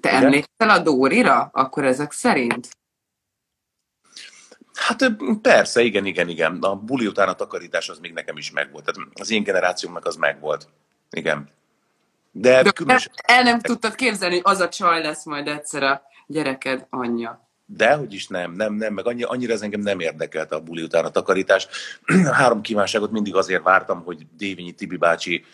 Te 0.00 0.08
Igen? 0.08 0.22
emlékszel 0.22 0.70
a 0.70 0.78
Dórira? 0.78 1.50
Akkor 1.52 1.84
ezek 1.84 2.12
szerint? 2.12 2.68
Hát 4.76 5.12
persze, 5.42 5.82
igen, 5.82 6.06
igen, 6.06 6.28
igen. 6.28 6.58
A 6.60 6.74
buli 6.74 7.06
után 7.06 7.28
a 7.28 7.34
takarítás 7.34 7.88
az 7.88 7.98
még 7.98 8.12
nekem 8.12 8.36
is 8.36 8.50
megvolt. 8.50 8.84
Tehát 8.84 9.10
az 9.14 9.30
én 9.30 9.42
generációmnak 9.42 10.06
az 10.06 10.16
megvolt. 10.16 10.68
Igen. 11.10 11.48
De, 12.32 12.62
De 12.62 12.70
különösen... 12.70 13.12
el 13.16 13.42
nem 13.42 13.60
tudtad 13.60 13.94
képzelni, 13.94 14.34
hogy 14.34 14.54
az 14.54 14.60
a 14.60 14.68
csaj 14.68 15.02
lesz 15.02 15.24
majd 15.24 15.48
egyszer 15.48 15.82
a 15.82 16.02
gyereked 16.26 16.86
anyja. 16.90 17.48
De, 17.66 17.94
hogy 17.94 18.14
is 18.14 18.26
nem, 18.26 18.52
nem, 18.52 18.74
nem, 18.74 18.94
meg 18.94 19.06
annyi, 19.06 19.22
annyira 19.22 19.52
ez 19.52 19.60
engem 19.62 19.80
nem 19.80 20.00
érdekelt 20.00 20.52
a 20.52 20.60
buli 20.60 20.82
után 20.82 21.04
a 21.04 21.10
takarítás. 21.10 21.68
Három 22.32 22.60
kívánságot 22.60 23.10
mindig 23.10 23.34
azért 23.34 23.62
vártam, 23.62 24.02
hogy 24.04 24.26
Dévényi 24.36 24.72
Tibi 24.72 24.96
bácsi 24.96 25.44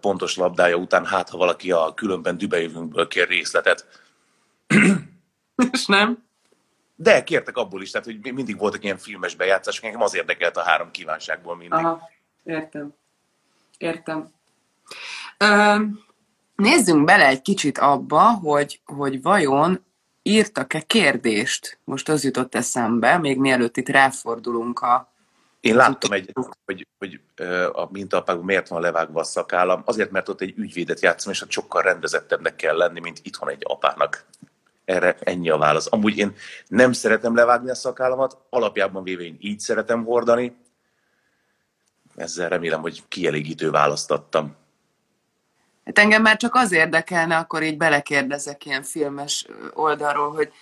pontos 0.00 0.36
labdája 0.36 0.76
után, 0.76 1.04
hát 1.04 1.28
ha 1.28 1.38
valaki 1.38 1.72
a 1.72 1.94
különben 1.94 2.38
dübejövünkből 2.38 3.08
kér 3.08 3.28
részletet. 3.28 3.86
És 5.72 5.86
nem? 5.86 6.25
De 6.96 7.24
kértek 7.24 7.56
abból 7.56 7.82
is, 7.82 7.90
tehát 7.90 8.06
hogy 8.06 8.32
mindig 8.32 8.58
voltak 8.58 8.84
ilyen 8.84 8.98
filmes 8.98 9.34
bejátszások, 9.34 9.84
engem 9.84 10.02
az 10.02 10.14
érdekelt 10.14 10.56
a 10.56 10.62
három 10.62 10.90
kívánságból 10.90 11.56
mindig. 11.56 11.78
Aha, 11.78 12.10
értem. 12.44 12.94
Értem. 13.78 14.28
Ö, 15.38 15.76
nézzünk 16.56 17.04
bele 17.04 17.26
egy 17.26 17.42
kicsit 17.42 17.78
abba, 17.78 18.22
hogy, 18.22 18.80
hogy 18.84 19.22
vajon 19.22 19.84
írtak-e 20.22 20.80
kérdést? 20.80 21.78
Most 21.84 22.08
az 22.08 22.24
jutott 22.24 22.54
eszembe, 22.54 23.18
még 23.18 23.38
mielőtt 23.38 23.76
itt 23.76 23.88
ráfordulunk 23.88 24.80
a... 24.80 25.12
Én 25.60 25.76
láttam 25.76 26.12
egy, 26.12 26.32
hogy, 26.64 26.86
hogy 26.98 27.20
a 27.72 27.88
mintapákban 27.90 28.44
miért 28.44 28.68
van 28.68 28.80
levágva 28.80 29.20
a 29.20 29.24
szakállam. 29.24 29.82
Azért, 29.84 30.10
mert 30.10 30.28
ott 30.28 30.40
egy 30.40 30.54
ügyvédet 30.56 31.00
játszom, 31.00 31.32
és 31.32 31.42
ott 31.42 31.50
sokkal 31.50 31.82
rendezettebbnek 31.82 32.56
kell 32.56 32.76
lenni, 32.76 33.00
mint 33.00 33.20
itthon 33.22 33.48
egy 33.48 33.62
apának. 33.64 34.26
Erre 34.86 35.16
ennyi 35.20 35.50
a 35.50 35.58
válasz. 35.58 35.86
Amúgy 35.90 36.18
én 36.18 36.34
nem 36.68 36.92
szeretem 36.92 37.34
levágni 37.34 37.70
a 37.70 37.74
szakállamat, 37.74 38.38
alapjában 38.50 39.02
véve 39.02 39.22
én 39.22 39.36
így 39.40 39.60
szeretem 39.60 40.04
hordani. 40.04 40.56
Ezzel 42.14 42.48
remélem, 42.48 42.80
hogy 42.80 43.02
kielégítő 43.08 43.70
választattam. 43.70 44.56
Hát 45.84 45.98
engem 45.98 46.22
már 46.22 46.36
csak 46.36 46.54
az 46.54 46.72
érdekelne, 46.72 47.36
akkor 47.36 47.62
így 47.62 47.76
belekérdezek 47.76 48.64
ilyen 48.64 48.82
filmes 48.82 49.46
oldalról, 49.74 50.32
hogy 50.32 50.52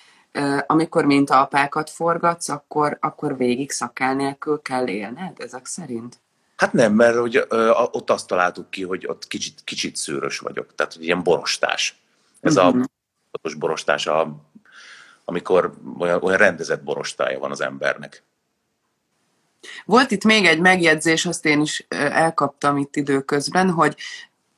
amikor 0.67 1.25
apákat 1.27 1.91
forgatsz, 1.91 2.49
akkor, 2.49 2.99
akkor 3.01 3.37
végig 3.37 3.71
szakál 3.71 4.15
nélkül 4.15 4.63
kell 4.63 4.89
élned 4.89 5.41
ezek 5.41 5.67
szerint? 5.67 6.21
Hát 6.57 6.73
nem, 6.73 6.93
mert 6.93 7.17
hogy, 7.17 7.45
ö, 7.49 7.71
ott 7.71 8.11
azt 8.11 8.27
találtuk 8.27 8.71
ki, 8.71 8.83
hogy 8.83 9.07
ott 9.07 9.27
kicsit, 9.27 9.61
kicsit 9.65 9.97
szőrös 9.97 10.39
vagyok, 10.39 10.75
tehát 10.75 10.93
hogy 10.93 11.05
ilyen 11.05 11.23
borostás. 11.23 12.03
Ez 12.41 12.57
uh-huh. 12.57 12.83
a 12.83 12.87
mhm. 13.43 13.59
borostás, 13.59 14.07
a, 14.07 14.37
amikor 15.25 15.75
olyan, 15.99 16.23
olyan 16.23 16.39
rendezett 16.39 16.83
borostája 16.83 17.39
van 17.39 17.51
az 17.51 17.61
embernek. 17.61 18.23
Volt 19.85 20.11
itt 20.11 20.25
még 20.25 20.47
egy 20.47 20.61
megjegyzés, 20.61 21.27
azt 21.27 21.45
én 21.45 21.61
is 21.61 21.87
elkaptam 21.89 22.77
itt 22.77 22.97
időközben, 22.97 23.71
hogy 23.71 23.97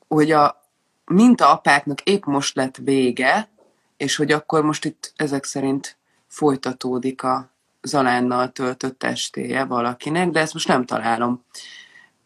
hogy 0.09 0.31
a 0.31 0.68
minta 1.05 1.51
apáknak 1.51 2.01
épp 2.01 2.24
most 2.24 2.57
lett 2.57 2.77
vége, 2.77 3.49
és 3.97 4.16
hogy 4.16 4.33
akkor 4.33 4.62
most 4.62 4.85
itt 4.85 5.12
ezek 5.16 5.45
szerint 5.45 5.97
folytatódik 6.27 7.22
a 7.22 7.51
Zalánnal 7.83 8.53
töltött 8.53 9.03
estéje 9.03 9.64
valakinek, 9.64 10.31
de 10.31 10.41
ezt 10.41 10.53
most 10.53 10.68
nem 10.68 10.85
találom. 10.85 11.45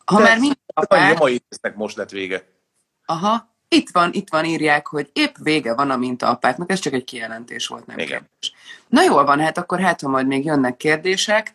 Ha 0.04 0.22
de 0.22 0.22
már 0.22 0.38
apák... 0.74 1.14
A 1.14 1.18
mai 1.18 1.42
most 1.74 1.96
lett 1.96 2.10
vége. 2.10 2.44
Aha, 3.04 3.49
itt 3.72 3.90
van, 3.92 4.12
itt 4.12 4.28
van, 4.30 4.44
írják, 4.44 4.86
hogy 4.86 5.10
épp 5.12 5.34
vége 5.42 5.74
van 5.74 5.90
a 5.90 5.96
minta 5.96 6.28
apáknak, 6.28 6.70
ez 6.70 6.78
csak 6.78 6.92
egy 6.92 7.04
kijelentés 7.04 7.66
volt, 7.66 7.86
nem 7.86 7.98
Igen. 7.98 8.08
kérdés. 8.08 8.52
Na 8.88 9.02
jól 9.02 9.24
van, 9.24 9.40
hát 9.40 9.58
akkor 9.58 9.80
hát, 9.80 10.00
ha 10.00 10.08
majd 10.08 10.26
még 10.26 10.44
jönnek 10.44 10.76
kérdések, 10.76 11.54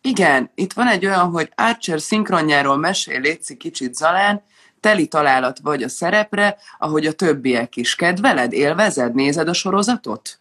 igen, 0.00 0.50
itt 0.54 0.72
van 0.72 0.86
egy 0.86 1.06
olyan, 1.06 1.30
hogy 1.30 1.52
Archer 1.54 2.00
szinkronjáról 2.00 2.76
mesél 2.76 3.20
Léci 3.20 3.56
kicsit 3.56 3.94
Zalán, 3.94 4.42
teli 4.80 5.06
találat 5.06 5.58
vagy 5.62 5.82
a 5.82 5.88
szerepre, 5.88 6.56
ahogy 6.78 7.06
a 7.06 7.12
többiek 7.12 7.76
is. 7.76 7.94
Kedveled, 7.94 8.52
élvezed, 8.52 9.14
nézed 9.14 9.48
a 9.48 9.52
sorozatot? 9.52 10.40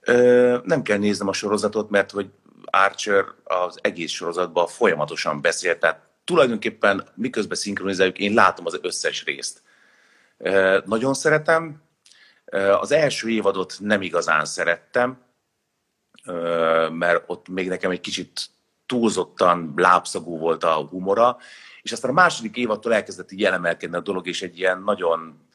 Ö, 0.00 0.58
nem 0.64 0.82
kell 0.82 0.98
néznem 0.98 1.28
a 1.28 1.32
sorozatot, 1.32 1.90
mert 1.90 2.10
hogy 2.10 2.30
Archer 2.64 3.24
az 3.44 3.78
egész 3.82 4.10
sorozatban 4.10 4.66
folyamatosan 4.66 5.40
beszél, 5.40 5.78
tehát 5.78 6.05
tulajdonképpen 6.26 7.08
miközben 7.14 7.56
szinkronizáljuk, 7.56 8.18
én 8.18 8.34
látom 8.34 8.66
az 8.66 8.78
összes 8.82 9.24
részt. 9.24 9.62
Nagyon 10.84 11.14
szeretem. 11.14 11.82
Az 12.80 12.92
első 12.92 13.28
évadot 13.28 13.76
nem 13.80 14.02
igazán 14.02 14.44
szerettem, 14.44 15.18
mert 16.90 17.24
ott 17.26 17.48
még 17.48 17.68
nekem 17.68 17.90
egy 17.90 18.00
kicsit 18.00 18.40
túlzottan 18.86 19.72
lábszagú 19.76 20.38
volt 20.38 20.64
a 20.64 20.74
humora, 20.74 21.36
és 21.82 21.92
aztán 21.92 22.10
a 22.10 22.14
második 22.14 22.56
évadtól 22.56 22.94
elkezdett 22.94 23.32
így 23.32 23.44
elemelkedni 23.44 23.96
a 23.96 24.00
dolog, 24.00 24.26
és 24.26 24.42
egy 24.42 24.58
ilyen 24.58 24.82
nagyon, 24.82 25.48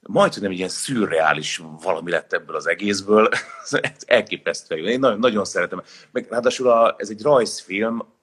majd, 0.00 0.32
hogy 0.32 0.42
nem 0.42 0.50
egy 0.50 0.56
ilyen 0.56 0.68
szürreális 0.68 1.62
valami 1.82 2.10
lett 2.10 2.32
ebből 2.32 2.56
az 2.56 2.66
egészből, 2.66 3.28
elképesztő. 4.06 4.76
Én 4.76 4.98
nagyon, 4.98 5.18
nagyon 5.18 5.44
szeretem. 5.44 5.82
Meg 6.10 6.26
ráadásul 6.30 6.68
a, 6.68 6.94
ez 6.98 7.10
egy 7.10 7.22
rajzfilm, 7.22 8.15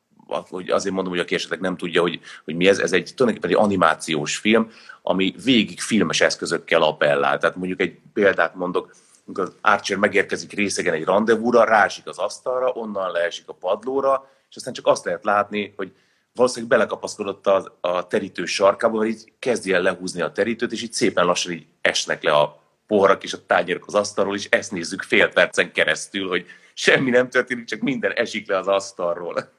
hogy 0.50 0.70
azért 0.70 0.94
mondom, 0.94 1.14
hogy 1.14 1.22
aki 1.22 1.36
esetleg 1.36 1.60
nem 1.60 1.78
tudja, 1.78 2.02
hogy, 2.02 2.20
hogy 2.46 2.56
mi 2.56 2.68
ez, 2.68 2.80
ez 2.80 2.94
egy 2.94 3.14
tulajdonképpen 3.16 3.58
egy 3.58 3.66
animációs 3.66 4.38
film, 4.38 4.72
ami 5.02 5.36
végig 5.44 5.82
filmes 5.82 6.22
eszközökkel 6.22 6.82
appellál. 6.82 7.38
Tehát 7.38 7.56
mondjuk 7.56 7.82
egy 7.82 7.98
példát 8.14 8.56
mondok, 8.56 8.96
amikor 9.26 9.54
Archer 9.62 9.98
megérkezik 9.98 10.52
részegen 10.52 10.94
egy 10.94 11.04
rendezvúra, 11.04 11.64
rásik 11.64 12.08
az 12.08 12.18
asztalra, 12.18 12.72
onnan 12.72 13.12
leesik 13.12 13.48
a 13.48 13.54
padlóra, 13.54 14.30
és 14.50 14.56
aztán 14.56 14.74
csak 14.74 14.88
azt 14.88 15.06
lehet 15.06 15.24
látni, 15.24 15.74
hogy 15.76 15.92
valószínűleg 16.34 16.78
belekapaszkodott 16.78 17.48
a, 17.48 17.78
a 17.82 18.08
terítő 18.08 18.46
sarkába, 18.46 18.98
mert 18.98 19.12
így 19.12 19.34
kezdi 19.40 19.74
el 19.74 19.82
lehúzni 19.82 20.22
a 20.22 20.32
terítőt, 20.32 20.72
és 20.72 20.82
így 20.82 20.94
szépen 20.94 21.26
lassan 21.26 21.52
így 21.52 21.66
esnek 21.82 22.24
le 22.24 22.32
a 22.32 22.62
poharak 22.88 23.24
és 23.24 23.34
a 23.34 23.46
tányérok 23.46 23.88
az 23.88 23.96
asztalról, 23.96 24.36
és 24.36 24.48
ezt 24.50 24.72
nézzük 24.72 25.02
fél 25.02 25.28
percen 25.28 25.72
keresztül, 25.72 26.28
hogy 26.28 26.46
semmi 26.74 27.10
nem 27.10 27.30
történik, 27.30 27.66
csak 27.66 27.80
minden 27.80 28.12
esik 28.12 28.48
le 28.48 28.58
az 28.58 28.68
asztalról. 28.68 29.52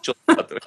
Csodálatos. 0.00 0.64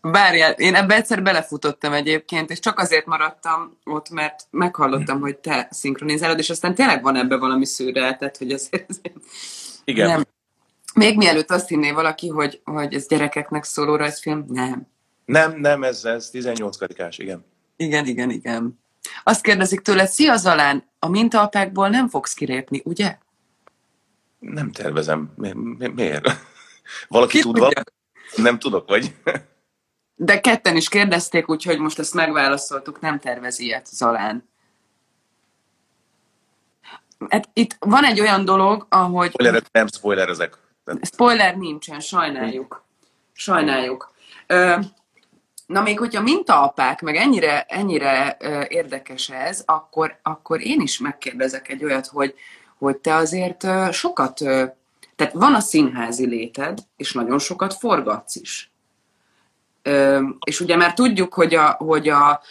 Várjál, 0.00 0.52
én 0.52 0.74
ebbe 0.74 0.94
egyszer 0.94 1.22
belefutottam 1.22 1.92
egyébként, 1.92 2.50
és 2.50 2.58
csak 2.58 2.78
azért 2.78 3.06
maradtam 3.06 3.78
ott, 3.84 4.10
mert 4.10 4.46
meghallottam, 4.50 5.20
hogy 5.20 5.36
te 5.38 5.68
szinkronizálod, 5.70 6.38
és 6.38 6.50
aztán 6.50 6.74
tényleg 6.74 7.02
van 7.02 7.16
ebbe 7.16 7.36
valami 7.36 7.66
szűrrel, 7.66 8.16
tehát 8.16 8.36
hogy 8.36 8.52
azért, 8.52 8.90
azért 8.90 9.16
Igen. 9.84 10.08
Nem. 10.08 10.22
Még 10.94 11.16
mielőtt 11.16 11.50
azt 11.50 11.68
hinné 11.68 11.90
valaki, 11.90 12.28
hogy, 12.28 12.60
hogy 12.64 12.94
ez 12.94 13.06
gyerekeknek 13.06 13.64
szóló 13.64 13.96
rajzfilm, 13.96 14.44
nem. 14.48 14.86
Nem, 15.24 15.60
nem, 15.60 15.82
ez, 15.82 16.04
ez 16.04 16.30
18 16.30 16.76
karikás, 16.76 17.18
igen. 17.18 17.44
Igen, 17.76 18.06
igen, 18.06 18.30
igen. 18.30 18.78
Azt 19.22 19.42
kérdezik 19.42 19.80
tőle, 19.80 20.06
szia 20.06 20.36
Zalán, 20.36 20.90
a 20.98 21.08
mintaapákból 21.08 21.88
nem 21.88 22.08
fogsz 22.08 22.34
kirépni, 22.34 22.82
ugye? 22.84 23.18
Nem 24.38 24.72
tervezem. 24.72 25.32
Mi, 25.36 25.52
mi, 25.52 25.88
miért? 25.88 26.28
Valaki 27.08 27.36
Ki 27.36 27.42
tud 27.42 27.54
tudja? 27.54 27.82
Nem 28.36 28.58
tudok, 28.58 28.88
vagy? 28.88 29.14
De 30.14 30.40
ketten 30.40 30.76
is 30.76 30.88
kérdezték, 30.88 31.48
úgyhogy 31.48 31.78
most 31.78 31.98
ezt 31.98 32.14
megválaszoltuk, 32.14 33.00
nem 33.00 33.18
tervez 33.18 33.58
ilyet 33.58 33.86
Zalán. 33.86 34.48
Hát 37.28 37.48
itt 37.52 37.76
van 37.78 38.04
egy 38.04 38.20
olyan 38.20 38.44
dolog, 38.44 38.86
ahogy... 38.88 39.30
Spoiler, 39.30 39.62
nem 39.72 39.86
spoilerezek. 39.86 40.58
Spoiler 41.02 41.56
nincsen, 41.56 42.00
sajnáljuk. 42.00 42.84
Sajnáljuk. 43.32 44.12
Na 45.66 45.82
még 45.82 45.98
hogyha 45.98 46.22
mintaapák, 46.22 47.00
meg 47.00 47.16
ennyire, 47.16 47.62
ennyire 47.62 48.36
érdekes 48.68 49.28
ez, 49.28 49.62
akkor, 49.66 50.18
akkor 50.22 50.60
én 50.60 50.80
is 50.80 50.98
megkérdezek 50.98 51.68
egy 51.68 51.84
olyat, 51.84 52.06
hogy, 52.06 52.34
hogy 52.78 52.96
te 52.96 53.14
azért 53.14 53.66
sokat, 53.92 54.40
tehát 55.18 55.32
van 55.32 55.54
a 55.54 55.60
színházi 55.60 56.26
léted, 56.26 56.78
és 56.96 57.12
nagyon 57.12 57.38
sokat 57.38 57.74
forgatsz 57.74 58.34
is. 58.36 58.72
És 60.44 60.60
ugye 60.60 60.76
már 60.76 60.94
tudjuk, 60.94 61.34
hogy 61.34 61.54
a, 61.54 61.70
hogy 61.70 62.08
a 62.08 62.42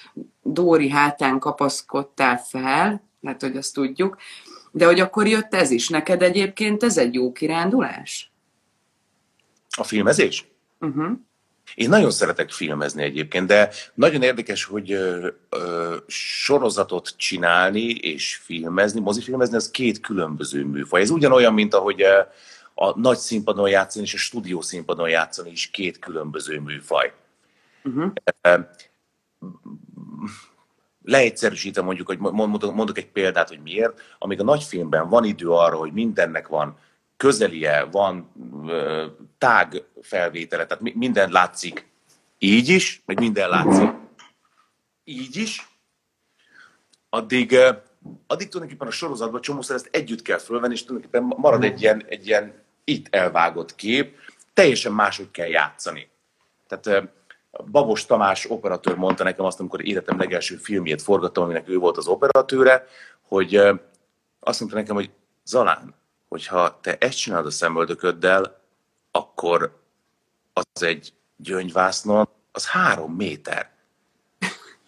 Dóri 0.42 0.90
hátán 0.90 1.40
kapaszkodtál 1.40 2.38
fel, 2.38 3.04
lehet, 3.22 3.42
hogy 3.42 3.58
azt 3.58 3.74
tudjuk, 3.74 4.18
de 4.72 4.86
hogy 4.86 5.00
akkor 5.00 5.28
jött 5.28 5.54
ez 5.54 5.72
is. 5.72 5.90
Neked 5.90 6.22
egyébként 6.22 6.84
ez 6.84 6.98
egy 6.98 7.14
jó 7.14 7.32
kirándulás? 7.32 8.32
A 9.78 9.84
filmezés? 9.84 10.48
Uh-huh. 10.80 11.12
Én 11.76 11.90
nagyon 11.90 12.12
szeretek 12.12 12.52
filmezni 12.52 13.04
egyébként, 13.04 13.48
de 13.48 13.70
nagyon 13.94 14.22
érdekes, 14.22 14.64
hogy 14.64 14.92
ö, 14.92 15.28
ö, 15.50 15.96
sorozatot 16.08 17.14
csinálni 17.18 17.90
és 17.90 18.36
filmezni, 18.36 19.00
mozifilmezni, 19.00 19.56
az 19.56 19.72
két 19.72 20.00
különböző 20.00 20.66
műfaj. 20.66 21.02
Ez 21.02 21.10
ugyanolyan, 21.10 21.54
mint 21.54 21.74
ahogy 21.74 22.02
a 22.80 23.00
nagy 23.00 23.18
színpadon 23.18 23.70
játszani 23.70 24.06
és 24.06 24.14
a 24.14 24.18
stúdió 24.18 24.62
színpadon 24.62 25.10
játszani 25.10 25.52
is 25.52 25.70
két 25.70 26.00
különböző 26.00 26.60
műfaj. 26.60 27.14
Uh-huh. 27.84 28.12
Leegyszerűsítem 31.04 31.86
mondjuk, 31.86 32.08
hogy 32.08 32.18
mondok 32.18 32.98
egy 32.98 33.12
példát, 33.12 33.48
hogy 33.48 33.62
miért. 33.62 34.02
Amíg 34.20 34.40
a 34.40 34.44
nagyfilmben 34.44 35.10
van 35.10 35.24
idő 35.24 35.50
arra, 35.50 35.78
hogy 35.78 35.92
mindennek 35.92 36.48
van 36.48 36.78
közelie, 37.18 37.84
van 37.84 38.32
tág 39.38 39.84
felvétele, 40.02 40.66
tehát 40.66 40.94
minden 40.94 41.32
látszik 41.32 41.88
így 42.38 42.70
is, 42.70 43.02
meg 43.06 43.20
minden 43.20 43.50
látszik 43.50 43.90
így 45.04 45.36
is. 45.36 45.68
addig, 47.10 47.58
addig 48.28 48.48
tulajdonképpen 48.48 48.88
a 48.88 48.92
sorozatban 48.92 49.42
csomószor 49.42 49.76
ezt 49.76 49.90
együtt 49.92 50.22
kell 50.22 50.38
fölvenni, 50.38 50.74
és 50.74 50.84
tulajdonképpen 50.84 51.38
marad 51.38 51.64
egy 51.64 51.82
ilyen, 51.82 52.06
egy 52.08 52.28
ilyen 52.28 52.66
itt 52.90 53.16
elvágott 53.16 53.76
kép, 53.76 54.18
teljesen 54.54 54.92
máshogy 54.92 55.32
kell 55.32 55.48
játszani. 55.48 56.10
Tehát 56.68 57.10
Babos 57.72 58.06
Tamás 58.06 58.46
operatőr 58.50 58.96
mondta 58.96 59.24
nekem 59.24 59.46
azt, 59.46 59.60
amikor 59.60 59.86
életem 59.86 60.18
legelső 60.18 60.56
filmjét 60.56 61.02
forgattam, 61.02 61.44
aminek 61.44 61.70
ő 61.70 61.78
volt 61.78 61.98
az 61.98 62.08
operatőre, 62.08 62.88
hogy 63.22 63.56
azt 64.40 64.60
mondta 64.60 64.78
nekem, 64.78 64.96
hogy 64.96 65.10
Zalán, 65.46 65.96
hogyha 66.28 66.80
te 66.82 66.98
ezt 66.98 67.18
csinálod 67.18 67.46
a 67.46 67.52
szemöldököddel, 67.52 68.62
akkor 69.12 69.82
az 70.54 70.84
egy 70.84 71.14
gyöngyvásznon, 71.36 72.30
az 72.52 72.68
három 72.68 73.14
méter. 73.14 73.72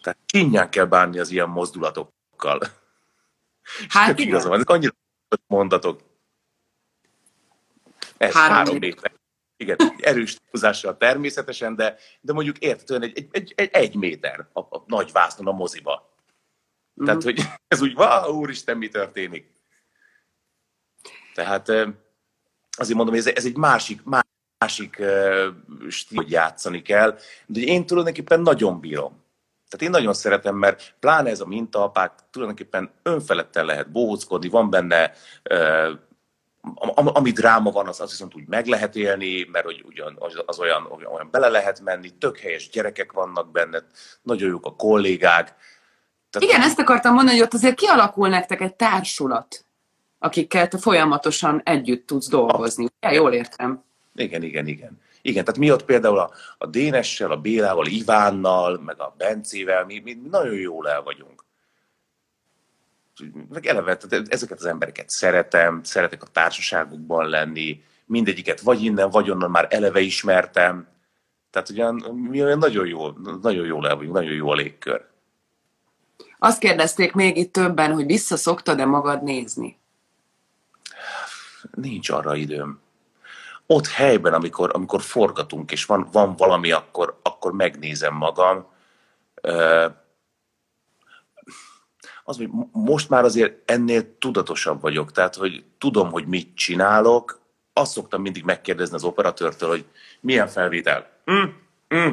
Tehát 0.01 0.19
csinyán 0.25 0.69
kell 0.69 0.85
bánni 0.85 1.19
az 1.19 1.29
ilyen 1.29 1.49
mozdulatokkal. 1.49 2.59
Hát 3.89 4.19
igen. 4.19 4.27
Igazán, 4.27 4.53
ezek 4.53 4.69
annyira 4.69 4.93
mondatok. 5.47 6.01
Ez 8.19 8.33
három, 8.33 8.55
három 8.55 8.77
méter. 8.77 9.11
Igen, 9.57 9.77
erős 9.97 10.37
túlzással 10.51 10.97
természetesen, 10.97 11.75
de, 11.75 11.97
de 12.21 12.33
mondjuk 12.33 12.57
értetően 12.57 13.01
egy, 13.01 13.27
egy, 13.31 13.53
egy, 13.55 13.69
egy, 13.71 13.95
méter 13.95 14.47
a, 14.53 14.59
a 14.59 14.83
nagy 14.87 15.11
vásznon 15.11 15.47
a 15.47 15.51
moziba. 15.51 16.15
Mm. 17.01 17.05
Tehát, 17.05 17.23
hogy 17.23 17.41
ez 17.67 17.81
úgy, 17.81 17.93
wow, 17.95 18.33
úristen, 18.33 18.77
mi 18.77 18.87
történik. 18.87 19.51
Tehát 21.33 21.69
azért 22.77 22.97
mondom, 22.97 23.15
hogy 23.15 23.27
ez, 23.27 23.35
ez 23.35 23.45
egy 23.45 23.57
másik, 23.57 24.01
másik 24.03 24.95
stíl, 25.89 26.17
hogy 26.17 26.31
játszani 26.31 26.81
kell, 26.81 27.17
de 27.45 27.59
én 27.59 27.85
tulajdonképpen 27.85 28.41
nagyon 28.41 28.79
bírom. 28.79 29.23
Tehát 29.69 29.85
én 29.85 29.89
nagyon 29.89 30.13
szeretem, 30.13 30.55
mert 30.55 30.95
pláne 30.99 31.29
ez 31.29 31.39
a 31.39 31.45
mintaapák 31.45 32.13
tulajdonképpen 32.31 32.91
önfeledten 33.03 33.65
lehet 33.65 33.91
bohóckodni, 33.91 34.49
van 34.49 34.69
benne 34.69 35.13
ami 36.95 37.31
dráma 37.31 37.71
van, 37.71 37.87
az, 37.87 37.99
az 37.99 38.09
viszont 38.09 38.35
úgy 38.35 38.47
meg 38.47 38.65
lehet 38.65 38.95
élni, 38.95 39.47
mert 39.51 39.65
hogy 39.65 39.83
ugyan, 39.85 40.15
az, 40.19 40.43
az 40.45 40.59
olyan, 40.59 40.87
olyan 40.91 41.27
bele 41.31 41.47
lehet 41.47 41.79
menni, 41.79 42.09
tök 42.09 42.37
helyes 42.37 42.69
gyerekek 42.69 43.11
vannak 43.11 43.51
benne, 43.51 43.83
nagyon 44.21 44.49
jók 44.49 44.65
a 44.65 44.75
kollégák. 44.75 45.55
Tehát... 46.29 46.49
Igen, 46.49 46.61
ezt 46.61 46.79
akartam 46.79 47.13
mondani, 47.13 47.37
hogy 47.37 47.45
ott 47.45 47.53
azért 47.53 47.75
kialakul 47.75 48.29
nektek 48.29 48.61
egy 48.61 48.75
társulat, 48.75 49.65
akikkel 50.19 50.67
te 50.67 50.77
folyamatosan 50.77 51.61
együtt 51.63 52.07
tudsz 52.07 52.29
dolgozni. 52.29 52.87
Ja, 52.99 53.11
jól 53.11 53.33
értem. 53.33 53.83
Igen, 54.15 54.43
igen, 54.43 54.67
igen. 54.67 55.01
Igen, 55.21 55.43
tehát 55.43 55.59
mi 55.59 55.71
ott 55.71 55.85
például 55.85 56.19
a, 56.19 56.31
a 56.57 56.65
Dénessel, 56.65 57.31
a 57.31 57.37
Bélával, 57.37 57.85
Ivánnal, 57.85 58.77
meg 58.85 59.01
a 59.01 59.13
Bencével, 59.17 59.85
mi, 59.85 59.99
mi 59.99 60.17
nagyon 60.29 60.55
jól 60.55 60.89
el 60.89 61.01
vagyunk 61.01 61.43
meg 63.49 63.65
eleve 63.65 63.97
tehát 63.97 64.27
ezeket 64.29 64.57
az 64.57 64.65
embereket 64.65 65.09
szeretem, 65.09 65.83
szeretek 65.83 66.23
a 66.23 66.27
társaságukban 66.27 67.27
lenni, 67.27 67.83
mindegyiket 68.05 68.61
vagy 68.61 68.83
innen, 68.83 69.09
vagy 69.09 69.29
onnan 69.29 69.51
már 69.51 69.67
eleve 69.69 69.99
ismertem. 69.99 70.87
Tehát 71.51 71.69
ugyan 71.69 71.95
mi 72.29 72.43
olyan 72.43 72.57
nagyon 72.57 72.87
jó, 72.87 73.09
nagyon 73.41 73.65
jól 73.65 73.87
el 73.87 73.95
vagyunk, 73.95 74.13
nagyon 74.13 74.33
jó 74.33 74.49
a 74.49 74.55
légkör. 74.55 75.07
Azt 76.39 76.59
kérdezték 76.59 77.13
még 77.13 77.37
itt 77.37 77.53
többen, 77.53 77.93
hogy 77.93 78.05
visszaszoktad-e 78.05 78.85
magad 78.85 79.23
nézni? 79.23 79.77
Nincs 81.71 82.09
arra 82.09 82.35
időm. 82.35 82.79
Ott 83.65 83.87
helyben, 83.87 84.33
amikor, 84.33 84.71
amikor 84.73 85.01
forgatunk, 85.01 85.71
és 85.71 85.85
van, 85.85 86.07
van 86.11 86.35
valami, 86.35 86.71
akkor, 86.71 87.19
akkor 87.23 87.53
megnézem 87.53 88.13
magam 88.13 88.67
az, 92.29 92.37
hogy 92.37 92.49
most 92.71 93.09
már 93.09 93.23
azért 93.23 93.71
ennél 93.71 94.17
tudatosabb 94.17 94.81
vagyok, 94.81 95.11
tehát 95.11 95.35
hogy 95.35 95.63
tudom, 95.77 96.11
hogy 96.11 96.27
mit 96.27 96.55
csinálok, 96.55 97.39
azt 97.73 97.91
szoktam 97.91 98.21
mindig 98.21 98.43
megkérdezni 98.43 98.95
az 98.95 99.03
operatőrtől, 99.03 99.69
hogy 99.69 99.85
milyen 100.19 100.47
felvétel. 100.47 101.09
Mm, 101.31 101.43
mm, 101.95 102.09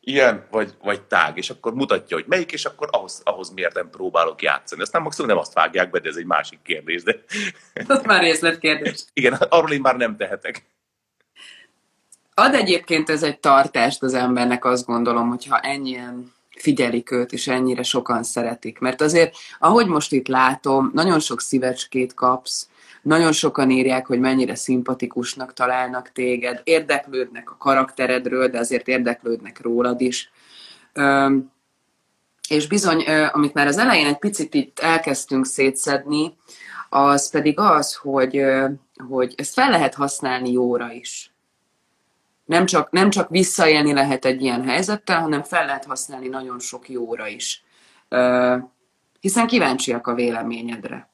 ilyen, 0.00 0.46
vagy, 0.50 0.74
vagy 0.82 1.02
tág, 1.02 1.36
és 1.36 1.50
akkor 1.50 1.74
mutatja, 1.74 2.16
hogy 2.16 2.24
melyik, 2.28 2.52
és 2.52 2.64
akkor 2.64 2.88
ahhoz, 2.90 3.20
ahhoz 3.24 3.52
nem 3.74 3.90
próbálok 3.90 4.42
játszani. 4.42 4.82
Aztán 4.82 5.02
maximum 5.02 5.30
nem 5.30 5.38
azt 5.38 5.54
vágják 5.54 5.90
be, 5.90 5.98
de 5.98 6.08
ez 6.08 6.16
egy 6.16 6.26
másik 6.26 6.58
kérdés. 6.62 7.02
De... 7.02 7.16
Az 7.94 8.02
már 8.04 8.20
részletkérdés. 8.20 9.04
Igen, 9.12 9.32
arról 9.32 9.72
én 9.72 9.80
már 9.80 9.96
nem 9.96 10.16
tehetek. 10.16 10.66
Ad 12.34 12.54
egyébként 12.54 13.08
ez 13.08 13.22
egy 13.22 13.38
tartást 13.38 14.02
az 14.02 14.14
embernek, 14.14 14.64
azt 14.64 14.86
gondolom, 14.86 15.28
hogyha 15.28 15.58
ennyien 15.58 16.36
figyelik 16.60 17.10
őt, 17.10 17.32
és 17.32 17.48
ennyire 17.48 17.82
sokan 17.82 18.22
szeretik. 18.22 18.78
Mert 18.78 19.00
azért, 19.00 19.36
ahogy 19.58 19.86
most 19.86 20.12
itt 20.12 20.28
látom, 20.28 20.90
nagyon 20.94 21.20
sok 21.20 21.40
szívecskét 21.40 22.14
kapsz, 22.14 22.68
nagyon 23.02 23.32
sokan 23.32 23.70
írják, 23.70 24.06
hogy 24.06 24.18
mennyire 24.18 24.54
szimpatikusnak 24.54 25.52
találnak 25.52 26.12
téged, 26.12 26.60
érdeklődnek 26.64 27.50
a 27.50 27.56
karakteredről, 27.56 28.48
de 28.48 28.58
azért 28.58 28.88
érdeklődnek 28.88 29.60
rólad 29.60 30.00
is. 30.00 30.30
És 32.48 32.66
bizony, 32.66 33.02
amit 33.32 33.54
már 33.54 33.66
az 33.66 33.78
elején 33.78 34.06
egy 34.06 34.18
picit 34.18 34.54
itt 34.54 34.78
elkezdtünk 34.78 35.46
szétszedni, 35.46 36.36
az 36.88 37.30
pedig 37.30 37.58
az, 37.58 37.94
hogy, 37.94 38.42
hogy 39.08 39.34
ezt 39.36 39.52
fel 39.52 39.70
lehet 39.70 39.94
használni 39.94 40.52
jóra 40.52 40.92
is 40.92 41.32
nem 42.48 42.66
csak, 42.66 42.90
nem 42.90 43.10
csak 43.10 43.28
visszaélni 43.28 43.92
lehet 43.92 44.24
egy 44.24 44.42
ilyen 44.42 44.64
helyzettel, 44.64 45.20
hanem 45.20 45.42
fel 45.42 45.66
lehet 45.66 45.84
használni 45.84 46.28
nagyon 46.28 46.58
sok 46.58 46.88
jóra 46.88 47.26
is. 47.26 47.64
Hiszen 49.20 49.46
kíváncsiak 49.46 50.06
a 50.06 50.14
véleményedre. 50.14 51.10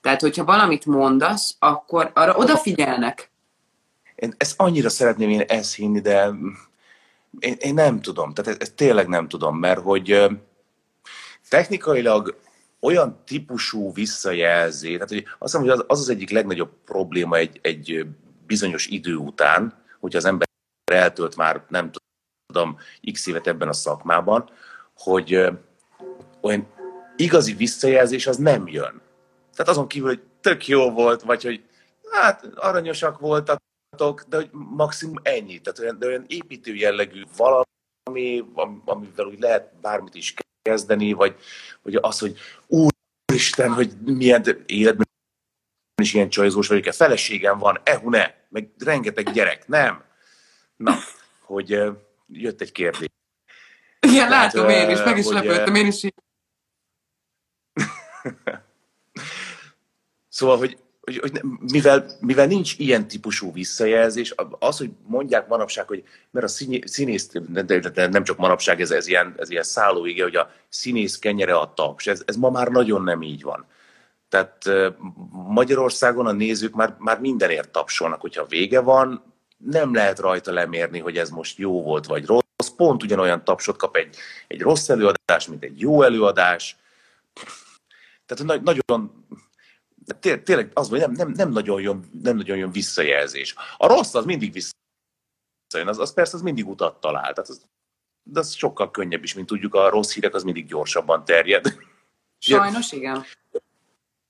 Tehát, 0.00 0.20
hogyha 0.20 0.44
valamit 0.44 0.86
mondasz, 0.86 1.56
akkor 1.58 2.10
arra 2.14 2.36
odafigyelnek. 2.36 3.30
Én 4.14 4.34
ezt 4.36 4.60
annyira 4.60 4.88
szeretném 4.88 5.30
én 5.30 5.40
ezt 5.40 5.74
hinni, 5.74 6.00
de 6.00 6.30
én, 7.38 7.56
én 7.58 7.74
nem 7.74 8.00
tudom. 8.00 8.34
Tehát 8.34 8.62
ezt, 8.62 8.74
tényleg 8.74 9.08
nem 9.08 9.28
tudom, 9.28 9.58
mert 9.58 9.80
hogy 9.80 10.26
technikailag 11.48 12.38
olyan 12.80 13.22
típusú 13.26 13.92
visszajelzés, 13.92 14.92
tehát 14.92 15.08
hogy 15.08 15.24
azt 15.24 15.38
hiszem, 15.38 15.60
hogy 15.60 15.70
az 15.70 15.84
az, 15.86 16.00
az 16.00 16.08
egyik 16.08 16.30
legnagyobb 16.30 16.72
probléma 16.84 17.36
egy, 17.36 17.58
egy 17.62 18.06
bizonyos 18.46 18.86
idő 18.86 19.16
után, 19.16 19.82
hogy 20.00 20.16
az 20.16 20.24
ember 20.24 20.43
eltölt 20.92 21.36
már 21.36 21.64
nem 21.68 21.90
tudom 22.46 22.78
x 23.12 23.26
évet 23.26 23.46
ebben 23.46 23.68
a 23.68 23.72
szakmában, 23.72 24.50
hogy 24.94 25.48
olyan 26.40 26.66
igazi 27.16 27.54
visszajelzés 27.54 28.26
az 28.26 28.36
nem 28.36 28.68
jön. 28.68 29.00
Tehát 29.52 29.68
azon 29.70 29.88
kívül, 29.88 30.08
hogy 30.08 30.22
tök 30.40 30.66
jó 30.66 30.90
volt, 30.90 31.22
vagy 31.22 31.42
hogy 31.42 31.64
hát 32.10 32.44
aranyosak 32.54 33.18
voltatok, 33.18 34.24
de 34.28 34.36
hogy 34.36 34.48
maximum 34.52 35.16
ennyi. 35.22 35.58
Tehát 35.58 35.78
olyan, 35.78 35.98
de 35.98 36.06
olyan 36.06 36.24
építő 36.26 36.74
jellegű 36.74 37.22
valami, 37.36 38.44
amivel 38.84 39.26
úgy 39.26 39.40
lehet 39.40 39.72
bármit 39.80 40.14
is 40.14 40.34
kezdeni, 40.62 41.12
vagy, 41.12 41.36
vagy 41.82 41.94
az, 41.94 42.18
hogy 42.18 42.38
úristen, 42.66 43.72
hogy 43.72 43.92
milyen 44.04 44.62
életben 44.66 45.06
is 46.02 46.14
ilyen 46.14 46.28
csajzós 46.28 46.68
vagyok, 46.68 46.86
a 46.86 46.92
feleségem 46.92 47.58
van, 47.58 47.80
ehu 47.82 48.10
ne, 48.10 48.34
meg 48.48 48.70
rengeteg 48.78 49.32
gyerek, 49.32 49.66
nem. 49.68 50.04
Na, 50.84 50.96
hogy 51.40 51.82
jött 52.28 52.60
egy 52.60 52.72
kérdés. 52.72 53.08
Igen, 54.00 54.28
látom 54.28 54.68
én 54.68 54.90
is, 54.90 55.02
meg 55.04 55.18
is 55.18 55.24
hogy, 55.24 55.34
lepődtem, 55.34 55.74
én 55.74 55.86
is 55.86 56.02
így. 56.02 56.14
szóval, 60.28 60.56
hogy, 60.56 60.78
hogy, 61.00 61.18
hogy 61.18 61.40
mivel, 61.58 62.06
mivel 62.20 62.46
nincs 62.46 62.78
ilyen 62.78 63.08
típusú 63.08 63.52
visszajelzés, 63.52 64.34
az, 64.58 64.78
hogy 64.78 64.90
mondják 65.06 65.48
manapság, 65.48 65.86
hogy 65.86 66.04
mert 66.30 66.46
a 66.46 66.48
színész, 66.84 67.28
de, 67.28 67.62
de, 67.62 67.78
de 67.78 68.06
nem 68.06 68.24
csak 68.24 68.36
manapság, 68.36 68.80
ez, 68.80 68.90
ez 68.90 69.06
ilyen, 69.06 69.34
ez 69.38 69.50
ilyen 69.50 69.62
szállóige, 69.62 70.22
hogy 70.22 70.36
a 70.36 70.50
színész 70.68 71.18
kenyere 71.18 71.56
a 71.56 71.72
taps, 71.74 72.06
ez, 72.06 72.22
ez 72.26 72.36
ma 72.36 72.50
már 72.50 72.68
nagyon 72.68 73.02
nem 73.02 73.22
így 73.22 73.42
van. 73.42 73.66
Tehát 74.28 74.64
Magyarországon 75.30 76.26
a 76.26 76.32
nézők 76.32 76.74
már, 76.74 76.96
már 76.98 77.20
mindenért 77.20 77.70
tapsolnak, 77.70 78.20
hogyha 78.20 78.46
vége 78.46 78.80
van, 78.80 79.33
nem 79.66 79.94
lehet 79.94 80.18
rajta 80.18 80.52
lemérni, 80.52 80.98
hogy 80.98 81.16
ez 81.16 81.30
most 81.30 81.58
jó 81.58 81.82
volt 81.82 82.06
vagy 82.06 82.26
rossz. 82.26 82.42
Pont 82.76 83.02
ugyanolyan 83.02 83.44
tapsot 83.44 83.76
kap 83.76 83.96
egy, 83.96 84.16
egy 84.46 84.60
rossz 84.60 84.88
előadás, 84.88 85.48
mint 85.48 85.64
egy 85.64 85.80
jó 85.80 86.02
előadás. 86.02 86.76
Tehát 88.26 88.62
nagyon, 88.62 89.24
tényleg 90.20 90.70
az, 90.74 90.88
hogy 90.88 90.98
nem, 90.98 91.12
nem, 91.12 91.30
nem, 91.30 91.50
nagyon 91.50 91.80
jön, 91.80 92.08
nem 92.22 92.36
nagyon 92.36 92.56
jön 92.56 92.70
visszajelzés. 92.70 93.54
A 93.76 93.86
rossz 93.86 94.14
az 94.14 94.24
mindig 94.24 94.52
visszajön, 94.52 95.88
az, 95.88 95.98
az 95.98 96.14
persze 96.14 96.36
az 96.36 96.42
mindig 96.42 96.68
utat 96.68 97.00
talál. 97.00 97.32
Tehát 97.32 97.50
az, 97.50 97.66
de 98.22 98.38
az 98.38 98.52
sokkal 98.52 98.90
könnyebb 98.90 99.22
is, 99.22 99.34
mint 99.34 99.46
tudjuk, 99.46 99.74
a 99.74 99.88
rossz 99.88 100.12
hírek 100.12 100.34
az 100.34 100.42
mindig 100.42 100.66
gyorsabban 100.66 101.24
terjed. 101.24 101.78
Sajnos, 102.38 102.92
igen. 102.92 103.24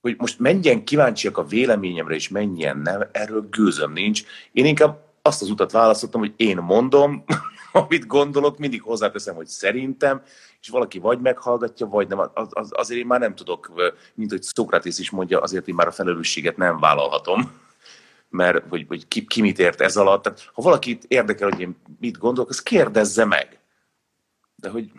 Hogy 0.00 0.16
most 0.18 0.38
mennyien 0.38 0.84
kíváncsiak 0.84 1.38
a 1.38 1.44
véleményemre, 1.44 2.14
és 2.14 2.28
mennyien 2.28 2.78
nem, 2.78 3.08
erről 3.12 3.48
gőzöm 3.50 3.92
nincs. 3.92 4.22
Én 4.52 4.64
inkább 4.64 5.03
azt 5.26 5.42
az 5.42 5.50
utat 5.50 5.72
választottam, 5.72 6.20
hogy 6.20 6.32
én 6.36 6.56
mondom, 6.56 7.24
amit 7.72 8.06
gondolok, 8.06 8.58
mindig 8.58 8.82
hozzáteszem, 8.82 9.34
hogy 9.34 9.46
szerintem, 9.46 10.22
és 10.60 10.68
valaki 10.68 10.98
vagy 10.98 11.20
meghallgatja, 11.20 11.86
vagy 11.86 12.08
nem. 12.08 12.18
Az, 12.18 12.48
az, 12.50 12.70
azért 12.72 13.00
én 13.00 13.06
már 13.06 13.20
nem 13.20 13.34
tudok, 13.34 13.72
mint 14.14 14.30
hogy 14.30 14.42
Szokratész 14.42 14.98
is 14.98 15.10
mondja, 15.10 15.40
azért 15.40 15.68
én 15.68 15.74
már 15.74 15.86
a 15.86 15.92
felelősséget 15.92 16.56
nem 16.56 16.78
vállalhatom 16.78 17.50
mert 18.28 18.68
hogy, 18.68 18.84
hogy 18.88 19.08
ki, 19.08 19.24
ki 19.26 19.40
mit 19.40 19.58
ért 19.58 19.80
ez 19.80 19.96
alatt. 19.96 20.22
Tehát, 20.22 20.50
ha 20.52 20.62
valakit 20.62 21.04
érdekel, 21.08 21.48
hogy 21.48 21.60
én 21.60 21.76
mit 22.00 22.18
gondolok, 22.18 22.50
az 22.50 22.62
kérdezze 22.62 23.24
meg. 23.24 23.58
De 24.56 24.68
hogy... 24.68 24.90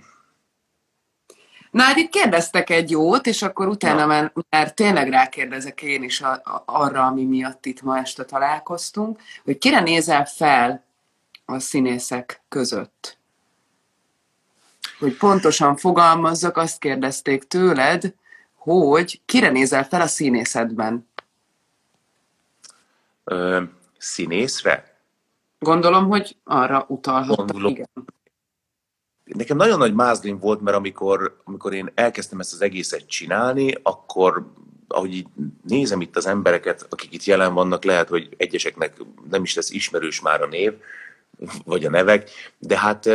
Na, 1.75 1.83
hát 1.83 1.97
itt 1.97 2.09
kérdeztek 2.09 2.69
egy 2.69 2.89
jót, 2.89 3.27
és 3.27 3.41
akkor 3.41 3.67
utána 3.67 4.05
már, 4.05 4.33
már 4.49 4.73
tényleg 4.73 5.09
rákérdezek 5.09 5.81
én 5.81 6.03
is 6.03 6.21
a, 6.21 6.31
a, 6.31 6.63
arra, 6.65 7.05
ami 7.05 7.23
miatt 7.23 7.65
itt 7.65 7.81
ma 7.81 7.97
este 7.97 8.25
találkoztunk, 8.25 9.19
hogy 9.43 9.57
kire 9.57 9.79
nézel 9.79 10.25
fel 10.25 10.83
a 11.45 11.59
színészek 11.59 12.41
között? 12.49 13.17
Hogy 14.99 15.17
pontosan 15.17 15.75
fogalmazzak, 15.75 16.57
azt 16.57 16.79
kérdezték 16.79 17.43
tőled, 17.43 18.13
hogy 18.55 19.21
kire 19.25 19.49
nézel 19.49 19.83
fel 19.83 20.01
a 20.01 20.07
színészetben? 20.07 21.09
Ö, 23.23 23.63
színészre? 23.97 24.97
Gondolom, 25.59 26.07
hogy 26.07 26.37
arra 26.43 26.85
utalhattam, 26.87 27.45
Gondolom. 27.45 27.71
igen. 27.71 27.87
Nekem 29.25 29.57
nagyon 29.57 29.77
nagy 29.77 29.93
mázlim 29.93 30.39
volt, 30.39 30.61
mert 30.61 30.77
amikor, 30.77 31.41
amikor 31.43 31.73
én 31.73 31.91
elkezdtem 31.93 32.39
ezt 32.39 32.53
az 32.53 32.61
egészet 32.61 33.07
csinálni, 33.07 33.77
akkor 33.83 34.51
ahogy 34.87 35.13
így 35.13 35.27
nézem 35.67 36.01
itt 36.01 36.15
az 36.15 36.25
embereket, 36.25 36.85
akik 36.89 37.13
itt 37.13 37.23
jelen 37.23 37.53
vannak, 37.53 37.83
lehet, 37.83 38.09
hogy 38.09 38.33
egyeseknek 38.37 38.97
nem 39.29 39.43
is 39.43 39.55
lesz 39.55 39.69
ismerős 39.69 40.21
már 40.21 40.41
a 40.41 40.47
név, 40.47 40.73
vagy 41.65 41.85
a 41.85 41.89
nevek, 41.89 42.29
de 42.57 42.79
hát 42.79 43.05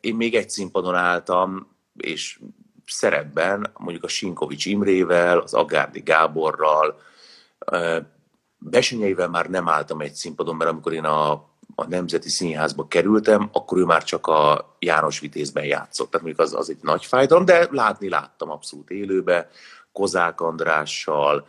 én 0.00 0.14
még 0.14 0.34
egy 0.34 0.50
színpadon 0.50 0.94
álltam, 0.94 1.68
és 1.96 2.40
szerepben 2.86 3.70
mondjuk 3.78 4.04
a 4.04 4.08
Sinkovics 4.08 4.66
Imrével, 4.66 5.38
az 5.38 5.54
Agárdi 5.54 6.00
Gáborral, 6.00 7.00
Besenyeivel 8.58 9.28
már 9.28 9.46
nem 9.46 9.68
álltam 9.68 10.00
egy 10.00 10.12
színpadon, 10.12 10.56
mert 10.56 10.70
amikor 10.70 10.92
én 10.92 11.04
a, 11.04 11.49
a 11.74 11.86
Nemzeti 11.86 12.28
Színházba 12.28 12.88
kerültem, 12.88 13.48
akkor 13.52 13.78
ő 13.78 13.84
már 13.84 14.04
csak 14.04 14.26
a 14.26 14.74
János 14.78 15.20
Vitézben 15.20 15.64
játszott. 15.64 16.10
Tehát 16.10 16.26
mondjuk 16.26 16.46
az, 16.46 16.54
az 16.54 16.70
egy 16.70 16.78
nagy 16.82 17.04
fájdalom, 17.04 17.44
de 17.44 17.68
látni 17.70 18.08
láttam 18.08 18.50
abszolút 18.50 18.90
élőbe, 18.90 19.50
Kozák 19.92 20.40
Andrással, 20.40 21.46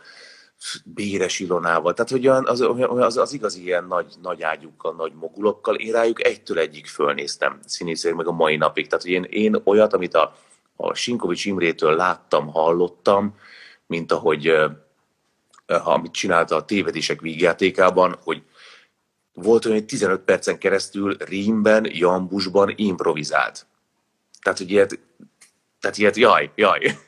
Béres 0.84 1.38
Ilonával, 1.38 1.94
tehát 1.94 2.10
hogy 2.10 2.26
az, 2.26 2.60
az, 2.80 3.16
az 3.16 3.32
igazi 3.32 3.62
ilyen 3.62 3.84
nagy, 3.84 4.14
nagy 4.22 4.42
ágyukkal, 4.42 4.94
nagy 4.94 5.12
mogulokkal, 5.14 5.74
én 5.74 5.92
rájuk 5.92 6.24
egytől 6.24 6.58
egyik 6.58 6.86
fölnéztem 6.86 7.58
színészek 7.66 8.14
meg 8.14 8.26
a 8.26 8.32
mai 8.32 8.56
napig. 8.56 8.86
Tehát, 8.86 9.02
hogy 9.02 9.12
én, 9.12 9.26
én 9.30 9.60
olyat, 9.64 9.92
amit 9.92 10.14
a, 10.14 10.36
a 10.76 10.94
Sinkovics 10.94 11.44
Imrétől 11.44 11.96
láttam, 11.96 12.46
hallottam, 12.46 13.34
mint 13.86 14.12
ahogy 14.12 14.52
amit 15.66 16.12
csinálta 16.12 16.56
a 16.56 16.64
tévedések 16.64 17.20
vígjátékában, 17.20 18.16
hogy 18.22 18.42
volt 19.34 19.64
olyan, 19.64 19.76
hogy 19.76 19.86
15 19.86 20.20
percen 20.20 20.58
keresztül 20.58 21.16
rímben, 21.18 21.86
jambusban 21.88 22.72
improvizált. 22.76 23.66
Tehát, 24.42 24.58
hogy 24.58 24.70
ilyet, 24.70 24.98
tehát 25.80 25.98
ilyet, 25.98 26.16
jaj, 26.16 26.50
jaj. 26.54 26.98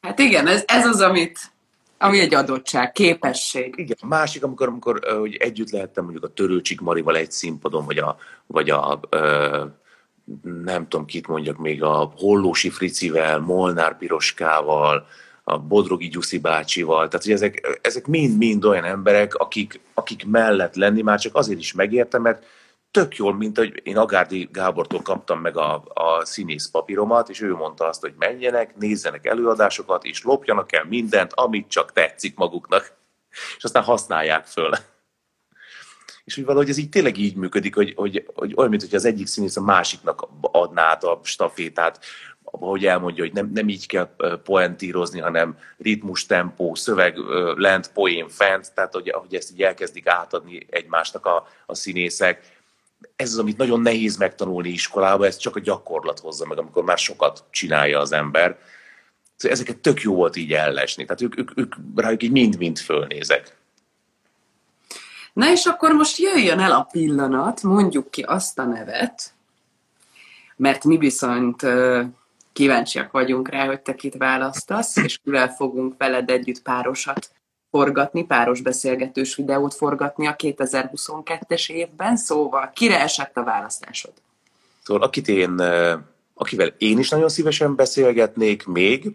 Hát 0.00 0.18
igen, 0.18 0.46
ez, 0.46 0.62
ez 0.66 0.86
az, 0.86 1.00
amit, 1.00 1.38
ami 1.98 2.20
egy 2.20 2.34
adottság, 2.34 2.92
képesség. 2.92 3.74
Igen, 3.76 3.96
másik, 4.04 4.44
amikor, 4.44 4.68
amikor 4.68 5.00
hogy 5.18 5.34
együtt 5.34 5.70
lehettem 5.70 6.04
mondjuk 6.04 6.24
a 6.24 6.32
Törőcsik 6.32 6.80
Marival 6.80 7.16
egy 7.16 7.30
színpadon, 7.30 7.84
vagy 7.84 7.98
a, 7.98 8.16
vagy 8.46 8.70
a 8.70 9.00
ö, 9.08 9.64
nem 10.62 10.88
tudom 10.88 11.06
kit 11.06 11.26
mondjak 11.26 11.56
még, 11.56 11.82
a 11.82 12.12
Hollósi 12.16 12.70
Fricivel, 12.70 13.38
Molnár 13.38 13.96
Piroskával, 13.96 15.06
a 15.44 15.58
Bodrogi 15.58 16.08
Gyuszi 16.08 16.38
bácsival, 16.38 17.08
tehát 17.08 17.24
hogy 17.24 17.32
ezek, 17.32 17.78
ezek 17.82 18.06
mind-mind 18.06 18.64
olyan 18.64 18.84
emberek, 18.84 19.34
akik, 19.34 19.80
akik 19.94 20.26
mellett 20.26 20.74
lenni 20.74 21.02
már 21.02 21.18
csak 21.18 21.34
azért 21.34 21.58
is 21.58 21.72
megértem, 21.72 22.22
mert 22.22 22.44
tök 22.90 23.16
jól, 23.16 23.34
mint 23.34 23.56
hogy 23.58 23.80
én 23.82 23.96
Agárdi 23.96 24.48
Gábortól 24.52 25.02
kaptam 25.02 25.40
meg 25.40 25.56
a, 25.56 25.84
a 25.94 26.24
színész 26.24 26.68
papíromat, 26.68 27.28
és 27.28 27.40
ő 27.40 27.54
mondta 27.54 27.88
azt, 27.88 28.00
hogy 28.00 28.14
menjenek, 28.18 28.76
nézzenek 28.76 29.26
előadásokat, 29.26 30.04
és 30.04 30.24
lopjanak 30.24 30.72
el 30.72 30.84
mindent, 30.84 31.32
amit 31.32 31.68
csak 31.68 31.92
tetszik 31.92 32.36
maguknak, 32.36 32.92
és 33.56 33.64
aztán 33.64 33.82
használják 33.82 34.46
föl. 34.46 34.70
És 36.24 36.36
úgy 36.36 36.44
valahogy 36.44 36.68
ez 36.68 36.76
így 36.76 36.88
tényleg 36.88 37.16
így 37.16 37.36
működik, 37.36 37.74
hogy, 37.74 37.92
hogy, 37.96 38.26
hogy 38.34 38.52
olyan, 38.56 38.70
mint 38.70 38.82
hogy 38.82 38.94
az 38.94 39.04
egyik 39.04 39.26
színész 39.26 39.56
a 39.56 39.62
másiknak 39.62 40.28
adná 40.40 40.92
a 40.92 41.20
stafétát, 41.22 42.04
ahogy 42.50 42.86
elmondja, 42.86 43.24
hogy 43.24 43.32
nem, 43.32 43.50
nem 43.54 43.68
így 43.68 43.86
kell 43.86 44.10
poentírozni, 44.44 45.20
hanem 45.20 45.58
ritmus, 45.78 46.26
tempó, 46.26 46.74
szöveg 46.74 47.16
lent, 47.56 47.92
poén 47.92 48.28
fent, 48.28 48.72
tehát 48.74 48.94
hogy, 48.94 49.08
ahogy 49.08 49.34
ezt 49.34 49.50
így 49.50 49.62
elkezdik 49.62 50.06
átadni 50.06 50.66
egymásnak 50.70 51.26
a, 51.26 51.46
a 51.66 51.74
színészek. 51.74 52.58
Ez 53.16 53.32
az, 53.32 53.38
amit 53.38 53.56
nagyon 53.56 53.80
nehéz 53.80 54.16
megtanulni 54.16 54.68
iskolába, 54.68 55.26
ez 55.26 55.36
csak 55.36 55.56
a 55.56 55.60
gyakorlat 55.60 56.18
hozza 56.18 56.46
meg, 56.46 56.58
amikor 56.58 56.84
már 56.84 56.98
sokat 56.98 57.44
csinálja 57.50 57.98
az 57.98 58.12
ember. 58.12 58.58
Szóval 59.36 59.56
ezeket 59.56 59.78
tök 59.78 60.00
jó 60.00 60.14
volt 60.14 60.36
így 60.36 60.52
ellesni, 60.52 61.04
tehát 61.04 61.20
ők, 61.20 61.38
ők, 61.38 61.50
ők 61.54 61.74
rájuk 61.94 62.22
így 62.22 62.30
mind-mind 62.30 62.78
fölnézek. 62.78 63.56
Na 65.32 65.50
és 65.50 65.64
akkor 65.64 65.92
most 65.92 66.18
jöjjön 66.18 66.58
el 66.58 66.72
a 66.72 66.88
pillanat, 66.92 67.62
mondjuk 67.62 68.10
ki 68.10 68.22
azt 68.22 68.58
a 68.58 68.64
nevet, 68.64 69.32
mert 70.56 70.84
mi 70.84 70.96
viszont 70.96 71.62
kíváncsiak 72.52 73.10
vagyunk 73.10 73.48
rá, 73.48 73.66
hogy 73.66 73.80
te 73.80 73.94
kit 73.94 74.16
választasz, 74.16 74.96
és 74.96 75.18
kivel 75.24 75.48
fogunk 75.48 75.94
veled 75.98 76.30
együtt 76.30 76.62
párosat 76.62 77.30
forgatni, 77.70 78.24
páros 78.24 78.60
beszélgetős 78.60 79.34
videót 79.34 79.74
forgatni 79.74 80.26
a 80.26 80.36
2022-es 80.36 81.70
évben, 81.70 82.16
szóval 82.16 82.70
kire 82.74 83.00
esett 83.00 83.36
a 83.36 83.44
választásod? 83.44 84.12
Szóval 84.82 85.02
akit 85.02 85.28
én, 85.28 85.62
akivel 86.34 86.74
én 86.78 86.98
is 86.98 87.08
nagyon 87.08 87.28
szívesen 87.28 87.74
beszélgetnék 87.74 88.66
még, 88.66 89.14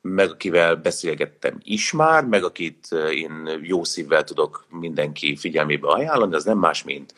meg 0.00 0.30
akivel 0.30 0.76
beszélgettem 0.76 1.60
is 1.62 1.92
már, 1.92 2.24
meg 2.24 2.44
akit 2.44 2.88
én 3.10 3.60
jó 3.62 3.84
szívvel 3.84 4.24
tudok 4.24 4.66
mindenki 4.68 5.36
figyelmébe 5.36 5.88
ajánlani, 5.88 6.34
az 6.34 6.44
nem 6.44 6.58
más, 6.58 6.82
mint 6.82 7.14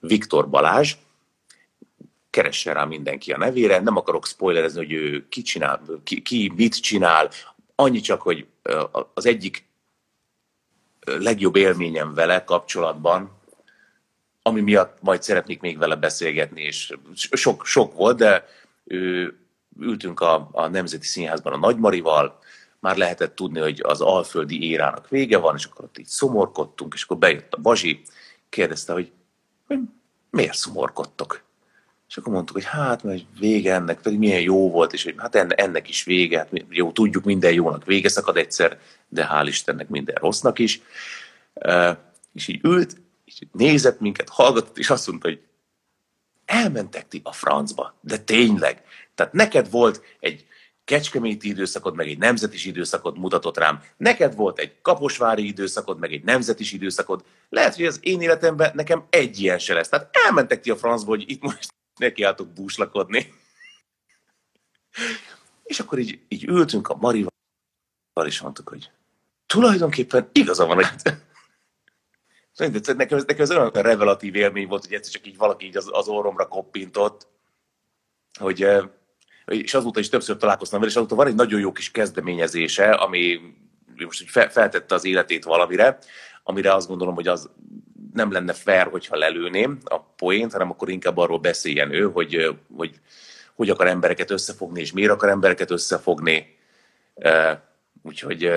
Viktor 0.00 0.48
Balázs, 0.48 0.94
keressen 2.36 2.74
rá 2.74 2.84
mindenki 2.84 3.32
a 3.32 3.38
nevére, 3.38 3.80
nem 3.80 3.96
akarok 3.96 4.26
spoilerezni, 4.26 4.78
hogy 4.78 4.92
ő 4.92 5.28
ki, 5.28 5.42
csinál, 5.42 5.82
ki, 6.04 6.22
ki 6.22 6.52
mit 6.56 6.80
csinál, 6.80 7.30
annyi 7.74 8.00
csak, 8.00 8.22
hogy 8.22 8.46
az 9.14 9.26
egyik 9.26 9.68
legjobb 11.04 11.56
élményem 11.56 12.14
vele 12.14 12.44
kapcsolatban, 12.44 13.30
ami 14.42 14.60
miatt 14.60 14.98
majd 15.00 15.22
szeretnék 15.22 15.60
még 15.60 15.78
vele 15.78 15.94
beszélgetni, 15.94 16.62
és 16.62 16.92
sok, 17.14 17.66
sok 17.66 17.94
volt, 17.94 18.16
de 18.16 18.48
ő, 18.84 19.36
ültünk 19.80 20.20
a, 20.20 20.48
a 20.52 20.68
Nemzeti 20.68 21.06
Színházban 21.06 21.52
a 21.52 21.56
Nagymarival, 21.56 22.38
már 22.78 22.96
lehetett 22.96 23.34
tudni, 23.34 23.60
hogy 23.60 23.80
az 23.82 24.00
alföldi 24.00 24.68
érának 24.70 25.08
vége 25.08 25.38
van, 25.38 25.56
és 25.56 25.64
akkor 25.64 25.84
ott 25.84 25.98
így 25.98 26.06
szomorkodtunk, 26.06 26.94
és 26.94 27.02
akkor 27.02 27.18
bejött 27.18 27.52
a 27.52 27.60
Bazsi, 27.60 28.02
kérdezte, 28.48 28.92
hogy, 28.92 29.12
hogy 29.66 29.78
miért 30.30 30.56
szomorkodtok? 30.56 31.45
És 32.08 32.16
akkor 32.16 32.32
mondtuk, 32.32 32.56
hogy 32.56 32.64
hát, 32.64 33.02
mert 33.02 33.22
vége 33.38 33.74
ennek, 33.74 34.00
pedig 34.00 34.18
milyen 34.18 34.40
jó 34.40 34.70
volt, 34.70 34.92
és 34.92 35.04
hogy 35.04 35.14
hát 35.16 35.34
ennek 35.34 35.88
is 35.88 36.04
vége, 36.04 36.38
hát 36.38 36.50
jó, 36.68 36.92
tudjuk, 36.92 37.24
minden 37.24 37.52
jónak 37.52 37.84
vége 37.84 38.08
szakad 38.08 38.36
egyszer, 38.36 38.78
de 39.08 39.28
hál' 39.30 39.46
Istennek 39.46 39.88
minden 39.88 40.14
rossznak 40.14 40.58
is. 40.58 40.80
És 42.34 42.48
így 42.48 42.60
ült, 42.64 42.96
és 43.24 43.38
nézett 43.52 44.00
minket, 44.00 44.28
hallgatott, 44.28 44.78
és 44.78 44.90
azt 44.90 45.06
mondta, 45.06 45.28
hogy 45.28 45.40
elmentek 46.44 47.08
ti 47.08 47.20
a 47.24 47.32
francba, 47.32 47.98
de 48.00 48.18
tényleg. 48.18 48.82
Tehát 49.14 49.32
neked 49.32 49.70
volt 49.70 50.02
egy 50.20 50.46
kecskeméti 50.84 51.48
időszakod, 51.48 51.94
meg 51.94 52.08
egy 52.08 52.18
nemzetis 52.18 52.64
időszakod 52.64 53.18
mutatott 53.18 53.58
rám. 53.58 53.82
Neked 53.96 54.34
volt 54.34 54.58
egy 54.58 54.72
kaposvári 54.82 55.46
időszakod, 55.46 55.98
meg 55.98 56.12
egy 56.12 56.24
nemzetis 56.24 56.72
időszakod. 56.72 57.24
Lehet, 57.48 57.74
hogy 57.74 57.84
az 57.84 57.98
én 58.02 58.20
életemben 58.20 58.70
nekem 58.74 59.04
egy 59.10 59.40
ilyen 59.40 59.58
se 59.58 59.74
lesz. 59.74 59.88
Tehát 59.88 60.16
elmentek 60.26 60.60
ti 60.60 60.70
a 60.70 60.76
francba, 60.76 61.10
hogy 61.10 61.24
itt 61.30 61.42
most 61.42 61.74
nekiálltok 61.98 62.48
búslakodni. 62.48 63.34
És 65.62 65.80
akkor 65.80 65.98
így, 65.98 66.20
így 66.28 66.44
ültünk 66.44 66.88
a 66.88 66.96
Marival, 66.96 67.30
és 68.24 68.40
mondtuk, 68.40 68.68
hogy 68.68 68.90
tulajdonképpen 69.46 70.28
igaza 70.32 70.66
van, 70.66 70.76
hogy 70.76 70.86
nekem, 72.96 73.18
nekem 73.18 73.42
ez 73.42 73.50
olyan 73.50 73.70
revelatív 73.70 74.34
élmény 74.34 74.66
volt, 74.66 74.84
hogy 74.84 74.94
egyszer 74.94 75.12
csak 75.12 75.26
így 75.26 75.36
valaki 75.36 75.66
így 75.66 75.76
az, 75.76 75.88
az 75.92 76.08
orromra 76.08 76.48
koppintott, 76.48 77.26
hogy 78.38 78.66
és 79.46 79.74
azóta 79.74 80.00
is 80.00 80.08
többször 80.08 80.36
találkoztam 80.36 80.78
vele, 80.78 80.90
és 80.90 80.96
azóta 80.96 81.14
van 81.14 81.26
egy 81.26 81.34
nagyon 81.34 81.60
jó 81.60 81.72
kis 81.72 81.90
kezdeményezése, 81.90 82.90
ami 82.90 83.40
most 83.96 84.30
feltette 84.30 84.94
az 84.94 85.04
életét 85.04 85.44
valamire, 85.44 85.98
amire 86.42 86.74
azt 86.74 86.88
gondolom, 86.88 87.14
hogy 87.14 87.28
az 87.28 87.50
nem 88.16 88.32
lenne 88.32 88.52
fair, 88.52 88.86
hogyha 88.86 89.16
lelőném 89.16 89.78
a 89.84 90.00
poént, 90.00 90.52
hanem 90.52 90.70
akkor 90.70 90.88
inkább 90.88 91.16
arról 91.16 91.38
beszéljen 91.38 91.92
ő, 91.92 92.10
hogy, 92.10 92.56
hogy 92.76 93.00
hogy 93.56 93.70
akar 93.70 93.86
embereket 93.86 94.30
összefogni, 94.30 94.80
és 94.80 94.92
miért 94.92 95.10
akar 95.10 95.28
embereket 95.28 95.70
összefogni. 95.70 96.56
Úgyhogy 98.02 98.52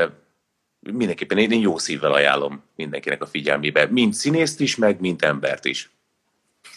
mindenképpen 0.80 1.38
én 1.38 1.60
jó 1.60 1.78
szívvel 1.78 2.12
ajánlom 2.12 2.64
mindenkinek 2.76 3.22
a 3.22 3.26
figyelmébe, 3.26 3.86
mind 3.86 4.14
színészt 4.14 4.60
is, 4.60 4.76
meg 4.76 5.00
mint 5.00 5.22
embert 5.22 5.66
is. 5.66 5.92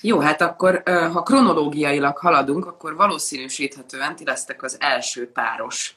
Jó, 0.00 0.18
hát 0.18 0.40
akkor, 0.40 0.82
ha 0.84 1.22
kronológiailag 1.22 2.16
haladunk, 2.16 2.66
akkor 2.66 2.96
valószínűsíthetően 2.96 4.16
ti 4.16 4.24
lesztek 4.24 4.62
az 4.62 4.76
első 4.80 5.30
páros 5.32 5.94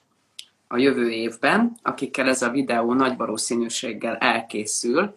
a 0.68 0.78
jövő 0.78 1.10
évben, 1.10 1.78
akikkel 1.82 2.28
ez 2.28 2.42
a 2.42 2.50
videó 2.50 2.94
nagy 2.94 3.18
valószínűséggel 3.18 4.16
elkészül. 4.16 5.16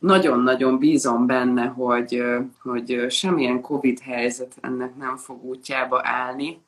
Nagyon-nagyon 0.00 0.78
bízom 0.78 1.26
benne, 1.26 1.66
hogy, 1.66 2.22
hogy 2.62 3.06
semmilyen 3.08 3.60
Covid 3.60 4.00
helyzet 4.00 4.52
ennek 4.60 4.96
nem 4.96 5.16
fog 5.16 5.44
útjába 5.44 6.00
állni. 6.04 6.62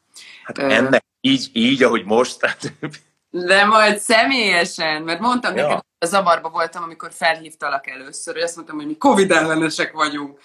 Hát 0.45 0.59
ennek 0.59 1.05
így, 1.21 1.51
így, 1.53 1.83
ahogy 1.83 2.05
most. 2.05 2.39
Tehát... 2.39 2.73
De 3.31 3.65
majd 3.65 3.99
személyesen, 3.99 5.03
mert 5.03 5.21
mondtam 5.21 5.57
ja. 5.57 5.63
neked, 5.63 5.81
a 5.99 6.07
zavarba 6.07 6.49
voltam, 6.51 6.83
amikor 6.83 7.13
felhívtalak 7.13 7.87
először, 7.87 8.35
hogy 8.35 8.43
azt 8.43 8.57
mondtam, 8.57 8.77
hogy 8.77 8.87
mi 8.87 8.97
Covid 8.97 9.31
ellenesek 9.31 9.93
vagyunk. 9.93 10.39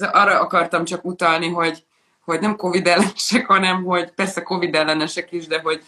Arra 0.00 0.40
akartam 0.40 0.84
csak 0.84 1.04
utalni, 1.04 1.48
hogy, 1.48 1.84
hogy 2.24 2.40
nem 2.40 2.56
Covid 2.56 2.86
ellenesek, 2.86 3.46
hanem 3.46 3.84
hogy 3.84 4.10
persze 4.10 4.42
Covid 4.42 4.74
ellenesek 4.74 5.32
is, 5.32 5.46
de 5.46 5.60
hogy 5.60 5.82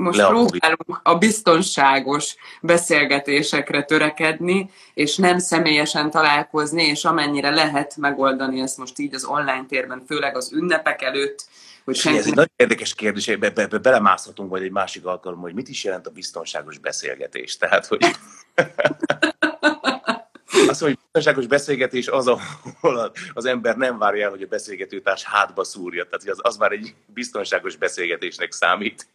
most 0.00 0.18
Le 0.18 0.26
próbálunk 0.26 1.00
a 1.02 1.14
biztonságos 1.14 2.36
beszélgetésekre 2.62 3.82
törekedni, 3.82 4.70
és 4.94 5.16
nem 5.16 5.38
személyesen 5.38 6.10
találkozni, 6.10 6.82
és 6.82 7.04
amennyire 7.04 7.50
lehet 7.50 7.96
megoldani 7.96 8.60
ezt 8.60 8.78
most 8.78 8.98
így 8.98 9.14
az 9.14 9.24
online 9.24 9.64
térben, 9.68 10.02
főleg 10.06 10.36
az 10.36 10.52
ünnepek 10.52 11.02
előtt, 11.02 11.46
hogy 11.84 11.96
senki... 11.96 12.18
Ez 12.18 12.26
egy 12.26 12.34
nagyon 12.34 12.52
érdekes 12.56 12.94
kérdés, 12.94 13.36
be, 13.36 13.50
be, 13.50 13.66
be, 13.66 13.78
belemászhatunk 13.78 14.50
majd 14.50 14.62
egy 14.62 14.70
másik 14.70 15.06
alkalommal, 15.06 15.44
hogy 15.44 15.54
mit 15.54 15.68
is 15.68 15.84
jelent 15.84 16.06
a 16.06 16.10
biztonságos 16.10 16.78
beszélgetés. 16.78 17.56
Tehát, 17.56 17.86
hogy... 17.86 18.04
Azt 20.68 20.80
mondja, 20.80 20.86
hogy 20.86 20.98
biztonságos 21.12 21.46
beszélgetés 21.46 22.08
az, 22.08 22.26
ahol 22.26 23.12
az 23.32 23.44
ember 23.44 23.76
nem 23.76 23.98
várja 23.98 24.24
el, 24.24 24.30
hogy 24.30 24.42
a 24.42 24.46
beszélgetőtárs 24.46 25.24
hátba 25.24 25.64
szúrja. 25.64 26.04
Tehát 26.04 26.38
az, 26.38 26.38
az 26.42 26.56
már 26.56 26.72
egy 26.72 26.94
biztonságos 27.06 27.76
beszélgetésnek 27.76 28.52
számít. 28.52 29.08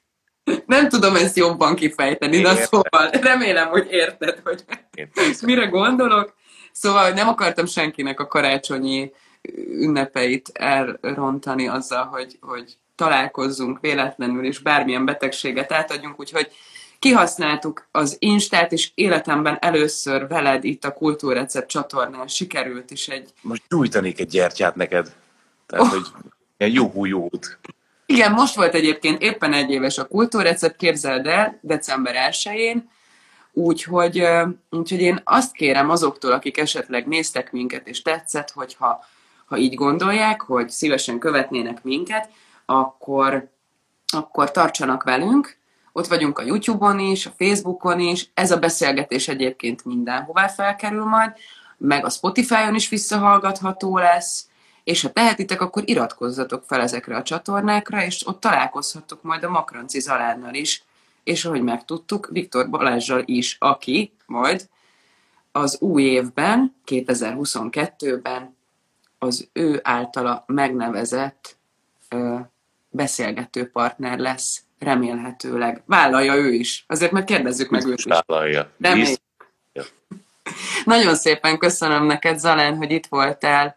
Nem 0.65 0.89
tudom 0.89 1.15
ezt 1.15 1.37
jobban 1.37 1.75
kifejteni, 1.75 2.41
de 2.41 2.55
szóval 2.55 3.09
remélem, 3.09 3.67
hogy 3.67 3.87
érted, 3.89 4.39
hogy 4.43 4.63
Értem. 4.93 5.25
mire 5.49 5.65
gondolok. 5.65 6.33
Szóval 6.71 7.09
nem 7.09 7.27
akartam 7.27 7.65
senkinek 7.65 8.19
a 8.19 8.27
karácsonyi 8.27 9.11
ünnepeit 9.67 10.49
elrontani 10.53 11.67
azzal, 11.67 12.05
hogy, 12.05 12.37
hogy 12.41 12.77
találkozzunk 12.95 13.79
véletlenül, 13.79 14.45
és 14.45 14.59
bármilyen 14.59 15.05
betegséget 15.05 15.71
átadjunk, 15.71 16.19
úgyhogy 16.19 16.51
kihasználtuk 16.99 17.87
az 17.91 18.15
Instát, 18.19 18.71
és 18.71 18.91
életemben 18.93 19.57
először 19.61 20.27
veled 20.27 20.63
itt 20.63 20.85
a 20.85 20.93
Kultúrrecept 20.93 21.69
csatornán 21.69 22.27
sikerült 22.27 22.91
is 22.91 23.07
egy... 23.07 23.29
Most 23.41 23.63
gyújtanék 23.69 24.19
egy 24.19 24.27
gyertyát 24.27 24.75
neked. 24.75 25.15
Tehát, 25.65 25.85
oh. 25.85 25.91
hogy 25.91 26.05
ilyen 26.57 26.71
jó 26.71 27.05
jót. 27.05 27.57
Igen, 28.05 28.31
most 28.31 28.55
volt 28.55 28.73
egyébként 28.73 29.21
éppen 29.21 29.53
egy 29.53 29.69
éves 29.69 29.97
a 29.97 30.07
kultúrrecept, 30.07 30.75
képzeld 30.75 31.25
el, 31.25 31.59
december 31.61 32.15
1-én, 32.31 32.89
úgyhogy, 33.53 34.27
úgyhogy 34.69 35.01
én 35.01 35.21
azt 35.23 35.51
kérem 35.51 35.89
azoktól, 35.89 36.31
akik 36.31 36.57
esetleg 36.57 37.07
néztek 37.07 37.51
minket 37.51 37.87
és 37.87 38.01
tetszett, 38.01 38.51
hogyha 38.51 39.05
ha 39.45 39.57
így 39.57 39.75
gondolják, 39.75 40.41
hogy 40.41 40.69
szívesen 40.69 41.19
követnének 41.19 41.83
minket, 41.83 42.29
akkor, 42.65 43.49
akkor 44.13 44.51
tartsanak 44.51 45.03
velünk. 45.03 45.57
Ott 45.91 46.07
vagyunk 46.07 46.39
a 46.39 46.43
YouTube-on 46.43 46.99
is, 46.99 47.25
a 47.25 47.33
Facebookon 47.37 47.99
is. 47.99 48.29
Ez 48.33 48.51
a 48.51 48.57
beszélgetés 48.57 49.27
egyébként 49.27 49.85
mindenhová 49.85 50.47
felkerül 50.47 51.03
majd, 51.03 51.31
meg 51.77 52.05
a 52.05 52.09
Spotify-on 52.09 52.75
is 52.75 52.89
visszahallgatható 52.89 53.97
lesz 53.97 54.47
és 54.85 55.01
ha 55.01 55.11
tehetitek, 55.11 55.61
akkor 55.61 55.83
iratkozzatok 55.85 56.63
fel 56.67 56.81
ezekre 56.81 57.15
a 57.15 57.23
csatornákra, 57.23 58.03
és 58.03 58.27
ott 58.27 58.39
találkozhatok 58.39 59.23
majd 59.23 59.43
a 59.43 59.49
Makranci 59.49 59.99
Zalánnal 59.99 60.53
is, 60.53 60.83
és 61.23 61.45
ahogy 61.45 61.61
megtudtuk, 61.61 62.29
Viktor 62.31 62.69
Balázsjal 62.69 63.21
is, 63.25 63.57
aki 63.59 64.13
majd 64.25 64.69
az 65.51 65.77
új 65.81 66.03
évben, 66.03 66.75
2022-ben 66.85 68.55
az 69.19 69.47
ő 69.53 69.79
általa 69.83 70.43
megnevezett 70.47 71.57
ö, 72.09 72.35
beszélgető 72.89 73.69
partner 73.69 74.17
lesz, 74.17 74.63
remélhetőleg. 74.79 75.83
Vállalja 75.85 76.35
ő 76.35 76.53
is. 76.53 76.85
Azért 76.87 77.11
meg 77.11 77.23
kérdezzük 77.23 77.69
meg 77.69 77.85
őt 77.85 77.97
is. 77.97 78.03
Vállalja. 78.03 78.71
Nagyon 80.85 81.15
szépen 81.15 81.57
köszönöm 81.57 82.05
neked, 82.05 82.39
Zalán, 82.39 82.77
hogy 82.77 82.91
itt 82.91 83.05
voltál 83.05 83.75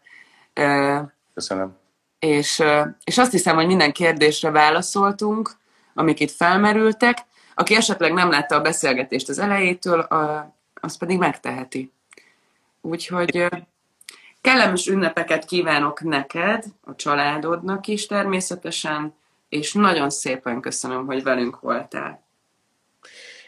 Köszönöm. 1.33 1.77
És, 2.19 2.63
és 3.03 3.17
azt 3.17 3.31
hiszem, 3.31 3.55
hogy 3.55 3.67
minden 3.67 3.91
kérdésre 3.91 4.51
válaszoltunk, 4.51 5.51
amik 5.93 6.19
itt 6.19 6.31
felmerültek. 6.31 7.17
Aki 7.55 7.75
esetleg 7.75 8.13
nem 8.13 8.29
látta 8.29 8.55
a 8.55 8.61
beszélgetést 8.61 9.29
az 9.29 9.39
elejétől, 9.39 9.99
az 10.73 10.97
pedig 10.97 11.17
megteheti. 11.17 11.91
Úgyhogy 12.81 13.47
kellemes 14.41 14.87
ünnepeket 14.87 15.45
kívánok 15.45 16.01
neked, 16.01 16.65
a 16.83 16.95
családodnak 16.95 17.87
is 17.87 18.05
természetesen, 18.05 19.13
és 19.49 19.73
nagyon 19.73 20.09
szépen 20.09 20.61
köszönöm, 20.61 21.05
hogy 21.05 21.23
velünk 21.23 21.59
voltál. 21.59 22.23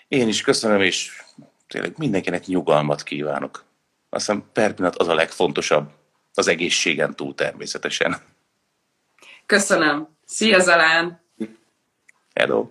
Én 0.08 0.28
is 0.28 0.42
köszönöm, 0.42 0.82
és 0.82 1.24
tényleg 1.68 1.94
mindenkinek 1.98 2.46
nyugalmat 2.46 3.04
kívánok. 3.04 3.64
Azt 4.10 4.26
hiszem 4.26 4.44
per 4.54 4.74
pillanat 4.74 4.98
az 4.98 5.08
a 5.08 5.14
legfontosabb 5.14 5.90
az 6.34 6.48
egészségen 6.48 7.16
túl 7.16 7.36
természetesen. 7.36 8.18
Köszönöm. 9.46 10.08
Szia 10.26 10.60
Zalán! 10.60 11.22
Hello! 12.34 12.70